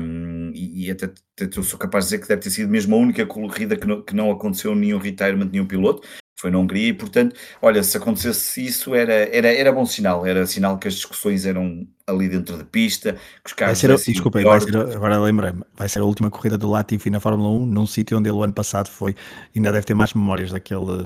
um, 0.00 0.50
e, 0.54 0.86
e 0.86 0.90
até, 0.90 1.06
até 1.40 1.62
sou 1.62 1.78
capaz 1.78 2.04
de 2.04 2.10
dizer 2.10 2.22
que 2.22 2.28
deve 2.28 2.42
ter 2.42 2.50
sido 2.50 2.70
mesmo 2.70 2.94
a 2.94 2.98
única 2.98 3.26
corrida 3.26 3.76
que 3.76 3.86
não, 3.86 4.02
que 4.02 4.14
não 4.14 4.30
aconteceu 4.30 4.74
nenhum 4.74 4.98
retirement, 4.98 5.50
nenhum 5.50 5.66
piloto, 5.66 6.06
foi 6.38 6.50
na 6.50 6.58
Hungria 6.58 6.88
e, 6.88 6.92
portanto, 6.92 7.34
olha, 7.62 7.82
se 7.82 7.96
acontecesse 7.96 8.64
isso 8.64 8.94
era, 8.94 9.14
era, 9.34 9.48
era 9.48 9.72
bom 9.72 9.86
sinal, 9.86 10.26
era 10.26 10.46
sinal 10.46 10.78
que 10.78 10.86
as 10.86 10.94
discussões 10.94 11.46
eram 11.46 11.86
ali 12.06 12.28
dentro 12.28 12.56
de 12.56 12.64
pista, 12.64 13.14
que 13.14 13.48
os 13.48 13.52
carros... 13.52 13.82
Vai 13.82 13.98
ser, 13.98 14.12
desculpa, 14.12 14.40
vai 14.40 14.60
ser, 14.60 14.76
agora 14.76 15.18
lembrei-me, 15.18 15.62
vai 15.74 15.88
ser 15.88 15.98
a 15.98 16.04
última 16.04 16.30
corrida 16.30 16.56
do 16.56 16.70
Latifi 16.70 17.10
na 17.10 17.18
Fórmula 17.18 17.50
1, 17.50 17.66
num 17.66 17.86
sítio 17.86 18.16
onde 18.16 18.28
ele 18.28 18.36
o 18.36 18.42
ano 18.42 18.52
passado 18.52 18.88
foi, 18.88 19.14
ainda 19.54 19.72
deve 19.72 19.86
ter 19.86 19.94
mais 19.94 20.14
memórias 20.14 20.52
daquele, 20.52 21.04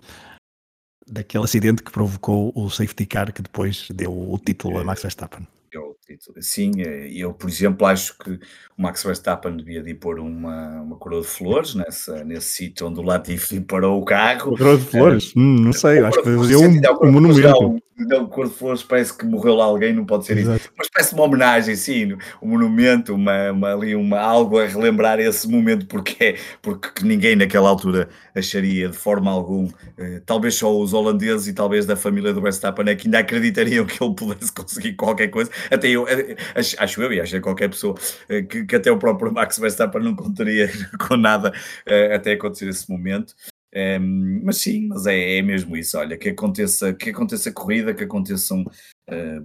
daquele 1.06 1.44
acidente 1.44 1.82
que 1.82 1.90
provocou 1.90 2.52
o 2.54 2.68
safety 2.68 3.06
car 3.06 3.32
que 3.32 3.40
depois 3.40 3.88
deu 3.94 4.12
o 4.12 4.38
título 4.38 4.78
a 4.78 4.84
Max 4.84 5.02
Verstappen. 5.02 5.46
Sim, 6.40 6.72
eh, 6.78 7.08
eu, 7.14 7.32
por 7.32 7.48
exemplo, 7.48 7.86
acho 7.86 8.18
que 8.18 8.32
o 8.32 8.82
Max 8.82 9.02
Verstappen 9.04 9.56
devia 9.56 9.82
de 9.82 9.94
pôr 9.94 10.18
uma, 10.18 10.80
uma 10.80 10.96
coroa 10.96 11.20
de 11.20 11.28
flores 11.28 11.74
nessa, 11.74 12.24
nesse 12.24 12.48
sítio 12.48 12.88
onde 12.88 12.98
o 12.98 13.02
Latifi 13.02 13.60
parou 13.60 14.00
o 14.00 14.04
carro. 14.04 14.56
Coroa 14.56 14.76
de 14.76 14.84
flores? 14.84 15.30
Uh, 15.30 15.38
hum, 15.38 15.56
não 15.60 15.72
sei, 15.72 16.00
acho 16.00 16.20
que 16.22 16.36
fazia 16.36 16.58
um, 16.58 16.80
um 17.02 17.12
monumento. 17.12 17.80
Não, 18.06 18.26
cor 18.26 18.48
de 18.48 18.54
flores 18.54 18.82
parece 18.82 19.16
que 19.16 19.26
morreu 19.26 19.54
lá 19.54 19.64
alguém, 19.64 19.92
não 19.92 20.06
pode 20.06 20.24
ser 20.24 20.38
Exato. 20.38 20.58
isso. 20.58 20.70
Mas 20.76 20.88
parece 20.92 21.14
uma 21.14 21.24
homenagem, 21.24 21.76
sim, 21.76 22.16
um 22.40 22.48
monumento, 22.48 23.14
uma, 23.14 23.52
uma, 23.52 23.74
ali 23.74 23.94
uma, 23.94 24.18
algo 24.18 24.58
a 24.58 24.66
relembrar 24.66 25.20
esse 25.20 25.46
momento, 25.46 25.86
porque, 25.86 26.24
é, 26.24 26.36
porque 26.62 27.04
ninguém 27.04 27.36
naquela 27.36 27.68
altura 27.68 28.08
acharia 28.34 28.88
de 28.88 28.96
forma 28.96 29.30
alguma, 29.30 29.68
uh, 29.68 30.20
talvez 30.24 30.54
só 30.54 30.74
os 30.74 30.94
holandeses 30.94 31.46
e 31.48 31.52
talvez 31.52 31.84
da 31.84 31.94
família 31.94 32.32
do 32.32 32.40
Verstappen 32.40 32.88
é 32.88 32.94
que 32.94 33.06
ainda 33.06 33.18
acreditariam 33.18 33.84
que 33.84 34.02
ele 34.02 34.14
pudesse 34.14 34.52
conseguir 34.52 34.94
qualquer 34.94 35.28
coisa. 35.28 35.50
Até 35.70 35.88
eu, 35.88 36.08
eh, 36.08 36.36
acho 36.56 37.02
eu 37.02 37.12
e 37.12 37.20
acho 37.20 37.32
que 37.32 37.40
qualquer 37.40 37.68
pessoa, 37.68 37.94
uh, 37.94 38.46
que, 38.46 38.64
que, 38.64 38.76
até 38.76 38.90
o 38.90 38.98
próprio 38.98 39.32
Max 39.32 39.58
Verstappen 39.58 40.02
não 40.02 40.16
contaria 40.16 40.70
com 41.06 41.16
nada 41.16 41.52
uh, 41.86 42.14
até 42.14 42.32
acontecer 42.32 42.68
esse 42.68 42.90
momento. 42.90 43.34
Mas 44.42 44.58
sim, 44.58 44.88
mas 44.88 45.06
é, 45.06 45.38
é, 45.38 45.42
mesmo 45.42 45.76
isso. 45.76 45.96
Olha, 45.96 46.16
que 46.16 46.30
aconteça, 46.30 46.92
que 46.92 47.10
aconteça 47.10 47.52
corrida, 47.52 47.94
que 47.94 48.04
aconteçam 48.04 48.64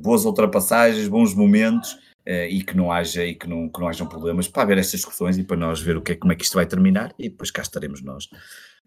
boas 0.01 0.25
ultrapassagens, 0.25 1.07
bons 1.07 1.33
momentos 1.33 1.97
uh, 2.27 2.47
e 2.49 2.63
que 2.63 2.75
não 2.75 2.91
haja 2.91 3.23
e 3.23 3.35
que 3.35 3.47
não, 3.47 3.69
que 3.69 3.79
não 3.79 3.87
hajam 3.87 4.07
problemas 4.07 4.47
para 4.47 4.63
haver 4.63 4.77
estas 4.77 4.99
discussões 4.99 5.37
e 5.37 5.43
para 5.43 5.57
nós 5.57 5.81
ver 5.81 5.97
o 5.97 6.01
que 6.01 6.13
é, 6.13 6.15
como 6.15 6.33
é 6.33 6.35
que 6.35 6.43
isto 6.43 6.55
vai 6.55 6.65
terminar 6.65 7.13
e 7.17 7.29
depois 7.29 7.51
cá 7.51 7.61
estaremos 7.61 8.01
nós 8.01 8.27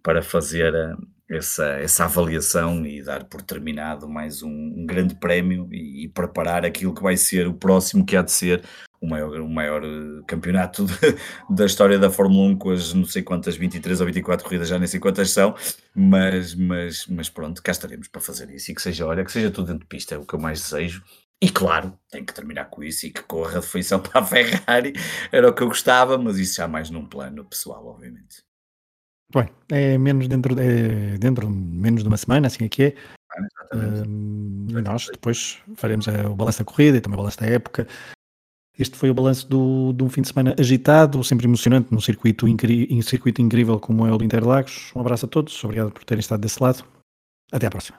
para 0.03 0.23
fazer 0.23 0.75
uh, 0.75 0.97
essa, 1.31 1.67
essa 1.81 2.05
avaliação 2.05 2.87
e 2.87 3.03
dar 3.03 3.25
por 3.25 3.43
terminado 3.43 4.09
mais 4.09 4.43
um, 4.43 4.51
um 4.51 4.87
grande 4.87 5.15
prémio 5.15 5.69
e, 5.73 6.05
e, 6.05 6.09
preparar 6.09 6.65
aquilo 6.65 6.95
que 6.95 7.03
vai 7.03 7.17
ser 7.17 7.47
o 7.47 7.55
próximo 7.55 8.05
que 8.05 8.17
há 8.17 8.23
de 8.23 8.33
ser 8.33 8.63
o 9.01 9.07
maior, 9.07 9.41
o 9.41 9.49
maior 9.49 9.85
eh, 9.85 10.23
campeonato 10.27 10.85
de, 10.87 10.95
da 11.51 11.67
história 11.67 11.99
da 11.99 12.11
Fórmula 12.11 12.49
1 12.51 12.57
com 12.57 12.71
as 12.71 12.93
não 12.95 13.05
sei 13.05 13.23
quantas, 13.23 13.57
23 13.57 14.01
ou 14.01 14.07
24 14.07 14.45
corridas, 14.45 14.69
já 14.69 14.79
nem 14.79 14.87
sei 14.87 15.01
quantas 15.01 15.31
são, 15.31 15.55
mas, 15.95 16.55
mas, 16.55 17.07
mas 17.07 17.29
pronto, 17.29 17.63
cá 17.63 17.73
estaremos 17.73 18.09
para 18.09 18.21
fazer 18.21 18.51
isso 18.51 18.71
e 18.71 18.75
que 18.75 18.83
seja, 18.83 19.07
olha, 19.07 19.25
que 19.25 19.33
seja 19.33 19.51
tudo 19.51 19.69
dentro 19.69 19.81
de 19.81 19.87
pista, 19.87 20.15
é 20.15 20.19
o 20.19 20.27
que 20.27 20.35
eu 20.35 20.41
mais 20.41 20.61
desejo. 20.61 21.03
E 21.41 21.49
claro, 21.49 21.97
tem 22.11 22.25
que 22.25 22.35
terminar 22.35 22.65
com 22.65 22.83
isso 22.83 23.07
e 23.07 23.11
que 23.11 23.23
corra 23.23 23.61
de 23.61 23.67
feição 23.67 24.01
para 24.03 24.21
a 24.21 24.25
Ferrari, 24.25 24.93
era 25.31 25.49
o 25.49 25.55
que 25.55 25.63
eu 25.63 25.69
gostava, 25.69 26.19
mas 26.19 26.39
isso 26.39 26.57
já 26.57 26.67
mais 26.67 26.91
num 26.91 27.07
plano 27.07 27.45
pessoal, 27.45 27.87
obviamente. 27.87 28.43
Bem, 29.33 29.49
é 29.71 29.99
menos 29.99 30.27
dentro, 30.27 30.59
é 30.59 31.19
dentro 31.19 31.51
menos 31.51 32.03
de 32.03 32.09
uma 32.09 32.17
semana, 32.17 32.47
assim 32.47 32.65
aqui 32.65 32.85
é. 32.85 32.95
Ah, 33.73 34.03
e 34.07 34.83
nós 34.83 35.07
depois 35.07 35.59
faremos 35.77 36.07
o 36.07 36.35
balanço 36.35 36.61
da 36.61 36.65
corrida 36.65 36.97
e 36.97 37.01
também 37.01 37.15
o 37.15 37.19
balanço 37.19 37.39
da 37.39 37.47
época. 37.47 37.87
Este 38.79 38.97
foi 38.97 39.11
o 39.11 39.15
balanço 39.15 39.49
do, 39.49 39.93
de 39.93 40.05
um 40.05 40.09
fim 40.09 40.23
de 40.23 40.29
semana 40.29 40.55
agitado, 40.59 41.23
sempre 41.25 41.47
emocionante, 41.47 41.93
num 41.93 42.01
circuito, 42.01 42.47
incri, 42.47 43.03
circuito 43.03 43.43
incrível 43.43 43.81
como 43.81 44.07
é 44.07 44.13
o 44.13 44.19
do 44.19 44.25
Interlagos. 44.25 44.93
Um 44.95 45.01
abraço 45.01 45.27
a 45.27 45.29
todos, 45.29 45.65
obrigado 45.65 45.91
por 45.91 46.05
terem 46.05 46.21
estado 46.21 46.41
desse 46.41 46.63
lado. 46.63 46.85
Até 47.51 47.67
à 47.67 47.71
próxima. 47.71 47.99